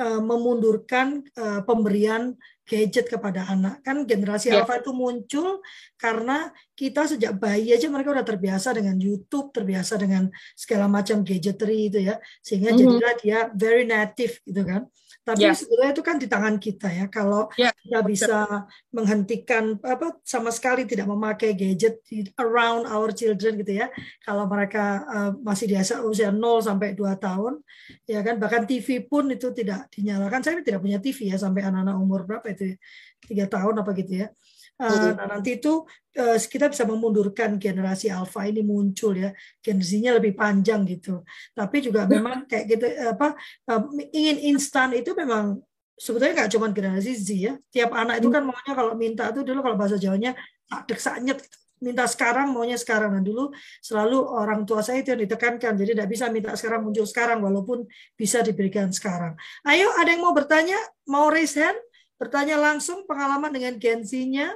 uh, 0.00 0.20
memundurkan 0.22 1.22
uh, 1.38 1.60
pemberian 1.62 2.34
gadget 2.64 3.06
kepada 3.12 3.46
anak. 3.46 3.84
Kan 3.84 4.08
generasi 4.08 4.50
yeah. 4.50 4.64
alpha 4.64 4.80
itu 4.80 4.90
muncul 4.90 5.60
karena 6.00 6.50
kita 6.74 7.06
sejak 7.06 7.36
bayi 7.36 7.70
aja 7.70 7.86
mereka 7.92 8.10
udah 8.16 8.26
terbiasa 8.26 8.74
dengan 8.74 8.96
YouTube, 8.96 9.52
terbiasa 9.52 10.00
dengan 10.00 10.32
segala 10.56 10.88
macam 10.90 11.22
gadgetry 11.22 11.92
itu 11.92 12.00
ya. 12.10 12.16
Sehingga 12.40 12.72
mm 12.72 12.76
-hmm. 12.76 12.88
jadilah 12.88 13.14
dia 13.20 13.38
very 13.54 13.84
native 13.84 14.40
gitu 14.42 14.62
kan. 14.64 14.88
Tapi 15.24 15.40
yeah. 15.40 15.56
sebenarnya 15.56 15.92
itu 15.96 16.04
kan 16.04 16.16
di 16.20 16.28
tangan 16.28 16.56
kita 16.60 16.88
ya. 16.92 17.06
Kalau 17.08 17.48
yeah. 17.56 17.72
kita 17.80 18.00
bisa 18.04 18.68
menghentikan 18.92 19.80
apa 19.80 20.20
sama 20.20 20.52
sekali 20.52 20.84
tidak 20.84 21.08
memakai 21.08 21.56
gadget 21.56 22.04
around 22.36 22.84
our 22.84 23.08
children 23.08 23.56
gitu 23.56 23.80
ya. 23.80 23.88
Kalau 24.20 24.44
mereka 24.44 25.00
uh, 25.08 25.32
masih 25.40 25.64
di 25.64 25.76
usia 25.80 26.28
0 26.28 26.38
sampai 26.60 26.92
2 26.92 27.08
tahun 27.16 27.56
ya 28.04 28.20
kan 28.20 28.36
bahkan 28.36 28.68
TV 28.68 29.00
pun 29.08 29.32
itu 29.32 29.48
tidak 29.56 29.88
dinyalakan. 29.88 30.44
Saya 30.44 30.60
tidak 30.60 30.84
punya 30.84 31.00
TV 31.00 31.32
ya 31.32 31.40
sampai 31.40 31.64
anak-anak 31.64 31.96
umur 31.96 32.28
berapa 32.28 32.44
itu? 32.52 32.76
tiga 33.24 33.48
tahun 33.48 33.80
apa 33.80 33.90
gitu 33.96 34.12
ya. 34.24 34.28
Uh, 34.74 35.14
nah 35.14 35.38
nanti 35.38 35.62
itu 35.62 35.86
uh, 36.18 36.34
kita 36.34 36.66
bisa 36.66 36.82
memundurkan 36.82 37.62
generasi 37.62 38.10
alpha 38.10 38.42
ini 38.42 38.66
muncul 38.66 39.14
ya. 39.14 39.30
Generasinya 39.62 40.18
lebih 40.18 40.34
panjang 40.34 40.82
gitu. 40.82 41.22
Tapi 41.54 41.76
juga 41.78 42.10
memang 42.10 42.42
kayak 42.50 42.64
gitu 42.66 42.84
apa 43.06 43.38
uh, 43.70 43.82
ingin 44.10 44.50
instan 44.50 44.90
itu 44.98 45.14
memang 45.14 45.62
sebetulnya 45.94 46.42
nggak 46.42 46.50
cuma 46.58 46.66
generasi 46.74 47.14
Z 47.14 47.28
ya. 47.38 47.54
Tiap 47.70 47.94
anak 47.94 48.18
itu 48.18 48.28
kan 48.34 48.42
maunya 48.42 48.74
kalau 48.74 48.98
minta 48.98 49.30
itu 49.30 49.46
dulu 49.46 49.62
kalau 49.62 49.76
bahasa 49.78 49.94
Jawanya 49.94 50.34
tak 50.66 50.98
sanyet 50.98 51.38
gitu. 51.38 51.56
minta 51.78 52.08
sekarang 52.10 52.50
maunya 52.50 52.74
sekarang. 52.80 53.14
Nah 53.14 53.22
dulu 53.22 53.54
selalu 53.78 54.18
orang 54.26 54.66
tua 54.66 54.82
saya 54.82 55.06
itu 55.06 55.14
yang 55.14 55.22
ditekankan. 55.22 55.78
Jadi 55.78 55.94
tidak 55.94 56.08
bisa 56.10 56.26
minta 56.34 56.50
sekarang 56.58 56.82
muncul 56.82 57.06
sekarang 57.06 57.38
walaupun 57.44 57.86
bisa 58.18 58.42
diberikan 58.42 58.90
sekarang. 58.90 59.38
Ayo 59.68 59.92
ada 59.94 60.10
yang 60.10 60.24
mau 60.24 60.34
bertanya? 60.34 60.80
Mau 61.06 61.30
raise 61.30 61.54
hand? 61.60 61.78
Bertanya 62.18 62.56
langsung 62.56 63.04
pengalaman 63.04 63.52
dengan 63.52 63.74
gensinya 63.76 64.54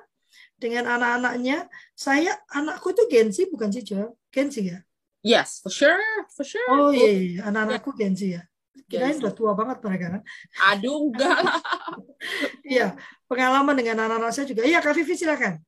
dengan 0.59 0.85
anak-anaknya. 0.99 1.71
Saya 1.95 2.35
anakku 2.53 2.91
tuh 2.93 3.07
Genzi 3.07 3.47
bukan 3.49 3.71
sih 3.71 3.87
Jo? 3.87 4.19
Genzi 4.29 4.75
ya? 4.75 4.79
Yes, 5.23 5.63
for 5.63 5.71
sure, 5.71 6.03
for 6.31 6.47
sure. 6.47 6.63
Oh 6.71 6.91
iya, 6.95 7.11
iya. 7.11 7.23
iya. 7.23 7.41
anak-anakku 7.49 7.95
Genzi 7.95 8.37
ya. 8.37 8.43
Kirain 8.89 9.21
udah 9.21 9.35
tua 9.37 9.53
banget 9.53 9.85
mereka 9.85 10.07
kan? 10.17 10.23
Aduh, 10.73 11.13
enggak 11.13 11.29
Iya, 12.73 12.97
pengalaman 13.29 13.77
dengan 13.77 14.09
anak-anak 14.09 14.33
saya 14.33 14.49
juga. 14.49 14.65
Iya, 14.65 14.81
Kak 14.81 14.97
Vivi 14.97 15.15
silakan. 15.15 15.61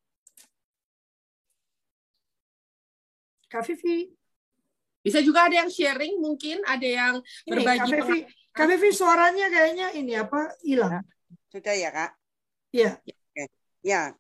Kak 3.51 3.67
Vivi. 3.67 4.09
Bisa 5.01 5.21
juga 5.21 5.49
ada 5.49 5.65
yang 5.65 5.71
sharing, 5.73 6.21
mungkin 6.21 6.65
ada 6.65 6.85
yang 6.85 7.15
ini, 7.21 7.51
berbagi. 7.51 7.89
Kak 7.89 7.89
Vivi, 7.93 8.19
Kak 8.53 8.67
Vivi 8.69 8.89
suaranya 8.93 9.47
kayaknya 9.53 9.87
ini 9.97 10.13
apa 10.17 10.57
hilang. 10.65 11.05
Sudah 11.53 11.75
ya, 11.77 11.91
Kak? 11.93 12.11
Iya. 12.73 13.01
Ya, 13.05 13.17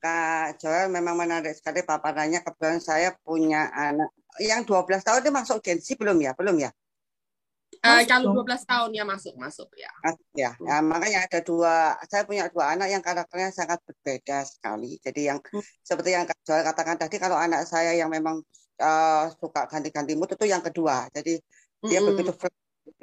Kak 0.00 0.56
Joel 0.56 0.88
memang 0.88 1.16
menarik 1.20 1.52
sekali 1.52 1.84
paparannya. 1.84 2.40
Kebetulan 2.40 2.80
saya 2.80 3.12
punya 3.20 3.68
anak 3.68 4.08
yang 4.40 4.64
12 4.64 5.04
tahun 5.04 5.20
itu 5.20 5.32
masuk 5.32 5.58
gensi 5.60 5.92
belum 6.00 6.16
ya? 6.24 6.32
Belum 6.32 6.56
ya? 6.56 6.72
Uh, 7.80 8.02
kalau 8.04 8.34
12 8.34 8.66
tahun 8.66 8.90
ya 8.92 9.04
masuk 9.06 9.36
masuk 9.40 9.68
ya. 9.76 9.92
Ya, 10.34 10.52
ya, 10.58 10.76
makanya 10.84 11.24
ada 11.28 11.40
dua. 11.44 11.96
Saya 12.08 12.24
punya 12.24 12.48
dua 12.48 12.76
anak 12.76 12.88
yang 12.92 13.00
karakternya 13.04 13.52
sangat 13.52 13.80
berbeda 13.84 14.44
sekali. 14.48 14.96
Jadi 15.00 15.20
yang 15.28 15.38
hmm. 15.40 15.64
seperti 15.84 16.16
yang 16.16 16.24
Kak 16.24 16.40
Joel 16.44 16.64
katakan 16.64 16.96
tadi, 16.96 17.16
kalau 17.20 17.36
anak 17.36 17.68
saya 17.68 17.92
yang 17.96 18.08
memang 18.08 18.40
uh, 18.80 19.24
suka 19.36 19.68
ganti-ganti 19.68 20.16
mood 20.16 20.32
itu 20.32 20.44
yang 20.48 20.64
kedua. 20.64 21.08
Jadi 21.12 21.36
hmm. 21.40 21.88
dia 21.88 22.00
begitu 22.00 22.32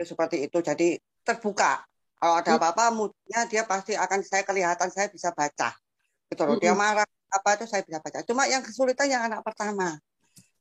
seperti 0.03 0.49
itu. 0.49 0.57
Jadi 0.61 0.97
terbuka. 1.21 1.85
Kalau 2.17 2.35
ada 2.37 2.51
hmm. 2.53 2.59
apa-apa 2.61 2.85
moodnya 2.97 3.45
dia 3.45 3.61
pasti 3.65 3.93
akan 3.93 4.25
saya 4.25 4.41
kelihatan 4.41 4.89
saya 4.89 5.09
bisa 5.09 5.29
baca 5.37 5.69
gitu 6.31 6.41
loh. 6.43 6.57
Dia 6.59 6.73
marah 6.75 7.07
apa 7.07 7.49
itu 7.59 7.65
saya 7.67 7.83
bisa 7.83 7.99
baca. 7.99 8.23
Cuma 8.23 8.47
yang 8.47 8.63
kesulitan 8.63 9.07
yang 9.11 9.23
anak 9.27 9.43
pertama. 9.43 9.99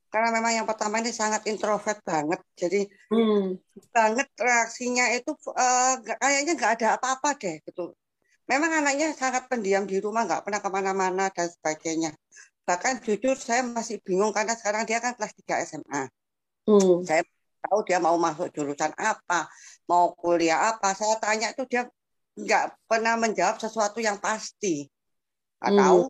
Karena 0.06 0.30
memang 0.32 0.52
yang 0.54 0.66
pertama 0.66 1.02
ini 1.02 1.10
sangat 1.10 1.44
introvert 1.50 1.98
banget. 2.06 2.40
Jadi 2.56 2.80
hmm. 3.10 3.58
banget 3.90 4.28
reaksinya 4.38 5.12
itu 5.12 5.34
uh, 5.52 5.98
kayaknya 6.00 6.52
nggak 6.56 6.72
ada 6.80 6.86
apa-apa 6.96 7.36
deh 7.36 7.60
gitu. 7.66 7.92
Memang 8.46 8.70
anaknya 8.78 9.10
sangat 9.10 9.50
pendiam 9.50 9.82
di 9.90 9.98
rumah, 9.98 10.22
nggak 10.22 10.46
pernah 10.46 10.62
ke 10.62 10.70
mana-mana 10.70 11.24
dan 11.34 11.50
sebagainya. 11.50 12.14
bahkan 12.66 12.98
jujur 12.98 13.38
saya 13.38 13.62
masih 13.62 14.02
bingung 14.02 14.34
karena 14.34 14.58
sekarang 14.58 14.82
dia 14.90 14.98
kan 14.98 15.14
kelas 15.14 15.38
3 15.38 15.62
SMA. 15.70 16.02
Hmm. 16.66 16.98
Saya 17.06 17.22
tahu 17.62 17.86
dia 17.86 18.02
mau 18.02 18.18
masuk 18.18 18.50
jurusan 18.50 18.90
apa, 18.98 19.46
mau 19.86 20.10
kuliah 20.18 20.74
apa. 20.74 20.90
Saya 20.98 21.14
tanya 21.22 21.54
itu 21.54 21.62
dia 21.70 21.86
nggak 22.34 22.74
pernah 22.90 23.14
menjawab 23.14 23.62
sesuatu 23.62 24.02
yang 24.02 24.18
pasti. 24.18 24.90
Nggak 25.60 25.72
Hmm. 25.72 25.80
tahu, 25.80 26.00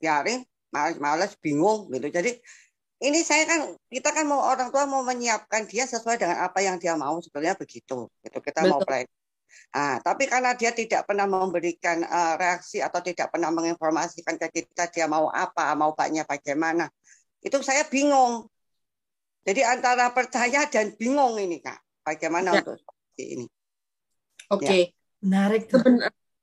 biarin, 0.00 0.40
males-males, 0.74 1.32
bingung 1.40 1.88
gitu. 1.92 2.08
Jadi 2.08 2.30
ini 2.98 3.22
saya 3.22 3.46
kan 3.46 3.60
kita 3.92 4.10
kan 4.10 4.26
mau 4.26 4.42
orang 4.42 4.74
tua 4.74 4.84
mau 4.90 5.06
menyiapkan 5.06 5.70
dia 5.70 5.86
sesuai 5.86 6.18
dengan 6.18 6.42
apa 6.42 6.58
yang 6.64 6.76
dia 6.82 6.98
mau 6.98 7.16
sebenarnya 7.22 7.54
begitu. 7.54 8.10
Itu 8.24 8.38
kita 8.42 8.66
mau 8.66 8.82
Betul. 8.82 8.88
plan. 8.90 9.06
Ah, 9.72 9.96
tapi 10.04 10.28
karena 10.28 10.52
dia 10.52 10.70
tidak 10.76 11.08
pernah 11.08 11.24
memberikan 11.24 12.04
eh, 12.04 12.34
reaksi 12.36 12.84
atau 12.84 13.00
tidak 13.00 13.32
pernah 13.32 13.48
menginformasikan 13.48 14.36
ke 14.36 14.48
kita 14.60 14.92
dia 14.92 15.06
mau 15.08 15.32
apa, 15.32 15.72
mau 15.72 15.96
baknya 15.96 16.28
bagaimana, 16.28 16.88
itu 17.40 17.56
saya 17.64 17.88
bingung. 17.88 18.44
Jadi 19.48 19.64
antara 19.64 20.12
percaya 20.12 20.68
dan 20.68 20.92
bingung 21.00 21.40
ini 21.40 21.64
kak, 21.64 21.80
bagaimana 22.04 22.52
Ya. 22.52 22.60
untuk 22.60 22.76
ini? 23.16 23.48
Oke. 24.52 24.92
Menarik 25.24 25.72
tuh. 25.72 25.80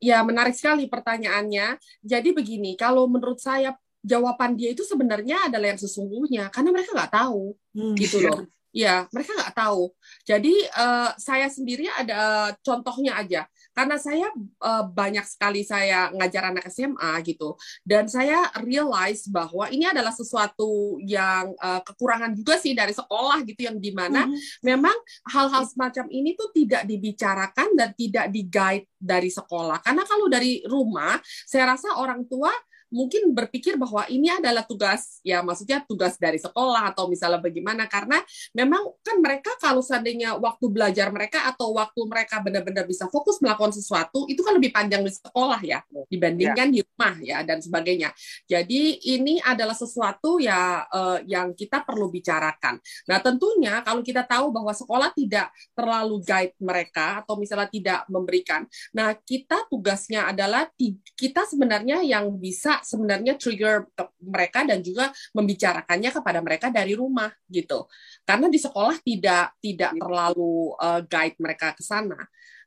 Ya 0.05 0.21
menarik 0.21 0.53
sekali 0.53 0.85
pertanyaannya. 0.85 1.81
Jadi 2.05 2.29
begini, 2.29 2.77
kalau 2.77 3.09
menurut 3.09 3.41
saya 3.41 3.73
jawaban 4.05 4.53
dia 4.53 4.69
itu 4.69 4.85
sebenarnya 4.85 5.49
adalah 5.49 5.73
yang 5.73 5.81
sesungguhnya, 5.81 6.53
karena 6.53 6.69
mereka 6.69 6.93
nggak 6.93 7.13
tahu. 7.17 7.57
Hmm. 7.73 7.97
gitu 7.97 8.21
loh. 8.21 8.45
Ya, 8.75 9.07
mereka 9.15 9.31
nggak 9.39 9.55
tahu. 9.55 9.87
Jadi 10.27 10.51
eh, 10.67 11.09
saya 11.15 11.47
sendiri 11.47 11.87
ada 11.87 12.51
contohnya 12.59 13.15
aja, 13.23 13.47
karena 13.75 13.99
saya 13.99 14.31
eh, 14.39 14.83
banyak 14.87 15.25
sekali 15.27 15.61
saya 15.67 16.09
ngajar 16.15 16.55
anak 16.55 16.71
SMA 16.71 17.11
gitu, 17.27 17.59
dan 17.83 18.07
saya 18.07 18.47
realize 18.63 19.27
bahwa 19.27 19.67
ini 19.69 19.85
adalah 19.85 20.15
sesuatu 20.15 20.95
yang 21.03 21.51
eh, 21.59 21.81
kekurangan 21.83 22.31
juga 22.33 22.55
sih 22.55 22.71
dari 22.71 22.95
sekolah 22.95 23.43
gitu, 23.43 23.67
yang 23.67 23.77
di 23.77 23.91
mana 23.91 24.25
Mhm. 24.25 24.63
memang 24.63 24.95
hal-hal 25.29 25.67
semacam 25.67 26.07
ini 26.09 26.33
tuh 26.39 26.49
tidak 26.55 26.87
dibicarakan 26.87 27.75
dan 27.75 27.91
tidak 27.93 28.31
di-guide 28.31 28.87
dari 28.95 29.27
sekolah. 29.29 29.83
Karena 29.83 30.07
kalau 30.07 30.31
dari 30.31 30.63
rumah, 30.65 31.19
saya 31.45 31.75
rasa 31.75 31.99
orang 31.99 32.23
tua 32.25 32.49
mungkin 32.95 33.35
berpikir 33.35 33.75
bahwa 33.75 34.07
ini 34.07 34.31
adalah 34.31 34.63
tugas 34.63 35.19
ya 35.19 35.43
maksudnya 35.43 35.83
tugas 35.83 36.15
dari 36.15 36.39
sekolah 36.39 36.95
atau 36.95 37.11
misalnya 37.11 37.43
bagaimana 37.43 37.91
karena 37.91 38.23
memang 38.55 38.95
kan 39.03 39.19
mereka 39.19 39.51
kalau 39.59 39.83
seandainya 39.83 40.39
waktu 40.39 40.71
belajar 40.71 41.11
mereka 41.11 41.51
atau 41.51 41.75
waktu 41.75 41.99
mereka 42.07 42.39
benar-benar 42.39 42.87
bisa 42.87 43.11
fokus 43.11 43.43
melakukan 43.43 43.75
sesuatu 43.75 44.23
itu 44.31 44.39
kan 44.39 44.55
lebih 44.55 44.71
panjang 44.71 45.03
di 45.03 45.11
sekolah 45.11 45.59
ya 45.59 45.83
dibandingkan 46.07 46.71
di 46.71 46.79
rumah 46.79 47.15
ya 47.19 47.43
dan 47.43 47.59
sebagainya. 47.59 48.13
Jadi 48.45 49.03
ini 49.17 49.41
adalah 49.41 49.73
sesuatu 49.73 50.37
ya 50.37 50.85
eh, 50.85 51.19
yang 51.27 51.57
kita 51.57 51.81
perlu 51.81 52.07
bicarakan. 52.13 52.77
Nah, 53.09 53.19
tentunya 53.19 53.81
kalau 53.81 54.05
kita 54.05 54.21
tahu 54.23 54.53
bahwa 54.53 54.71
sekolah 54.71 55.09
tidak 55.17 55.49
terlalu 55.73 56.21
guide 56.21 56.55
mereka 56.61 57.25
atau 57.25 57.35
misalnya 57.35 57.67
tidak 57.67 57.99
memberikan. 58.07 58.69
Nah, 58.93 59.17
kita 59.17 59.65
tugasnya 59.67 60.29
adalah 60.29 60.69
kita 61.17 61.43
sebenarnya 61.49 62.05
yang 62.05 62.29
bisa 62.37 62.84
sebenarnya 62.85 63.33
trigger 63.41 63.89
mereka 64.21 64.61
dan 64.61 64.85
juga 64.85 65.09
membicarakannya 65.33 66.13
kepada 66.13 66.39
mereka 66.45 66.67
dari 66.69 66.93
rumah 66.93 67.33
gitu. 67.49 67.89
Karena 68.21 68.45
di 68.45 68.61
sekolah 68.61 69.01
tidak 69.01 69.57
tidak 69.57 69.91
terlalu 69.97 70.77
uh, 70.77 71.01
guide 71.01 71.37
mereka 71.41 71.73
ke 71.73 71.81
sana. 71.81 72.21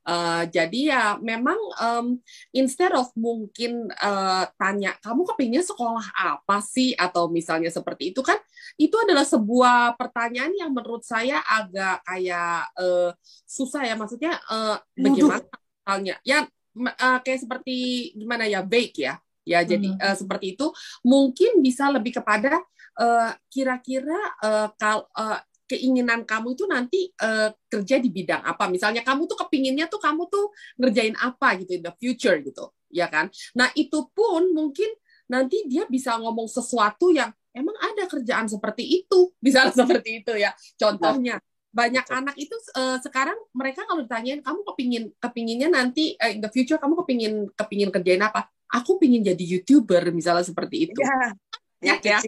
Uh, 0.09 0.49
jadi 0.49 0.81
ya 0.89 1.05
memang 1.21 1.61
um, 1.85 2.16
instead 2.57 2.97
of 2.97 3.12
mungkin 3.12 3.93
uh, 4.01 4.49
tanya 4.57 4.97
kamu 5.05 5.21
kepingin 5.35 5.61
sekolah 5.61 6.16
apa 6.16 6.64
sih? 6.64 6.97
Atau 6.97 7.29
misalnya 7.29 7.69
seperti 7.69 8.16
itu 8.16 8.25
kan 8.25 8.41
itu 8.81 8.97
adalah 8.97 9.29
sebuah 9.29 10.01
pertanyaan 10.01 10.57
yang 10.57 10.73
menurut 10.73 11.05
saya 11.05 11.45
agak 11.45 12.01
kayak 12.09 12.73
uh, 12.81 13.12
susah 13.45 13.85
ya. 13.85 13.95
Maksudnya 14.01 14.41
uh, 14.49 14.81
bagaimana 14.97 15.45
misalnya? 15.45 16.16
Ya 16.25 16.49
uh, 16.79 17.19
kayak 17.21 17.45
seperti 17.45 17.77
gimana 18.16 18.49
ya 18.49 18.64
vague 18.64 18.97
ya 18.97 19.21
ya 19.49 19.65
jadi 19.65 19.89
Hmm. 19.89 20.05
uh, 20.05 20.17
seperti 20.17 20.53
itu. 20.53 20.67
Mungkin 21.01 21.65
bisa 21.65 21.89
lebih 21.89 22.21
kepada 22.21 22.61
uh, 23.01 23.33
kira-kira 23.49 24.21
uh, 24.45 24.69
kal 24.77 25.09
uh, 25.17 25.41
keinginan 25.69 26.25
kamu 26.25 26.57
itu 26.57 26.65
nanti 26.65 27.01
uh, 27.21 27.53
kerja 27.69 27.97
di 28.01 28.09
bidang 28.09 28.45
apa? 28.45 28.69
Misalnya 28.69 29.05
kamu 29.05 29.29
tuh 29.29 29.37
kepinginnya 29.47 29.89
tuh 29.89 30.01
kamu 30.01 30.29
tuh 30.29 30.53
ngerjain 30.81 31.17
apa 31.17 31.61
gitu 31.61 31.81
in 31.81 31.85
the 31.85 31.93
future 31.97 32.37
gitu 32.41 32.73
ya 32.93 33.09
kan? 33.09 33.29
Nah 33.57 33.69
itu 33.77 34.09
pun 34.13 34.53
mungkin 34.53 34.89
nanti 35.29 35.69
dia 35.69 35.85
bisa 35.85 36.17
ngomong 36.17 36.49
sesuatu 36.49 37.13
yang 37.13 37.29
emang 37.53 37.77
ada 37.77 38.09
kerjaan 38.09 38.49
seperti 38.49 39.05
itu 39.05 39.29
bisa 39.45 39.69
seperti 39.79 40.25
itu 40.25 40.33
ya. 40.37 40.57
Contohnya 40.81 41.41
banyak 41.69 42.07
anak 42.09 42.35
itu 42.41 42.57
uh, 42.81 42.97
sekarang 43.05 43.37
mereka 43.53 43.85
kalau 43.85 44.01
ditanyain 44.01 44.41
kamu 44.41 44.61
kepingin 44.73 45.05
kepinginnya 45.21 45.69
nanti 45.69 46.17
uh, 46.17 46.33
in 46.33 46.41
the 46.41 46.49
future 46.49 46.81
kamu 46.81 46.97
kepingin 47.05 47.45
kepingin 47.53 47.93
kerjain 47.93 48.25
apa 48.25 48.49
aku 48.73 49.01
pingin 49.01 49.25
jadi 49.25 49.45
youtuber 49.45 50.12
misalnya 50.12 50.45
seperti 50.45 50.91
itu. 50.91 51.01
Ya, 51.01 51.33
ya, 51.81 51.95
ya. 52.03 52.19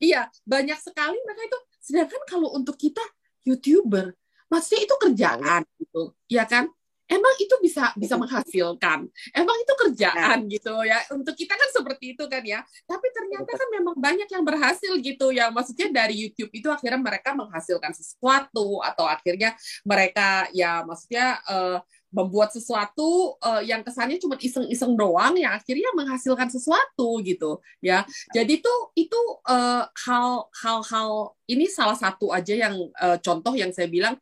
iya 0.00 0.20
banyak 0.44 0.78
sekali 0.80 1.16
mereka 1.24 1.42
itu. 1.46 1.58
Sedangkan 1.80 2.22
kalau 2.28 2.52
untuk 2.52 2.76
kita 2.76 3.02
youtuber 3.44 4.12
maksudnya 4.50 4.80
itu 4.84 4.94
kerjaan 5.00 5.62
gitu 5.80 6.02
ya 6.28 6.44
kan? 6.44 6.68
Emang 7.10 7.34
itu 7.42 7.50
bisa 7.58 7.90
bisa 7.98 8.14
menghasilkan? 8.14 9.02
Emang 9.34 9.56
itu 9.58 9.74
kerjaan 9.74 10.46
gitu 10.46 10.78
ya? 10.86 11.02
Untuk 11.10 11.34
kita 11.34 11.58
kan 11.58 11.66
seperti 11.74 12.14
itu 12.14 12.22
kan 12.30 12.38
ya? 12.46 12.62
Tapi 12.86 13.06
ternyata 13.10 13.50
kan 13.50 13.68
memang 13.74 13.98
banyak 13.98 14.30
yang 14.30 14.46
berhasil 14.46 14.94
gitu 15.02 15.34
ya? 15.34 15.50
Maksudnya 15.50 15.90
dari 15.90 16.14
YouTube 16.14 16.54
itu 16.54 16.70
akhirnya 16.70 17.02
mereka 17.02 17.34
menghasilkan 17.34 17.90
sesuatu 17.98 18.78
atau 18.86 19.10
akhirnya 19.10 19.58
mereka 19.82 20.46
ya 20.54 20.86
maksudnya 20.86 21.42
uh, 21.50 21.82
membuat 22.10 22.50
sesuatu 22.50 23.38
uh, 23.38 23.62
yang 23.62 23.86
kesannya 23.86 24.18
cuma 24.18 24.34
iseng-iseng 24.36 24.98
doang 24.98 25.38
yang 25.38 25.54
akhirnya 25.54 25.90
menghasilkan 25.94 26.50
sesuatu 26.50 27.22
gitu 27.22 27.62
ya. 27.78 28.02
Jadi 28.34 28.58
tuh 28.62 28.90
itu 28.98 29.20
uh, 29.46 29.86
hal 29.86 30.50
hal-hal 30.62 31.34
ini 31.46 31.70
salah 31.70 31.94
satu 31.94 32.34
aja 32.34 32.54
yang 32.54 32.74
uh, 32.98 33.18
contoh 33.22 33.54
yang 33.54 33.70
saya 33.70 33.86
bilang 33.86 34.18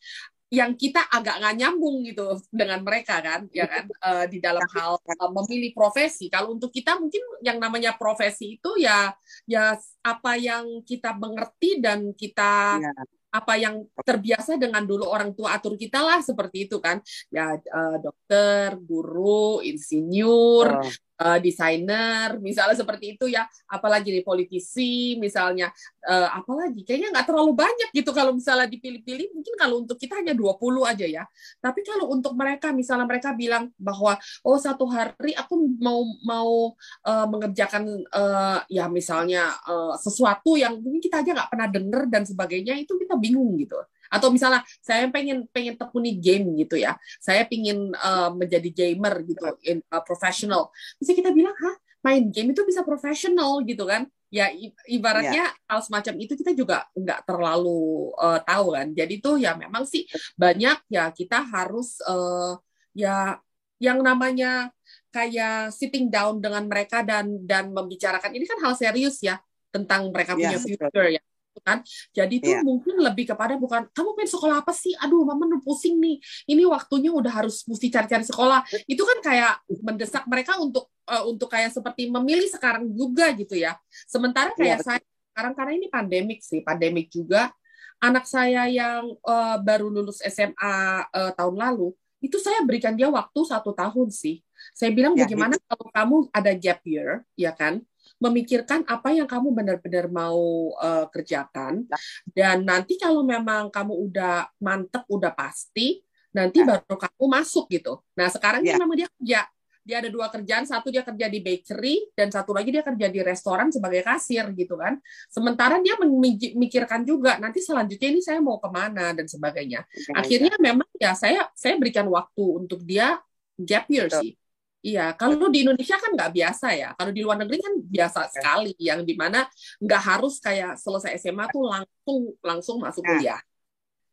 yang 0.48 0.72
kita 0.80 1.04
agak 1.12 1.44
nggak 1.44 1.56
nyambung 1.60 2.00
gitu 2.08 2.40
dengan 2.48 2.80
mereka 2.80 3.20
kan 3.20 3.44
ya 3.52 3.68
kan 3.68 3.84
uh, 4.00 4.24
di 4.32 4.40
dalam 4.40 4.64
hal 4.76 4.96
uh, 5.00 5.30
memilih 5.32 5.72
profesi. 5.72 6.28
Kalau 6.28 6.56
untuk 6.56 6.72
kita 6.72 6.96
mungkin 7.00 7.20
yang 7.40 7.56
namanya 7.56 7.96
profesi 7.96 8.60
itu 8.60 8.70
ya 8.80 9.12
ya 9.48 9.76
apa 10.04 10.32
yang 10.36 10.84
kita 10.84 11.16
mengerti 11.16 11.80
dan 11.80 12.12
kita 12.12 12.80
ya 12.84 12.92
apa 13.28 13.60
yang 13.60 13.84
terbiasa 14.00 14.56
dengan 14.56 14.84
dulu 14.88 15.04
orang 15.04 15.36
tua 15.36 15.56
atur 15.56 15.76
kita 15.76 16.00
lah 16.00 16.24
seperti 16.24 16.64
itu 16.64 16.80
kan 16.80 17.00
ya 17.28 17.56
uh, 17.60 17.96
dokter 18.00 18.76
guru 18.80 19.60
insinyur 19.60 20.80
oh. 20.80 21.07
Uh, 21.18 21.38
desainer 21.42 22.38
misalnya 22.38 22.78
seperti 22.78 23.18
itu 23.18 23.26
ya. 23.30 23.44
Apalagi 23.68 24.14
di 24.14 24.22
politisi 24.22 25.18
misalnya 25.18 25.70
uh, 26.06 26.30
apalagi 26.38 26.86
kayaknya 26.86 27.12
nggak 27.12 27.26
terlalu 27.28 27.52
banyak 27.54 27.90
gitu 27.92 28.10
kalau 28.14 28.34
misalnya 28.34 28.70
dipilih-pilih. 28.70 29.34
Mungkin 29.34 29.54
kalau 29.58 29.82
untuk 29.82 29.98
kita 29.98 30.22
hanya 30.22 30.32
20 30.32 30.58
aja 30.86 31.06
ya. 31.06 31.24
Tapi 31.58 31.80
kalau 31.82 32.10
untuk 32.14 32.32
mereka 32.38 32.70
misalnya 32.70 33.06
mereka 33.06 33.34
bilang 33.34 33.70
bahwa 33.76 34.16
oh 34.46 34.58
satu 34.58 34.86
hari 34.88 35.34
aku 35.34 35.54
mau 35.78 36.02
mau 36.22 36.72
uh, 37.04 37.26
mengerjakan 37.26 38.06
uh, 38.14 38.62
ya 38.70 38.86
misalnya 38.90 39.54
uh, 39.66 39.94
sesuatu 39.98 40.54
yang 40.54 40.78
mungkin 40.78 41.02
kita 41.02 41.20
aja 41.22 41.30
nggak 41.34 41.50
pernah 41.50 41.68
denger 41.68 42.02
dan 42.10 42.22
sebagainya 42.24 42.74
itu 42.78 42.94
kita 42.96 43.14
bingung 43.18 43.54
gitu 43.58 43.78
atau 44.08 44.28
misalnya 44.32 44.64
saya 44.80 45.06
pengen 45.12 45.44
pengen 45.52 45.76
tekuni 45.76 46.16
game 46.16 46.56
gitu 46.58 46.80
ya. 46.80 46.96
Saya 47.20 47.44
pengen 47.44 47.92
uh, 47.94 48.32
menjadi 48.32 48.68
gamer 48.72 49.24
gitu 49.24 49.44
in 49.64 49.84
uh, 49.92 50.02
professional. 50.02 50.72
Bisa 50.96 51.12
kita 51.12 51.30
bilang 51.32 51.54
hah? 51.54 51.76
Main 51.98 52.30
game 52.30 52.54
itu 52.54 52.62
bisa 52.62 52.86
profesional 52.86 53.60
gitu 53.64 53.84
kan. 53.84 54.08
Ya 54.28 54.52
ibaratnya 54.84 55.50
yeah. 55.50 55.66
hal 55.68 55.80
semacam 55.80 56.14
itu 56.20 56.36
kita 56.36 56.52
juga 56.52 56.84
nggak 56.92 57.24
terlalu 57.24 58.12
uh, 58.16 58.40
tahu 58.44 58.76
kan. 58.76 58.86
Jadi 58.92 59.14
tuh 59.20 59.36
ya 59.40 59.56
memang 59.56 59.88
sih 59.88 60.04
banyak 60.36 60.78
ya 60.92 61.10
kita 61.12 61.44
harus 61.48 62.00
uh, 62.04 62.56
ya 62.92 63.40
yang 63.78 64.02
namanya 64.02 64.74
kayak 65.08 65.72
sitting 65.72 66.12
down 66.12 66.42
dengan 66.42 66.66
mereka 66.68 67.00
dan 67.00 67.40
dan 67.46 67.72
membicarakan. 67.72 68.36
Ini 68.36 68.44
kan 68.44 68.58
hal 68.62 68.74
serius 68.76 69.18
ya 69.24 69.40
tentang 69.68 70.08
mereka 70.12 70.36
punya 70.36 70.56
yeah, 70.56 70.64
future 70.64 71.08
ya 71.12 71.22
kan. 71.62 71.82
Jadi 72.14 72.40
itu 72.42 72.50
yeah. 72.50 72.62
mungkin 72.62 72.98
lebih 72.98 73.30
kepada 73.34 73.54
bukan 73.58 73.86
kamu 73.92 74.10
pengen 74.18 74.30
sekolah 74.30 74.56
apa 74.62 74.72
sih? 74.74 74.92
Aduh, 75.02 75.26
mama 75.26 75.46
pusing 75.62 75.98
nih. 75.98 76.16
Ini 76.48 76.62
waktunya 76.66 77.10
udah 77.12 77.44
harus 77.44 77.66
mesti 77.66 77.90
cari-cari 77.90 78.24
sekolah. 78.24 78.64
Itu 78.86 79.02
kan 79.04 79.18
kayak 79.20 79.52
mendesak 79.82 80.24
mereka 80.30 80.56
untuk 80.58 80.90
uh, 81.08 81.24
untuk 81.26 81.48
kayak 81.48 81.72
seperti 81.72 82.12
memilih 82.12 82.48
sekarang 82.48 82.88
juga 82.92 83.32
gitu 83.34 83.56
ya. 83.56 83.74
Sementara 84.06 84.52
kayak 84.54 84.80
yeah. 84.80 84.84
saya 84.84 85.00
sekarang 85.32 85.54
karena 85.54 85.72
ini 85.78 85.86
pandemik 85.86 86.40
sih, 86.42 86.60
pandemik 86.66 87.08
juga. 87.14 87.54
Anak 87.98 88.30
saya 88.30 88.70
yang 88.70 89.10
uh, 89.26 89.58
baru 89.58 89.90
lulus 89.90 90.22
SMA 90.22 91.02
uh, 91.10 91.30
tahun 91.34 91.58
lalu, 91.58 91.90
itu 92.22 92.38
saya 92.38 92.62
berikan 92.62 92.94
dia 92.94 93.10
waktu 93.10 93.40
satu 93.46 93.74
tahun 93.74 94.10
sih. 94.10 94.42
Saya 94.74 94.90
bilang 94.90 95.14
yeah, 95.14 95.26
bagaimana 95.26 95.54
yeah. 95.54 95.66
kalau 95.66 95.86
kamu 95.90 96.16
ada 96.34 96.52
gap 96.54 96.80
year, 96.86 97.22
ya 97.38 97.54
kan? 97.54 97.82
Memikirkan 98.18 98.82
apa 98.86 99.14
yang 99.14 99.30
kamu 99.30 99.54
benar-benar 99.54 100.10
mau 100.10 100.74
uh, 100.74 101.06
kerjakan 101.10 101.86
dan 102.34 102.66
nanti 102.66 102.98
kalau 102.98 103.22
memang 103.22 103.70
kamu 103.70 103.94
udah 104.10 104.50
mantep 104.58 105.06
udah 105.06 105.30
pasti 105.34 106.02
nanti 106.34 106.60
ya. 106.62 106.76
baru 106.76 106.96
kamu 106.98 107.24
masuk 107.24 107.66
gitu. 107.72 108.02
Nah 108.18 108.28
sekarang 108.28 108.62
ya. 108.66 108.76
memang 108.76 108.98
dia 108.98 109.08
kerja 109.08 109.40
dia 109.88 110.04
ada 110.04 110.12
dua 110.12 110.28
kerjaan, 110.28 110.68
satu 110.68 110.92
dia 110.92 111.00
kerja 111.00 111.32
di 111.32 111.40
bakery 111.40 112.12
dan 112.12 112.28
satu 112.28 112.52
lagi 112.52 112.68
dia 112.68 112.84
kerja 112.84 113.08
di 113.08 113.24
restoran 113.24 113.72
sebagai 113.72 114.04
kasir 114.04 114.44
gitu 114.52 114.76
kan. 114.76 115.00
Sementara 115.32 115.80
dia 115.80 115.96
memikirkan 115.96 117.08
juga 117.08 117.40
nanti 117.40 117.64
selanjutnya 117.64 118.12
ini 118.12 118.20
saya 118.20 118.44
mau 118.44 118.60
ke 118.60 118.68
mana 118.68 119.16
dan 119.16 119.24
sebagainya. 119.24 119.88
Akhirnya 120.12 120.60
memang 120.60 120.84
ya 121.00 121.16
saya 121.16 121.48
saya 121.56 121.80
berikan 121.80 122.04
waktu 122.12 122.44
untuk 122.44 122.84
dia 122.84 123.16
gap 123.56 123.88
year 123.88 124.12
sih. 124.12 124.36
Iya, 124.78 125.10
kalau 125.18 125.50
di 125.50 125.66
Indonesia 125.66 125.98
kan 125.98 126.14
nggak 126.14 126.32
biasa 126.38 126.66
ya. 126.70 126.88
Kalau 126.94 127.10
di 127.10 127.20
luar 127.26 127.42
negeri 127.42 127.58
kan 127.58 127.74
biasa 127.82 128.30
sekali, 128.30 128.72
yang 128.78 129.02
di 129.02 129.18
mana 129.18 129.42
nggak 129.82 130.02
harus 130.02 130.38
kayak 130.38 130.78
selesai 130.78 131.18
SMA 131.18 131.50
tuh 131.50 131.66
langsung 131.66 132.18
langsung 132.46 132.76
masuk 132.78 133.02
nah. 133.02 133.10
kuliah. 133.18 133.40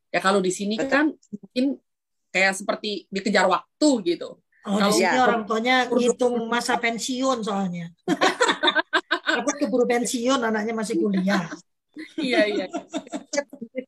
Ya 0.10 0.20
kalau 0.24 0.42
di 0.42 0.50
sini 0.50 0.80
kan 0.82 1.14
mungkin 1.14 1.78
kayak 2.34 2.58
seperti 2.58 3.06
dikejar 3.14 3.46
waktu 3.46 3.90
gitu. 4.10 4.42
Oh, 4.66 4.82
di 4.82 4.92
sini 4.98 5.14
ya. 5.14 5.30
orang 5.30 5.46
tuanya 5.46 5.86
ngitung 5.86 6.50
masa 6.50 6.82
pensiun 6.82 7.46
soalnya. 7.46 7.94
Aku 9.38 9.52
keburu 9.62 9.86
pensiun, 9.86 10.42
anaknya 10.42 10.74
masih 10.74 10.98
kuliah. 10.98 11.46
iya, 12.18 12.50
iya. 12.50 12.66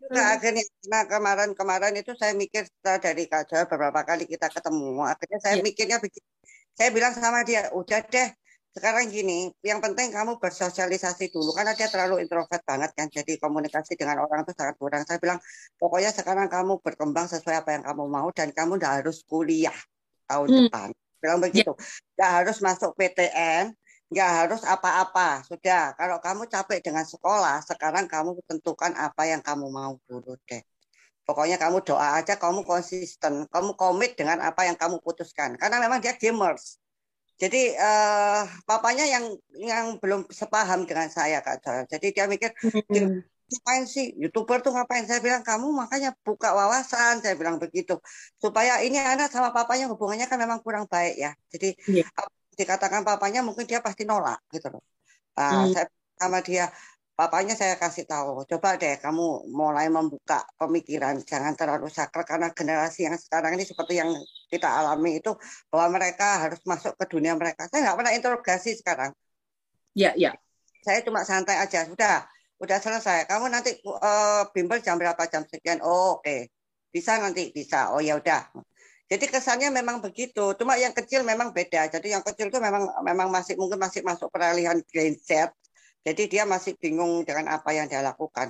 Nah, 0.07 0.39
akhirnya 0.39 0.63
nah 0.87 1.03
kemarin-kemarin 1.09 1.97
itu 1.99 2.15
saya 2.15 2.31
mikir 2.37 2.69
dari 2.79 3.27
Joel 3.27 3.65
beberapa 3.65 4.05
kali 4.05 4.29
kita 4.29 4.47
ketemu. 4.53 5.03
Akhirnya 5.03 5.39
saya 5.41 5.55
ya. 5.59 5.63
mikirnya 5.65 5.97
begini. 5.97 6.29
Saya 6.77 6.89
bilang 6.93 7.13
sama 7.17 7.41
dia, 7.41 7.73
udah 7.73 8.05
deh, 8.05 8.29
sekarang 8.77 9.09
gini, 9.09 9.49
yang 9.65 9.81
penting 9.81 10.13
kamu 10.13 10.37
bersosialisasi 10.37 11.33
dulu 11.33 11.49
karena 11.57 11.73
dia 11.73 11.89
terlalu 11.89 12.21
introvert 12.21 12.61
banget 12.61 12.93
kan, 12.93 13.09
jadi 13.09 13.41
komunikasi 13.41 13.97
dengan 13.97 14.21
orang 14.21 14.45
itu 14.45 14.53
sangat 14.53 14.77
kurang. 14.77 15.01
Saya 15.09 15.17
bilang, 15.17 15.41
pokoknya 15.81 16.13
sekarang 16.13 16.45
kamu 16.45 16.77
berkembang 16.85 17.25
sesuai 17.25 17.65
apa 17.65 17.69
yang 17.73 17.83
kamu 17.89 18.03
mau 18.05 18.29
dan 18.29 18.53
kamu 18.53 18.77
tidak 18.77 19.01
harus 19.01 19.25
kuliah 19.25 19.73
tahun 20.29 20.47
hmm. 20.47 20.57
depan. 20.69 20.89
Bilang 21.17 21.39
begitu. 21.41 21.73
Nggak 22.13 22.31
harus 22.37 22.57
masuk 22.61 22.93
PTN, 22.93 23.73
nggak 24.13 24.31
harus 24.45 24.61
apa-apa. 24.61 25.41
Sudah, 25.49 25.97
kalau 25.97 26.21
kamu 26.21 26.45
capek 26.45 26.79
dengan 26.85 27.09
sekolah, 27.09 27.65
sekarang 27.65 28.05
kamu 28.05 28.37
tentukan 28.45 28.93
apa 28.93 29.25
yang 29.25 29.41
kamu 29.41 29.73
mau 29.73 29.97
dulu 30.05 30.37
deh. 30.45 30.61
Pokoknya 31.27 31.59
kamu 31.59 31.83
doa 31.83 32.23
aja, 32.23 32.39
kamu 32.39 32.63
konsisten, 32.63 33.43
kamu 33.51 33.75
komit 33.75 34.15
dengan 34.15 34.39
apa 34.39 34.63
yang 34.63 34.79
kamu 34.79 35.03
putuskan. 35.03 35.59
Karena 35.59 35.83
memang 35.83 35.99
dia 35.99 36.15
gamers. 36.15 36.79
Jadi 37.37 37.75
uh, 37.75 38.47
papanya 38.63 39.05
yang 39.05 39.35
yang 39.59 39.85
belum 40.01 40.25
sepaham 40.31 40.89
dengan 40.89 41.05
saya 41.11 41.43
kak 41.43 41.61
Jadi 41.91 42.15
dia 42.15 42.25
mikir 42.25 42.49
ngapain 43.47 43.87
sih 43.87 44.11
youtuber 44.19 44.59
tuh 44.59 44.75
ngapain 44.75 45.07
saya 45.07 45.23
bilang 45.23 45.39
kamu 45.39 45.71
makanya 45.71 46.11
buka 46.19 46.51
wawasan 46.51 47.23
saya 47.23 47.39
bilang 47.39 47.55
begitu 47.55 47.95
supaya 48.43 48.83
ini 48.83 48.99
anak 48.99 49.31
sama 49.31 49.55
papanya 49.55 49.87
hubungannya 49.87 50.27
kan 50.27 50.35
memang 50.35 50.59
kurang 50.59 50.83
baik 50.91 51.15
ya 51.15 51.31
jadi 51.47 51.71
yeah. 51.87 52.07
dikatakan 52.59 53.07
papanya 53.07 53.39
mungkin 53.47 53.63
dia 53.63 53.79
pasti 53.79 54.03
nolak 54.03 54.43
gitu 54.51 54.67
loh 54.67 54.83
nah, 55.39 55.63
hmm. 55.63 55.71
saya 55.71 55.87
sama 56.19 56.43
dia 56.43 56.67
papanya 57.17 57.57
saya 57.57 57.75
kasih 57.81 58.05
tahu 58.05 58.45
coba 58.45 58.77
deh 58.77 59.01
kamu 59.01 59.49
mulai 59.49 59.89
membuka 59.89 60.45
pemikiran 60.61 61.17
jangan 61.25 61.57
terlalu 61.57 61.89
sakral 61.89 62.21
karena 62.23 62.53
generasi 62.53 63.09
yang 63.09 63.17
sekarang 63.17 63.57
ini 63.57 63.65
seperti 63.65 63.97
yang 63.97 64.13
kita 64.53 64.69
alami 64.69 65.17
itu 65.17 65.33
bahwa 65.73 65.97
mereka 65.97 66.45
harus 66.45 66.61
masuk 66.61 66.93
ke 66.93 67.05
dunia 67.09 67.33
mereka 67.33 67.65
saya 67.67 67.89
nggak 67.89 67.97
pernah 67.97 68.13
interogasi 68.13 68.77
sekarang 68.77 69.11
ya 69.97 70.13
ya 70.13 70.37
saya 70.85 71.01
cuma 71.01 71.25
santai 71.25 71.57
aja 71.57 71.89
sudah 71.89 72.29
udah 72.57 72.77
selesai. 72.81 73.29
Kamu 73.29 73.49
nanti 73.53 73.77
uh, 73.85 74.49
bimbel 74.53 74.81
jam 74.81 74.97
berapa 74.97 75.19
jam 75.29 75.45
sekian? 75.45 75.81
Oh, 75.85 76.17
oke. 76.17 76.25
Okay. 76.25 76.49
Bisa 76.89 77.21
nanti 77.21 77.53
bisa. 77.53 77.93
Oh 77.93 78.01
ya 78.01 78.17
udah. 78.17 78.49
Jadi 79.07 79.25
kesannya 79.29 79.69
memang 79.71 80.03
begitu. 80.03 80.57
Cuma 80.57 80.75
yang 80.75 80.91
kecil 80.91 81.23
memang 81.23 81.53
beda. 81.53 81.87
Jadi 81.87 82.11
yang 82.11 82.25
kecil 82.25 82.49
itu 82.49 82.59
memang 82.59 82.89
memang 83.05 83.29
masih 83.31 83.55
mungkin 83.55 83.79
masih 83.79 84.01
masuk 84.03 84.27
peralihan 84.33 84.81
Z. 85.23 85.53
Jadi 86.07 86.23
dia 86.31 86.47
masih 86.47 86.79
bingung 86.79 87.27
dengan 87.27 87.59
apa 87.59 87.75
yang 87.75 87.91
dia 87.91 87.99
lakukan. 87.99 88.47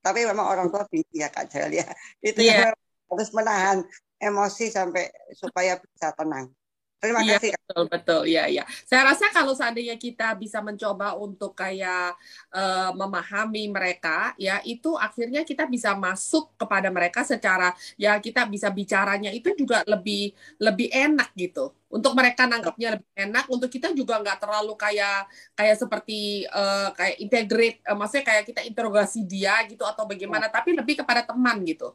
Tapi 0.00 0.24
memang 0.24 0.48
orang 0.48 0.72
tua 0.72 0.88
bingung 0.88 1.12
ya 1.12 1.28
Kak 1.28 1.52
Jel 1.52 1.68
ya. 1.76 1.84
Itu 2.24 2.40
yeah. 2.40 2.72
harus 3.12 3.28
menahan 3.36 3.84
emosi 4.16 4.72
sampai 4.72 5.12
supaya 5.36 5.76
bisa 5.76 6.16
tenang. 6.16 6.55
Terima 6.96 7.20
iya, 7.20 7.36
kasih. 7.36 7.52
Betul, 7.52 7.84
betul. 7.92 8.22
Ya, 8.24 8.44
ya. 8.48 8.64
Saya 8.88 9.12
rasa 9.12 9.28
kalau 9.28 9.52
seandainya 9.52 10.00
kita 10.00 10.32
bisa 10.40 10.64
mencoba 10.64 11.12
untuk 11.20 11.52
kayak 11.52 12.16
uh, 12.48 12.90
memahami 12.96 13.68
mereka, 13.68 14.32
ya 14.40 14.64
itu 14.64 14.96
akhirnya 14.96 15.44
kita 15.44 15.68
bisa 15.68 15.92
masuk 15.92 16.56
kepada 16.56 16.88
mereka 16.88 17.20
secara 17.20 17.76
ya 18.00 18.16
kita 18.16 18.48
bisa 18.48 18.72
bicaranya 18.72 19.28
itu 19.28 19.52
juga 19.52 19.84
lebih 19.84 20.32
lebih 20.56 20.88
enak 20.88 21.36
gitu. 21.36 21.76
Untuk 21.92 22.16
mereka 22.16 22.48
nangkapnya 22.48 22.98
lebih 22.98 23.12
enak, 23.14 23.44
untuk 23.52 23.68
kita 23.70 23.92
juga 23.92 24.18
nggak 24.18 24.40
terlalu 24.42 24.74
kayak 24.74 25.28
kayak 25.52 25.76
seperti 25.76 26.48
uh, 26.48 26.96
kayak 26.96 27.16
integrate, 27.20 27.78
uh, 27.86 27.94
maksudnya 27.94 28.24
kayak 28.24 28.44
kita 28.48 28.60
interogasi 28.64 29.20
dia 29.28 29.60
gitu 29.68 29.84
atau 29.84 30.08
bagaimana, 30.08 30.48
tapi 30.48 30.72
lebih 30.72 31.04
kepada 31.04 31.22
teman 31.28 31.60
gitu 31.62 31.92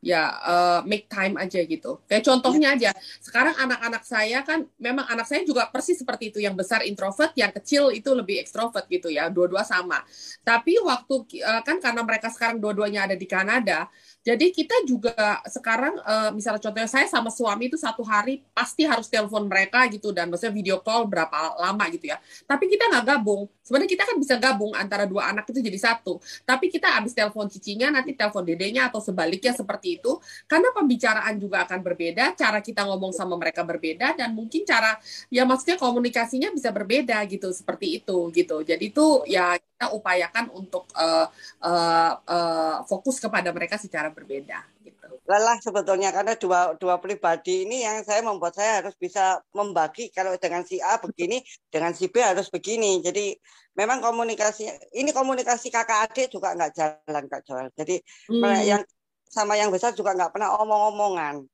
ya 0.00 0.32
uh, 0.40 0.80
make 0.88 1.06
time 1.12 1.36
aja 1.36 1.60
gitu. 1.60 2.00
Kayak 2.08 2.24
contohnya 2.24 2.72
aja, 2.72 2.90
sekarang 3.20 3.52
anak-anak 3.56 4.02
saya 4.08 4.40
kan 4.40 4.64
memang 4.80 5.04
anak 5.06 5.28
saya 5.28 5.44
juga 5.44 5.68
persis 5.68 6.00
seperti 6.00 6.32
itu, 6.32 6.40
yang 6.40 6.56
besar 6.56 6.82
introvert, 6.88 7.36
yang 7.36 7.52
kecil 7.52 7.92
itu 7.92 8.08
lebih 8.16 8.40
ekstrovert 8.40 8.88
gitu 8.88 9.12
ya, 9.12 9.28
dua-dua 9.28 9.60
sama. 9.60 10.00
Tapi 10.40 10.80
waktu 10.80 11.44
uh, 11.44 11.62
kan 11.62 11.78
karena 11.78 12.00
mereka 12.00 12.32
sekarang 12.32 12.58
dua-duanya 12.58 13.12
ada 13.12 13.16
di 13.16 13.28
Kanada, 13.28 13.92
jadi 14.20 14.52
kita 14.52 14.84
juga 14.84 15.40
sekarang 15.48 15.96
uh, 16.04 16.28
misalnya 16.36 16.60
contohnya 16.60 16.90
saya 16.92 17.08
sama 17.08 17.32
suami 17.32 17.72
itu 17.72 17.80
satu 17.80 18.04
hari 18.04 18.44
pasti 18.52 18.84
harus 18.84 19.08
telepon 19.08 19.48
mereka 19.48 19.88
gitu 19.88 20.12
dan 20.12 20.28
maksudnya 20.28 20.52
video 20.52 20.76
call 20.84 21.08
berapa 21.08 21.56
lama 21.56 21.84
gitu 21.88 22.12
ya. 22.12 22.20
Tapi 22.44 22.68
kita 22.68 22.92
nggak 22.92 23.04
gabung. 23.16 23.48
Sebenarnya 23.64 23.90
kita 23.96 24.04
kan 24.04 24.16
bisa 24.20 24.34
gabung 24.36 24.76
antara 24.76 25.08
dua 25.08 25.32
anak 25.32 25.48
itu 25.48 25.64
jadi 25.64 25.78
satu. 25.80 26.20
Tapi 26.44 26.68
kita 26.68 27.00
habis 27.00 27.16
telepon 27.16 27.48
cicinya 27.48 27.88
nanti 27.88 28.12
telepon 28.12 28.44
dedenya 28.44 28.92
atau 28.92 29.00
sebaliknya 29.00 29.56
seperti 29.56 29.96
itu. 29.96 30.20
Karena 30.44 30.68
pembicaraan 30.76 31.40
juga 31.40 31.64
akan 31.64 31.80
berbeda, 31.80 32.36
cara 32.36 32.60
kita 32.60 32.84
ngomong 32.92 33.16
sama 33.16 33.40
mereka 33.40 33.64
berbeda 33.64 34.20
dan 34.20 34.36
mungkin 34.36 34.68
cara 34.68 35.00
ya 35.32 35.48
maksudnya 35.48 35.80
komunikasinya 35.80 36.52
bisa 36.52 36.68
berbeda 36.68 37.24
gitu 37.24 37.48
seperti 37.56 38.04
itu 38.04 38.28
gitu. 38.36 38.60
Jadi 38.68 38.92
itu 38.92 39.24
ya 39.24 39.56
kita 39.80 39.96
upayakan 39.96 40.52
untuk 40.52 40.84
uh, 40.92 41.24
uh, 41.64 42.12
uh, 42.20 42.76
fokus 42.84 43.16
kepada 43.16 43.48
mereka 43.48 43.80
secara 43.80 44.09
berbeda 44.12 44.60
gitu. 44.84 45.18
Lelah 45.24 45.58
sebetulnya 45.62 46.10
karena 46.10 46.34
dua 46.36 46.74
dua 46.76 46.98
pribadi 46.98 47.64
ini 47.64 47.82
yang 47.86 48.02
saya 48.04 48.20
membuat 48.20 48.58
saya 48.58 48.84
harus 48.84 48.94
bisa 48.98 49.40
membagi 49.54 50.10
kalau 50.12 50.34
dengan 50.36 50.62
si 50.66 50.78
A 50.82 50.98
begini, 50.98 51.40
dengan 51.70 51.96
si 51.96 52.10
B 52.10 52.20
harus 52.20 52.50
begini. 52.50 53.00
Jadi 53.00 53.34
memang 53.78 54.02
komunikasi 54.04 54.68
ini 54.98 55.10
komunikasi 55.14 55.72
kakak 55.72 56.10
adik 56.10 56.28
juga 56.34 56.54
nggak 56.54 56.72
jalan 56.74 57.24
kak 57.30 57.42
Joel. 57.46 57.68
Jadi 57.74 58.02
hmm. 58.30 58.66
yang 58.66 58.82
sama 59.30 59.54
yang 59.54 59.70
besar 59.70 59.94
juga 59.94 60.12
nggak 60.12 60.34
pernah 60.34 60.58
omong-omongan. 60.58 61.46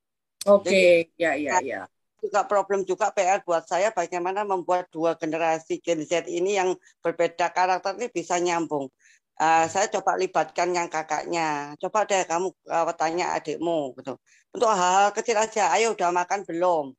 Oke, 0.46 0.70
okay. 0.70 0.92
ya 1.18 1.34
ya 1.34 1.58
ya 1.60 1.82
juga 2.26 2.42
problem 2.48 2.82
juga 2.82 3.12
PR 3.14 3.44
buat 3.46 3.68
saya 3.68 3.94
bagaimana 3.94 4.42
membuat 4.42 4.90
dua 4.90 5.14
generasi 5.14 5.78
Gen 5.78 6.02
Z 6.02 6.26
ini 6.26 6.58
yang 6.58 6.74
berbeda 7.04 7.52
karakter 7.54 7.94
ini 8.00 8.10
bisa 8.10 8.40
nyambung. 8.42 8.90
Uh, 9.36 9.68
saya 9.68 9.92
coba 9.92 10.16
libatkan 10.16 10.72
yang 10.72 10.88
kakaknya. 10.88 11.76
Coba 11.76 12.08
deh 12.08 12.24
kamu 12.24 12.48
uh, 12.72 12.92
tanya 12.96 13.36
adikmu 13.36 13.92
gitu. 14.00 14.16
Untuk 14.56 14.70
hal-hal 14.72 15.12
kecil 15.12 15.36
aja. 15.36 15.68
Ayo 15.76 15.92
udah 15.92 16.08
makan 16.08 16.48
belum? 16.48 16.96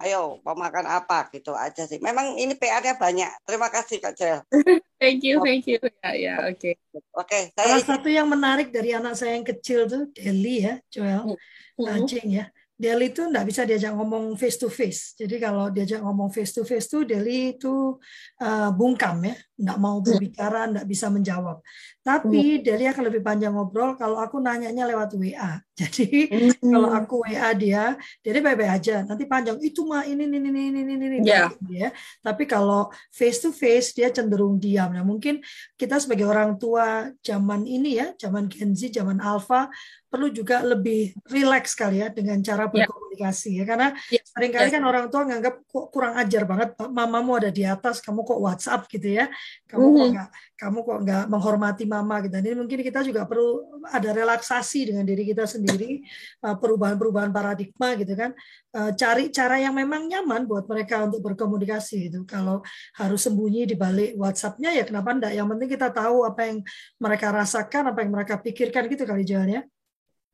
Ayo 0.00 0.40
mau 0.42 0.56
makan 0.56 0.88
apa 0.90 1.30
gitu 1.30 1.54
aja 1.54 1.86
sih. 1.86 2.02
Memang 2.02 2.34
ini 2.40 2.58
PR-nya 2.58 2.98
banyak. 2.98 3.30
Terima 3.46 3.70
kasih 3.70 4.02
Kak 4.02 4.14
Jel. 4.18 4.40
thank 5.02 5.22
you, 5.22 5.38
thank 5.44 5.68
you. 5.68 5.78
Ya, 6.02 6.10
ya, 6.16 6.34
oke. 6.50 6.58
Okay. 6.58 6.74
Oke, 6.90 7.02
okay, 7.14 7.42
saya 7.54 7.78
Salah 7.78 7.86
satu 7.86 8.08
yang 8.10 8.26
menarik 8.26 8.74
dari 8.74 8.96
anak 8.96 9.14
saya 9.14 9.38
yang 9.38 9.46
kecil 9.46 9.86
tuh 9.86 10.08
Deli 10.10 10.66
ya, 10.66 10.74
Joel. 10.90 11.38
Mm 11.78 11.86
-hmm. 11.86 12.28
ya 12.28 12.44
Deli 12.80 13.12
itu 13.12 13.28
nggak 13.28 13.44
bisa 13.44 13.68
diajak 13.68 13.92
ngomong 13.92 14.40
face 14.40 14.56
to 14.56 14.72
face. 14.72 15.12
Jadi 15.12 15.36
kalau 15.36 15.68
diajak 15.68 16.00
ngomong 16.00 16.32
face 16.32 16.56
to 16.56 16.64
face 16.64 16.88
tuh 16.88 17.04
Deli 17.04 17.60
itu 17.60 18.00
uh, 18.40 18.70
bungkam 18.72 19.20
ya, 19.20 19.36
nggak 19.36 19.76
mau 19.76 20.00
hmm. 20.00 20.06
berbicara, 20.08 20.60
nggak 20.72 20.86
bisa 20.88 21.12
menjawab. 21.12 21.60
Tapi 22.00 22.56
hmm. 22.56 22.62
Deli 22.64 22.88
akan 22.88 23.04
lebih 23.12 23.20
panjang 23.20 23.52
ngobrol 23.52 24.00
kalau 24.00 24.16
aku 24.16 24.40
nanyanya 24.40 24.88
lewat 24.88 25.12
WA. 25.12 25.60
Jadi 25.80 26.28
hmm. 26.28 26.70
kalau 26.72 26.90
aku 26.92 27.24
WA 27.24 27.50
dia, 27.56 27.96
Deli 28.20 28.44
baik-baik 28.44 28.72
aja. 28.76 28.96
Nanti 29.08 29.24
panjang 29.24 29.56
itu 29.64 29.80
mah 29.88 30.04
ini 30.04 30.28
ini 30.28 30.36
ini 30.36 30.48
ini 30.50 30.80
ini 30.84 31.06
ini 31.08 31.18
yeah. 31.24 31.48
ya. 31.70 31.88
Tapi 32.20 32.44
kalau 32.44 32.92
face 33.08 33.40
to 33.40 33.50
face 33.50 33.96
dia 33.96 34.12
cenderung 34.12 34.60
diam. 34.60 34.92
Nah 34.92 35.00
mungkin 35.00 35.40
kita 35.80 35.96
sebagai 35.96 36.28
orang 36.28 36.60
tua 36.60 37.08
zaman 37.24 37.64
ini 37.64 37.96
ya, 37.96 38.12
zaman 38.20 38.52
Gen 38.52 38.76
Z, 38.76 38.92
zaman 38.92 39.24
Alpha 39.24 39.72
perlu 40.10 40.28
juga 40.34 40.60
lebih 40.66 41.14
rileks 41.30 41.78
kali 41.78 42.02
ya 42.02 42.10
dengan 42.10 42.42
cara 42.42 42.66
ya. 42.66 42.84
berkomunikasi 42.84 43.09
komunikasi 43.10 43.58
ya. 43.58 43.64
Karena 43.66 43.88
ya, 44.06 44.22
sering 44.22 44.52
kali 44.54 44.68
ya. 44.70 44.74
kan 44.78 44.82
orang 44.86 45.06
tua 45.10 45.22
nganggap 45.26 45.54
kok 45.66 45.86
kurang 45.90 46.14
ajar 46.14 46.42
banget 46.46 46.68
mamamu 46.78 47.42
ada 47.42 47.50
di 47.50 47.66
atas 47.66 47.98
kamu 47.98 48.22
kok 48.22 48.38
WhatsApp 48.38 48.86
gitu 48.86 49.18
ya. 49.18 49.26
Kamu 49.66 49.82
mm 49.82 49.90
-hmm. 49.90 49.98
kok 49.98 50.06
nggak 50.14 50.28
kamu 50.60 50.78
kok 50.84 50.98
nggak 51.02 51.24
menghormati 51.26 51.84
mama 51.90 52.14
gitu. 52.22 52.34
Ini 52.38 52.54
mungkin 52.54 52.78
kita 52.86 53.00
juga 53.02 53.26
perlu 53.26 53.82
ada 53.90 54.10
relaksasi 54.14 54.94
dengan 54.94 55.02
diri 55.02 55.26
kita 55.26 55.44
sendiri 55.50 56.06
uh, 56.46 56.54
perubahan-perubahan 56.54 57.34
paradigma 57.34 57.98
gitu 57.98 58.14
kan. 58.14 58.30
Uh, 58.70 58.94
cari 58.94 59.34
cara 59.34 59.58
yang 59.58 59.74
memang 59.74 60.06
nyaman 60.06 60.46
buat 60.46 60.70
mereka 60.70 61.02
untuk 61.02 61.26
berkomunikasi 61.26 62.14
itu 62.14 62.22
kalau 62.22 62.62
harus 62.94 63.20
sembunyi 63.26 63.66
di 63.66 63.74
balik 63.74 64.14
WhatsAppnya 64.14 64.70
ya 64.70 64.86
kenapa 64.86 65.10
enggak 65.10 65.32
yang 65.34 65.50
penting 65.50 65.74
kita 65.74 65.90
tahu 65.90 66.22
apa 66.22 66.46
yang 66.46 66.62
mereka 67.02 67.34
rasakan 67.34 67.90
apa 67.90 67.98
yang 68.06 68.14
mereka 68.14 68.38
pikirkan 68.38 68.86
gitu 68.86 69.02
kali 69.02 69.26
jalannya 69.26 69.66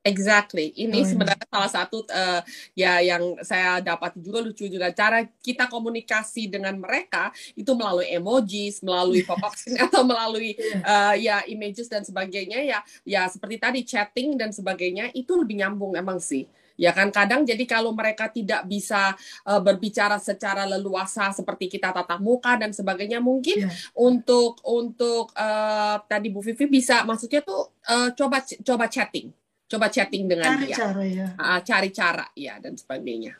Exactly. 0.07 0.71
Ini 0.71 1.03
oh, 1.03 1.07
sebenarnya 1.07 1.47
salah 1.51 1.71
satu 1.71 1.99
uh, 2.07 2.41
ya 2.71 3.03
yang 3.03 3.35
saya 3.43 3.83
dapat 3.83 4.15
juga 4.15 4.39
lucu 4.39 4.63
juga 4.71 4.87
cara 4.95 5.27
kita 5.43 5.67
komunikasi 5.67 6.47
dengan 6.47 6.79
mereka 6.79 7.35
itu 7.59 7.67
melalui 7.75 8.07
emojis, 8.07 8.79
melalui 8.79 9.23
pop-up 9.27 9.51
atau 9.85 10.07
melalui 10.07 10.55
uh, 10.85 11.15
ya 11.19 11.43
images 11.51 11.91
dan 11.91 12.07
sebagainya 12.07 12.63
ya 12.63 12.79
ya 13.03 13.27
seperti 13.27 13.55
tadi 13.59 13.79
chatting 13.83 14.39
dan 14.39 14.55
sebagainya 14.55 15.11
itu 15.11 15.35
lebih 15.35 15.59
nyambung 15.59 15.99
emang 15.99 16.23
sih. 16.23 16.47
Ya 16.77 16.93
kan 16.93 17.09
kadang 17.09 17.41
jadi 17.41 17.65
kalau 17.65 17.89
mereka 17.89 18.29
tidak 18.29 18.69
bisa 18.69 19.17
uh, 19.49 19.59
berbicara 19.59 20.21
secara 20.21 20.63
leluasa 20.69 21.33
seperti 21.33 21.73
kita 21.73 21.89
tatap 21.89 22.21
muka 22.21 22.53
dan 22.53 22.69
sebagainya 22.69 23.17
mungkin 23.17 23.65
yeah. 23.65 23.73
untuk 23.97 24.61
untuk 24.61 25.33
uh, 25.33 25.97
tadi 26.05 26.29
Bu 26.29 26.45
Vivi 26.45 26.69
bisa 26.69 27.01
maksudnya 27.01 27.41
tuh 27.41 27.73
uh, 27.89 28.13
coba 28.13 28.45
coba 28.61 28.85
chatting 28.87 29.33
coba 29.67 29.91
chatting 29.91 30.25
dengan 30.31 30.55
cari 30.55 30.65
dia 30.67 30.75
cara 30.75 31.03
ya 31.03 31.27
uh, 31.35 31.59
cari 31.61 31.89
cara 31.91 32.25
ya 32.33 32.53
dan 32.63 32.73
sebagainya 32.79 33.35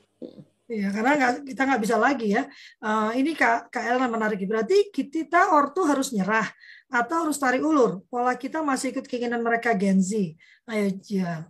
Iya, 0.68 0.92
karena 0.92 1.12
gak, 1.16 1.48
kita 1.48 1.62
nggak 1.64 1.82
bisa 1.88 1.96
lagi 1.96 2.28
ya. 2.36 2.44
Uh, 2.84 3.16
ini 3.16 3.32
Kak, 3.32 3.72
Kak 3.72 3.88
Elna 3.88 4.12
menarik. 4.12 4.44
Berarti 4.44 4.92
kita 4.92 5.56
ortu 5.56 5.88
harus 5.88 6.12
nyerah 6.12 6.44
atau 6.92 7.24
harus 7.24 7.40
tarik 7.40 7.64
ulur. 7.64 8.04
Pola 8.12 8.36
kita 8.36 8.60
masih 8.60 8.92
ikut 8.92 9.08
keinginan 9.08 9.40
mereka 9.40 9.72
Gen 9.72 10.04
Z. 10.04 10.36
Ayo, 10.68 10.92
ya. 11.08 11.48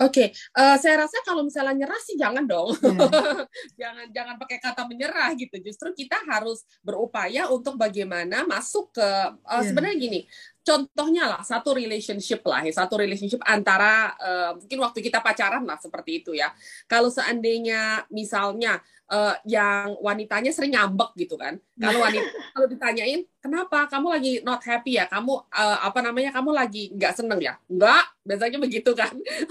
Oke, 0.00 0.32
okay. 0.32 0.56
uh, 0.56 0.72
eh, 0.72 0.76
saya 0.80 1.04
rasa 1.04 1.20
kalau 1.28 1.44
misalnya 1.44 1.84
nyerah 1.84 2.00
sih 2.00 2.16
jangan 2.16 2.48
dong, 2.48 2.72
yeah. 2.72 3.44
jangan 3.84 4.06
jangan 4.08 4.34
pakai 4.40 4.56
kata 4.56 4.88
menyerah 4.88 5.28
gitu. 5.36 5.60
Justru 5.60 5.92
kita 5.92 6.16
harus 6.24 6.64
berupaya 6.80 7.52
untuk 7.52 7.76
bagaimana 7.76 8.48
masuk 8.48 8.96
ke 8.96 9.04
uh, 9.04 9.36
yeah. 9.44 9.60
sebenarnya 9.60 10.00
gini. 10.00 10.20
Contohnya 10.60 11.24
lah 11.24 11.40
satu 11.40 11.72
relationship 11.72 12.44
lah 12.44 12.60
ya 12.60 12.72
satu 12.84 13.00
relationship 13.00 13.40
antara 13.48 14.12
uh, 14.20 14.50
mungkin 14.60 14.78
waktu 14.84 15.00
kita 15.00 15.24
pacaran 15.24 15.64
lah 15.64 15.80
seperti 15.80 16.20
itu 16.20 16.36
ya. 16.36 16.52
Kalau 16.84 17.08
seandainya 17.08 18.04
misalnya 18.12 18.78
uh, 19.10 19.34
yang 19.44 19.98
wanitanya 19.98 20.54
sering 20.54 20.72
ngambek 20.78 21.10
gitu 21.18 21.34
kan. 21.34 21.58
Kalau 21.76 21.98
wanita 22.06 22.30
kalau 22.54 22.66
ditanyain 22.70 23.20
kenapa 23.42 23.90
kamu 23.90 24.06
lagi 24.06 24.32
not 24.46 24.62
happy 24.62 24.96
ya, 24.96 25.10
kamu 25.10 25.34
uh, 25.50 25.78
apa 25.82 25.98
namanya 26.00 26.30
kamu 26.30 26.54
lagi 26.54 26.94
nggak 26.94 27.12
seneng 27.18 27.42
ya? 27.42 27.58
Nggak, 27.66 28.04
biasanya 28.22 28.58
begitu 28.62 28.94
kan. 28.94 29.10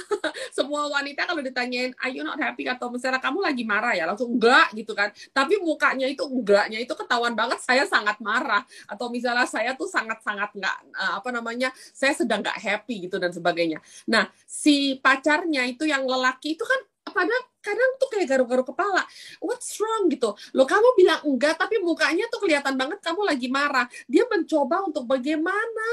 Semua 0.57 0.87
wanita 0.87 1.27
kalau 1.27 1.43
ditanyain 1.43 1.91
are 1.99 2.11
you 2.11 2.23
not 2.23 2.39
happy 2.39 2.65
atau 2.65 2.87
misalnya 2.87 3.19
kamu 3.19 3.43
lagi 3.43 3.63
marah 3.67 3.93
ya, 3.93 4.07
langsung 4.07 4.39
enggak 4.39 4.71
gitu 4.73 4.95
kan. 4.95 5.11
Tapi 5.35 5.59
mukanya 5.59 6.07
itu 6.07 6.23
enggaknya 6.23 6.79
itu 6.79 6.93
ketahuan 6.95 7.35
banget 7.35 7.59
saya 7.59 7.83
sangat 7.83 8.17
marah 8.23 8.63
atau 8.87 9.11
misalnya 9.11 9.45
saya 9.45 9.75
tuh 9.75 9.91
sangat-sangat 9.91 10.55
nggak 10.55 10.77
uh, 10.95 11.13
apa 11.19 11.29
namanya 11.35 11.69
saya 11.91 12.15
sedang 12.15 12.39
nggak 12.39 12.57
happy 12.57 13.11
gitu 13.11 13.19
dan 13.19 13.35
sebagainya. 13.35 13.83
Nah 14.07 14.31
si 14.47 14.97
pacarnya 15.03 15.67
itu 15.67 15.83
yang 15.83 16.07
lelaki 16.07 16.55
itu 16.55 16.63
kan 16.63 16.79
padahal 17.09 17.43
kadang 17.69 17.91
tuh 18.01 18.09
kayak 18.09 18.27
garuk-garuk 18.33 18.67
kepala. 18.73 19.05
What's 19.37 19.77
wrong 19.77 20.09
gitu. 20.09 20.33
Lo 20.57 20.65
kamu 20.65 20.97
bilang 20.97 21.21
enggak 21.21 21.61
tapi 21.61 21.77
mukanya 21.77 22.25
tuh 22.33 22.41
kelihatan 22.41 22.73
banget 22.73 22.99
kamu 23.05 23.21
lagi 23.29 23.47
marah. 23.47 23.85
Dia 24.09 24.25
mencoba 24.25 24.89
untuk 24.89 25.05
bagaimana 25.05 25.89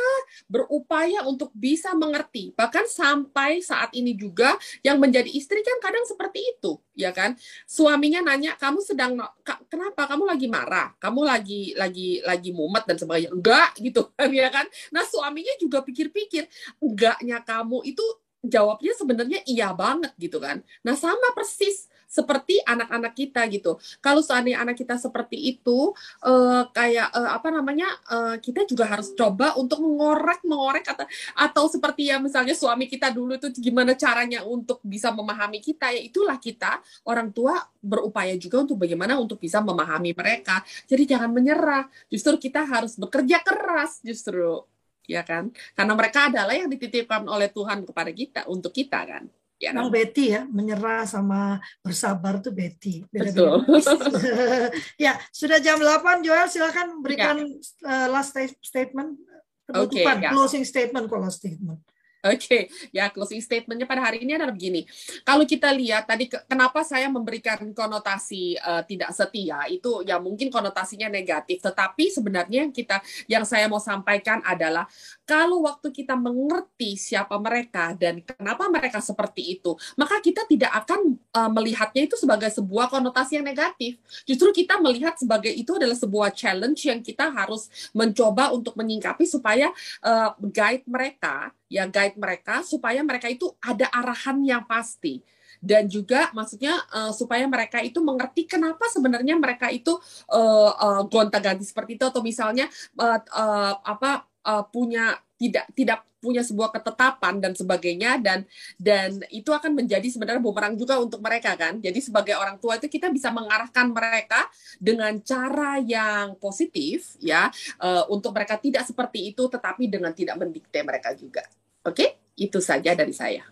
berupaya 0.49 1.29
untuk 1.29 1.53
bisa 1.53 1.93
mengerti. 1.93 2.57
Bahkan 2.57 2.89
sampai 2.89 3.61
saat 3.61 3.93
ini 3.93 4.17
juga 4.17 4.57
yang 4.81 4.97
menjadi 4.97 5.29
istri 5.29 5.61
kan 5.61 5.77
kadang 5.85 6.09
seperti 6.09 6.41
itu 6.57 6.81
ya 6.97 7.13
kan? 7.13 7.37
Suaminya 7.69 8.25
nanya 8.25 8.57
kamu 8.57 8.81
sedang 8.81 9.21
kenapa? 9.69 10.09
Kamu 10.09 10.25
lagi 10.25 10.49
marah? 10.49 10.97
Kamu 10.97 11.21
lagi 11.29 11.77
lagi 11.77 12.25
lagi 12.25 12.51
mumet 12.57 12.89
dan 12.89 12.97
sebagainya? 12.97 13.31
Enggak 13.37 13.77
gitu 13.79 14.09
kan 14.17 14.33
ya 14.33 14.49
kan? 14.49 14.67
Nah 14.91 15.05
suaminya 15.05 15.53
juga 15.61 15.85
pikir-pikir 15.85 16.49
enggaknya 16.81 17.45
kamu 17.45 17.85
itu 17.85 18.03
jawabnya 18.47 18.93
sebenarnya 18.97 19.41
iya 19.47 19.75
banget 19.75 20.13
gitu 20.17 20.39
kan. 20.39 20.63
Nah 20.87 20.95
sama 20.95 21.35
persis 21.35 21.91
seperti 22.07 22.63
anak-anak 22.63 23.13
kita 23.13 23.45
gitu. 23.51 23.77
Kalau 23.99 24.23
seandainya 24.23 24.63
anak 24.63 24.79
kita 24.79 24.97
seperti 24.97 25.37
itu, 25.37 25.93
uh, 26.23 26.63
kayak 26.71 27.11
uh, 27.13 27.35
apa 27.35 27.51
namanya, 27.51 27.91
uh, 28.09 28.39
kita 28.39 28.65
juga 28.65 28.87
harus 28.87 29.13
coba 29.13 29.59
untuk 29.59 29.83
mengorek, 29.83 30.47
mengorek 30.47 30.87
atau 30.87 31.07
atau 31.35 31.65
seperti 31.67 32.09
ya 32.09 32.23
misalnya 32.23 32.55
suami 32.55 32.87
kita 32.87 33.11
dulu 33.11 33.37
itu 33.37 33.51
gimana 33.59 33.99
caranya 33.99 34.47
untuk 34.47 34.79
bisa 34.87 35.11
memahami 35.11 35.59
kita, 35.59 35.91
ya 35.93 36.01
itulah 36.01 36.39
kita 36.39 36.79
orang 37.05 37.35
tua 37.35 37.59
berupaya 37.83 38.33
juga 38.39 38.63
untuk 38.63 38.79
bagaimana 38.81 39.19
untuk 39.19 39.43
bisa 39.43 39.59
memahami 39.61 40.15
mereka. 40.15 40.63
Jadi 40.87 41.03
jangan 41.11 41.31
menyerah, 41.35 41.85
justru 42.07 42.39
kita 42.39 42.65
harus 42.65 42.95
bekerja 42.97 43.43
keras 43.43 44.01
justru 44.01 44.63
ya 45.07 45.23
kan? 45.23 45.51
Karena 45.75 45.95
mereka 45.95 46.31
adalah 46.31 46.55
yang 46.55 46.71
dititipkan 46.71 47.27
oleh 47.27 47.51
Tuhan 47.51 47.87
kepada 47.87 48.11
kita 48.11 48.41
untuk 48.51 48.71
kita 48.71 49.03
kan. 49.07 49.25
Ya, 49.57 49.73
kan? 49.73 49.89
Betty 49.89 50.37
ya, 50.37 50.45
menyerah 50.45 51.09
sama 51.09 51.57
bersabar 51.81 52.45
tuh 52.45 52.53
Betty. 52.53 53.09
Beda 53.09 53.33
-beda. 53.33 53.65
Betul. 53.65 54.13
ya, 55.05 55.17
sudah 55.33 55.57
jam 55.65 55.81
8 55.81 56.21
Joel 56.21 56.45
silakan 56.53 57.01
berikan 57.01 57.41
ya. 57.41 57.57
uh, 57.89 58.09
last 58.13 58.37
statement 58.61 59.17
penutupan, 59.65 60.17
okay, 60.21 60.25
ya. 60.29 60.31
closing 60.31 60.63
statement 60.63 61.09
kalau 61.09 61.33
statement. 61.33 61.81
Oke, 62.27 62.41
okay. 62.41 62.63
ya 62.91 63.13
closing 63.13 63.45
statementnya 63.45 63.85
pada 63.85 64.01
hari 64.09 64.25
ini 64.25 64.35
adalah 64.35 64.51
begini. 64.51 64.89
Kalau 65.23 65.45
kita 65.45 65.69
lihat 65.71 66.09
tadi 66.09 66.27
kenapa 66.27 66.81
saya 66.81 67.13
memberikan 67.13 67.61
konotasi 67.77 68.57
uh, 68.57 68.81
tidak 68.89 69.13
setia 69.13 69.69
itu 69.69 70.01
ya 70.03 70.17
mungkin 70.17 70.49
konotasinya 70.49 71.13
negatif, 71.13 71.61
tetapi 71.61 72.09
sebenarnya 72.09 72.67
yang 72.67 72.73
kita 72.73 73.05
yang 73.29 73.45
saya 73.45 73.69
mau 73.69 73.79
sampaikan 73.79 74.41
adalah 74.43 74.89
kalau 75.29 75.69
waktu 75.69 75.93
kita 75.93 76.17
mengerti 76.17 76.97
siapa 76.97 77.37
mereka 77.37 77.93
dan 77.93 78.25
kenapa 78.25 78.65
mereka 78.73 78.99
seperti 79.05 79.61
itu, 79.61 79.77
maka 80.01 80.19
kita 80.25 80.49
tidak 80.49 80.73
akan 80.73 81.21
uh, 81.37 81.51
melihatnya 81.53 82.09
itu 82.09 82.17
sebagai 82.17 82.49
sebuah 82.49 82.89
konotasi 82.89 83.39
yang 83.39 83.47
negatif. 83.47 84.01
Justru 84.25 84.51
kita 84.57 84.81
melihat 84.81 85.15
sebagai 85.21 85.53
itu 85.53 85.77
adalah 85.77 85.95
sebuah 85.95 86.33
challenge 86.33 86.89
yang 86.89 87.05
kita 87.05 87.29
harus 87.29 87.69
mencoba 87.93 88.51
untuk 88.57 88.75
menyingkapi 88.75 89.29
supaya 89.29 89.69
uh, 90.01 90.33
guide 90.41 90.87
mereka 90.89 91.53
ya 91.67 91.87
guide 91.91 92.06
mereka 92.15 92.63
supaya 92.63 93.03
mereka 93.03 93.27
itu 93.27 93.51
ada 93.59 93.91
arahan 93.91 94.39
yang 94.47 94.63
pasti. 94.63 95.27
Dan 95.61 95.89
juga 95.89 96.31
maksudnya 96.37 96.79
uh, 96.93 97.13
supaya 97.13 97.45
mereka 97.49 97.81
itu 97.81 98.01
mengerti 98.05 98.45
kenapa 98.47 98.87
sebenarnya 98.93 99.37
mereka 99.41 99.73
itu 99.73 99.97
uh, 100.31 100.73
uh, 100.73 101.03
gonta-ganti 101.09 101.65
seperti 101.65 101.97
itu. 101.97 102.05
Atau 102.07 102.21
misalnya 102.21 102.69
uh, 103.01 103.21
uh, 103.33 103.75
apa 103.83 104.29
uh, 104.45 104.65
punya 104.69 105.17
tidak 105.37 105.69
tidak 105.77 106.01
punya 106.17 106.41
sebuah 106.43 106.75
ketetapan 106.75 107.39
dan 107.39 107.53
sebagainya. 107.57 108.21
Dan 108.21 108.45
dan 108.77 109.23
itu 109.33 109.51
akan 109.53 109.75
menjadi 109.75 110.07
sebenarnya 110.07 110.43
bumerang 110.43 110.75
juga 110.77 111.01
untuk 111.01 111.25
mereka 111.25 111.57
kan. 111.57 111.81
Jadi 111.81 111.99
sebagai 112.05 112.37
orang 112.37 112.61
tua 112.61 112.77
itu 112.77 112.89
kita 112.91 113.09
bisa 113.09 113.33
mengarahkan 113.33 113.91
mereka 113.91 114.49
dengan 114.77 115.17
cara 115.25 115.81
yang 115.81 116.37
positif 116.37 117.17
ya. 117.19 117.49
Uh, 117.81 118.05
untuk 118.13 118.33
mereka 118.37 118.61
tidak 118.61 118.85
seperti 118.85 119.33
itu 119.33 119.49
tetapi 119.49 119.89
dengan 119.89 120.13
tidak 120.13 120.37
mendikte 120.37 120.81
mereka 120.85 121.17
juga 121.17 121.45
oke 121.87 121.95
okay? 121.95 122.19
itu 122.35 122.59
saja 122.59 122.93
dari 122.93 123.15
saya 123.15 123.47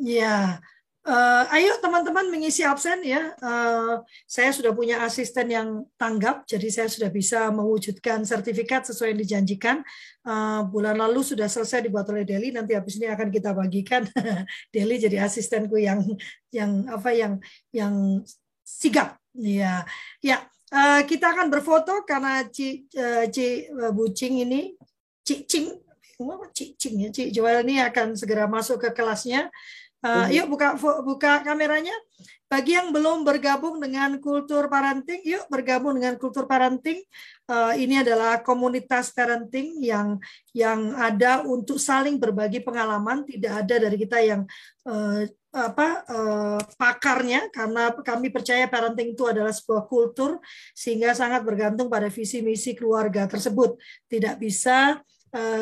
ya 0.00 0.58
Uh, 1.00 1.48
ayo 1.56 1.80
teman-teman 1.80 2.28
mengisi 2.28 2.60
absen 2.60 3.00
ya. 3.00 3.32
Uh, 3.40 4.04
saya 4.28 4.52
sudah 4.52 4.76
punya 4.76 5.00
asisten 5.00 5.48
yang 5.48 5.88
tanggap, 5.96 6.44
jadi 6.44 6.68
saya 6.68 6.88
sudah 6.92 7.08
bisa 7.08 7.48
mewujudkan 7.48 8.20
sertifikat 8.28 8.84
sesuai 8.84 9.16
yang 9.16 9.20
dijanjikan. 9.24 9.76
Uh, 10.20 10.60
bulan 10.68 11.00
lalu 11.00 11.24
sudah 11.24 11.48
selesai 11.48 11.88
dibuat 11.88 12.04
oleh 12.12 12.28
Deli. 12.28 12.52
Nanti 12.52 12.76
habis 12.76 13.00
ini 13.00 13.08
akan 13.08 13.32
kita 13.32 13.56
bagikan. 13.56 14.04
Deli 14.76 15.00
jadi 15.00 15.24
asistenku 15.24 15.80
yang 15.80 16.04
yang 16.52 16.84
apa 16.92 17.16
yang 17.16 17.40
yang 17.72 18.20
sigap. 18.60 19.16
Ya, 19.32 19.88
ya. 20.20 20.44
Uh, 20.68 21.00
kita 21.08 21.32
akan 21.32 21.48
berfoto 21.48 22.04
karena 22.04 22.44
uh, 22.44 23.24
Ci 23.32 23.72
uh, 23.72 23.90
Bucing 23.90 24.44
ini, 24.44 24.76
Cicing, 25.24 25.80
Cicing 26.52 26.96
ya, 27.06 27.08
Ci 27.08 27.32
Joel 27.32 27.64
ini 27.64 27.80
akan 27.80 28.18
segera 28.18 28.44
masuk 28.44 28.84
ke 28.84 28.90
kelasnya. 28.92 29.48
Uh, 30.00 30.32
yuk 30.32 30.48
buka 30.48 30.80
buka 31.04 31.44
kameranya. 31.44 31.92
Bagi 32.48 32.72
yang 32.72 32.88
belum 32.88 33.20
bergabung 33.22 33.76
dengan 33.78 34.16
kultur 34.16 34.66
parenting, 34.72 35.20
yuk 35.28 35.44
bergabung 35.52 36.00
dengan 36.00 36.16
kultur 36.16 36.48
parenting. 36.48 37.04
Uh, 37.44 37.76
ini 37.76 38.00
adalah 38.00 38.40
komunitas 38.40 39.12
parenting 39.12 39.76
yang 39.84 40.16
yang 40.56 40.96
ada 40.96 41.44
untuk 41.44 41.76
saling 41.76 42.16
berbagi 42.16 42.64
pengalaman. 42.64 43.28
Tidak 43.28 43.52
ada 43.60 43.74
dari 43.76 43.96
kita 44.00 44.24
yang 44.24 44.48
uh, 44.88 45.28
apa 45.50 45.88
uh, 46.06 46.60
pakarnya 46.80 47.50
karena 47.52 47.90
kami 48.00 48.32
percaya 48.32 48.70
parenting 48.70 49.12
itu 49.18 49.26
adalah 49.26 49.50
sebuah 49.50 49.84
kultur 49.90 50.38
sehingga 50.72 51.10
sangat 51.12 51.42
bergantung 51.42 51.90
pada 51.90 52.06
visi 52.06 52.38
misi 52.40 52.72
keluarga 52.72 53.26
tersebut 53.26 53.74
tidak 54.06 54.38
bisa 54.38 55.02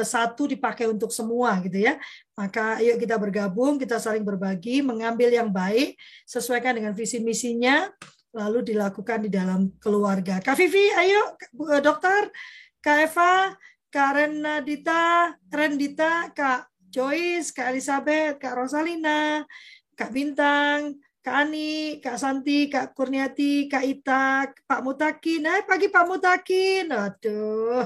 satu 0.01 0.49
dipakai 0.49 0.89
untuk 0.89 1.13
semua 1.13 1.61
gitu 1.61 1.85
ya 1.85 2.01
maka 2.33 2.81
yuk 2.81 2.97
kita 2.97 3.21
bergabung 3.21 3.77
kita 3.77 4.01
saling 4.01 4.25
berbagi 4.25 4.81
mengambil 4.81 5.29
yang 5.29 5.53
baik 5.53 6.01
sesuaikan 6.25 6.73
dengan 6.73 6.97
visi 6.97 7.21
misinya 7.21 7.93
lalu 8.33 8.73
dilakukan 8.73 9.29
di 9.29 9.31
dalam 9.33 9.73
keluarga 9.77 10.41
Kak 10.41 10.57
Vivi 10.57 10.89
ayo 10.97 11.37
dokter 11.85 12.33
Kak 12.81 12.99
Eva 13.13 13.53
Kak 13.93 14.11
Renadita 14.17 15.37
Rendita 15.53 16.33
Kak 16.33 16.69
Joyce, 16.89 17.53
Kak 17.53 17.69
Elizabeth, 17.69 18.41
Kak 18.41 18.57
Rosalina, 18.57 19.45
Kak 19.93 20.09
Bintang, 20.09 20.97
Kak 21.21 21.37
Ani, 21.45 22.01
Kak 22.01 22.17
Santi, 22.17 22.73
Kak 22.73 22.97
Kurniati, 22.97 23.69
Kak 23.69 23.85
Ita, 23.85 24.49
Pak 24.49 24.81
Mutakin. 24.81 25.45
Eh, 25.45 25.63
pagi 25.69 25.93
Pak 25.93 26.05
Mutakin. 26.09 26.89
Aduh, 26.89 27.85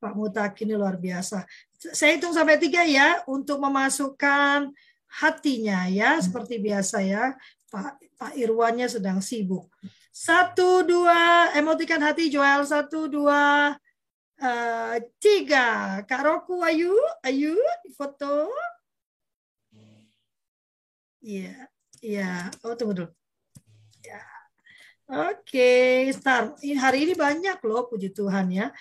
Pak 0.00 0.16
Mutakin 0.16 0.72
ini 0.72 0.74
luar 0.80 0.96
biasa. 0.96 1.44
Saya 1.76 2.16
hitung 2.16 2.32
sampai 2.32 2.56
tiga 2.56 2.80
ya 2.88 3.20
untuk 3.28 3.60
memasukkan 3.60 4.72
hatinya 5.20 5.84
ya, 5.92 6.16
seperti 6.18 6.56
biasa 6.56 7.04
ya. 7.04 7.36
Pak 7.68 8.00
Pak 8.16 8.32
Irwannya 8.34 8.88
sedang 8.88 9.20
sibuk. 9.20 9.68
Satu, 10.10 10.82
dua, 10.82 11.52
emotikan 11.54 12.02
hati 12.02 12.32
Joel. 12.32 12.66
Satu, 12.66 13.06
dua, 13.06 13.76
uh, 14.40 14.94
tiga. 15.22 16.00
Kak 16.04 16.22
Roku, 16.24 16.64
ayu, 16.64 16.92
ayu, 17.22 17.54
foto. 17.94 18.50
Iya, 21.20 21.68
iya. 22.00 22.48
Oh, 22.64 22.72
tunggu 22.74 23.04
dulu. 23.04 23.10
Ya. 24.02 24.24
Oke, 25.30 26.08
Star. 26.16 26.56
Hari 26.56 26.98
ini 27.04 27.14
banyak 27.14 27.60
loh, 27.64 27.88
puji 27.88 28.10
Tuhan 28.10 28.48
ya. 28.50 28.72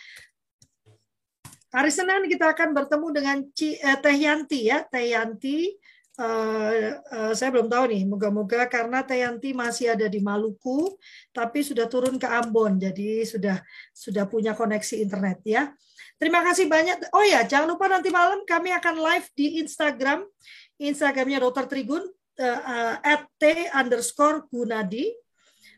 Hari 1.70 1.94
Senin 1.94 2.26
kita 2.26 2.50
akan 2.50 2.74
bertemu 2.74 3.08
dengan 3.14 3.38
Ci, 3.54 3.78
eh, 3.78 3.98
Teh 4.02 4.18
Yanti 4.18 4.74
ya, 4.74 4.82
Teh 4.90 5.14
Yanti. 5.14 5.78
Uh, 6.20 7.00
uh, 7.16 7.32
saya 7.32 7.48
belum 7.48 7.72
tahu 7.72 7.96
nih, 7.96 8.04
moga-moga 8.04 8.68
karena 8.68 9.00
Teh 9.08 9.24
Yanti 9.24 9.56
masih 9.56 9.96
ada 9.96 10.04
di 10.12 10.20
Maluku, 10.20 11.00
tapi 11.32 11.64
sudah 11.64 11.88
turun 11.88 12.20
ke 12.20 12.28
Ambon, 12.28 12.76
jadi 12.76 13.24
sudah 13.24 13.64
sudah 13.96 14.28
punya 14.28 14.52
koneksi 14.52 15.00
internet 15.00 15.40
ya. 15.48 15.72
Terima 16.20 16.44
kasih 16.44 16.68
banyak. 16.68 17.16
Oh 17.16 17.24
ya, 17.24 17.48
jangan 17.48 17.72
lupa 17.72 17.88
nanti 17.88 18.12
malam 18.12 18.44
kami 18.44 18.76
akan 18.76 19.00
live 19.00 19.32
di 19.32 19.64
Instagram, 19.64 20.28
Instagramnya 20.76 21.40
Dr. 21.40 21.72
Trigun, 21.72 22.04
uh, 22.04 22.96
at 23.00 23.24
t 23.40 23.72
underscore 23.72 24.44
gunadi 24.52 25.16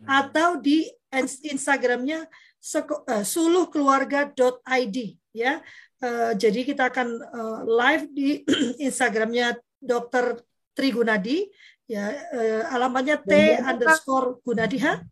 atau 0.09 0.57
di 0.57 0.89
Instagramnya 1.45 2.25
uh, 2.25 3.21
suluhkeluarga.id 3.21 4.97
ya. 5.31 5.63
Uh, 6.01 6.33
jadi 6.35 6.65
kita 6.65 6.89
akan 6.89 7.07
uh, 7.19 7.59
live 7.65 8.05
di 8.11 8.43
Instagramnya 8.87 9.57
Dr. 9.81 10.41
Trigunadi 10.71 11.51
ya 11.91 12.07
uh, 12.09 12.71
alamatnya 12.71 13.19
t 13.19 13.59
underscore 13.59 14.39
gunadi 14.47 14.79
ha 14.79 15.03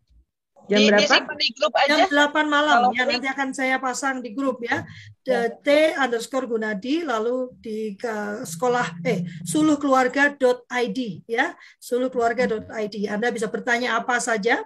Jam 0.70 0.86
berapa? 0.86 1.34
Di 1.34 1.48
grup 1.50 1.74
aja. 1.74 2.06
Jam 2.06 2.30
8 2.30 2.46
malam. 2.46 2.78
Kalau 2.86 2.94
ya 2.94 3.02
nanti 3.02 3.26
akan 3.26 3.48
saya 3.50 3.76
pasang 3.82 4.22
di 4.22 4.30
grup 4.30 4.62
ya. 4.62 4.86
The 5.26 5.58
T 5.66 5.98
underscore 5.98 6.46
Gunadi 6.46 7.02
lalu 7.02 7.50
di 7.58 7.98
ke 7.98 8.46
sekolah 8.46 9.02
eh 9.02 9.26
suluhkeluarga.id 9.42 11.00
ya. 11.26 11.58
suluhkeluarga.id. 11.82 12.94
Anda 13.10 13.34
bisa 13.34 13.50
bertanya 13.50 13.98
apa 13.98 14.22
saja 14.22 14.62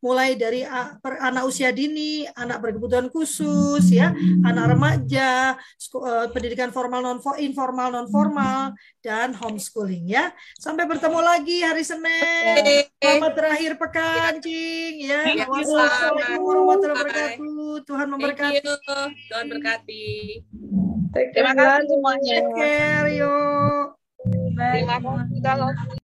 mulai 0.00 0.36
dari 0.36 0.62
anak 1.20 1.44
usia 1.48 1.72
dini, 1.72 2.28
anak 2.36 2.60
berkebutuhan 2.60 3.08
khusus, 3.08 3.88
ya, 3.88 4.12
anak 4.44 4.76
remaja, 4.76 5.56
eh, 5.56 6.26
pendidikan 6.32 6.70
formal 6.70 7.00
non 7.00 7.18
informal 7.40 7.88
non 7.92 8.08
formal 8.08 8.76
dan 9.00 9.32
homeschooling 9.32 10.08
ya. 10.08 10.32
Sampai 10.60 10.84
bertemu 10.84 11.18
lagi 11.20 11.64
hari 11.64 11.84
Senin. 11.84 12.90
Selamat 13.00 13.32
terakhir 13.36 13.72
pekan, 13.80 14.32
Cing 14.40 14.94
ya. 15.04 15.22
Wassalamualaikum 15.48 16.44
warahmatullahi 16.44 16.96
wabarakatuh. 17.00 17.70
Tuhan 17.84 18.06
memberkati. 18.12 18.60
Tuhan 19.30 19.46
berkati. 19.50 20.06
Terima 21.14 21.54
kasih 21.54 21.86
semuanya. 21.86 22.34
Take 22.42 22.52
care, 22.58 23.08
yuk. 23.14 23.86
Terima 24.56 24.96
kasih. 24.98 25.84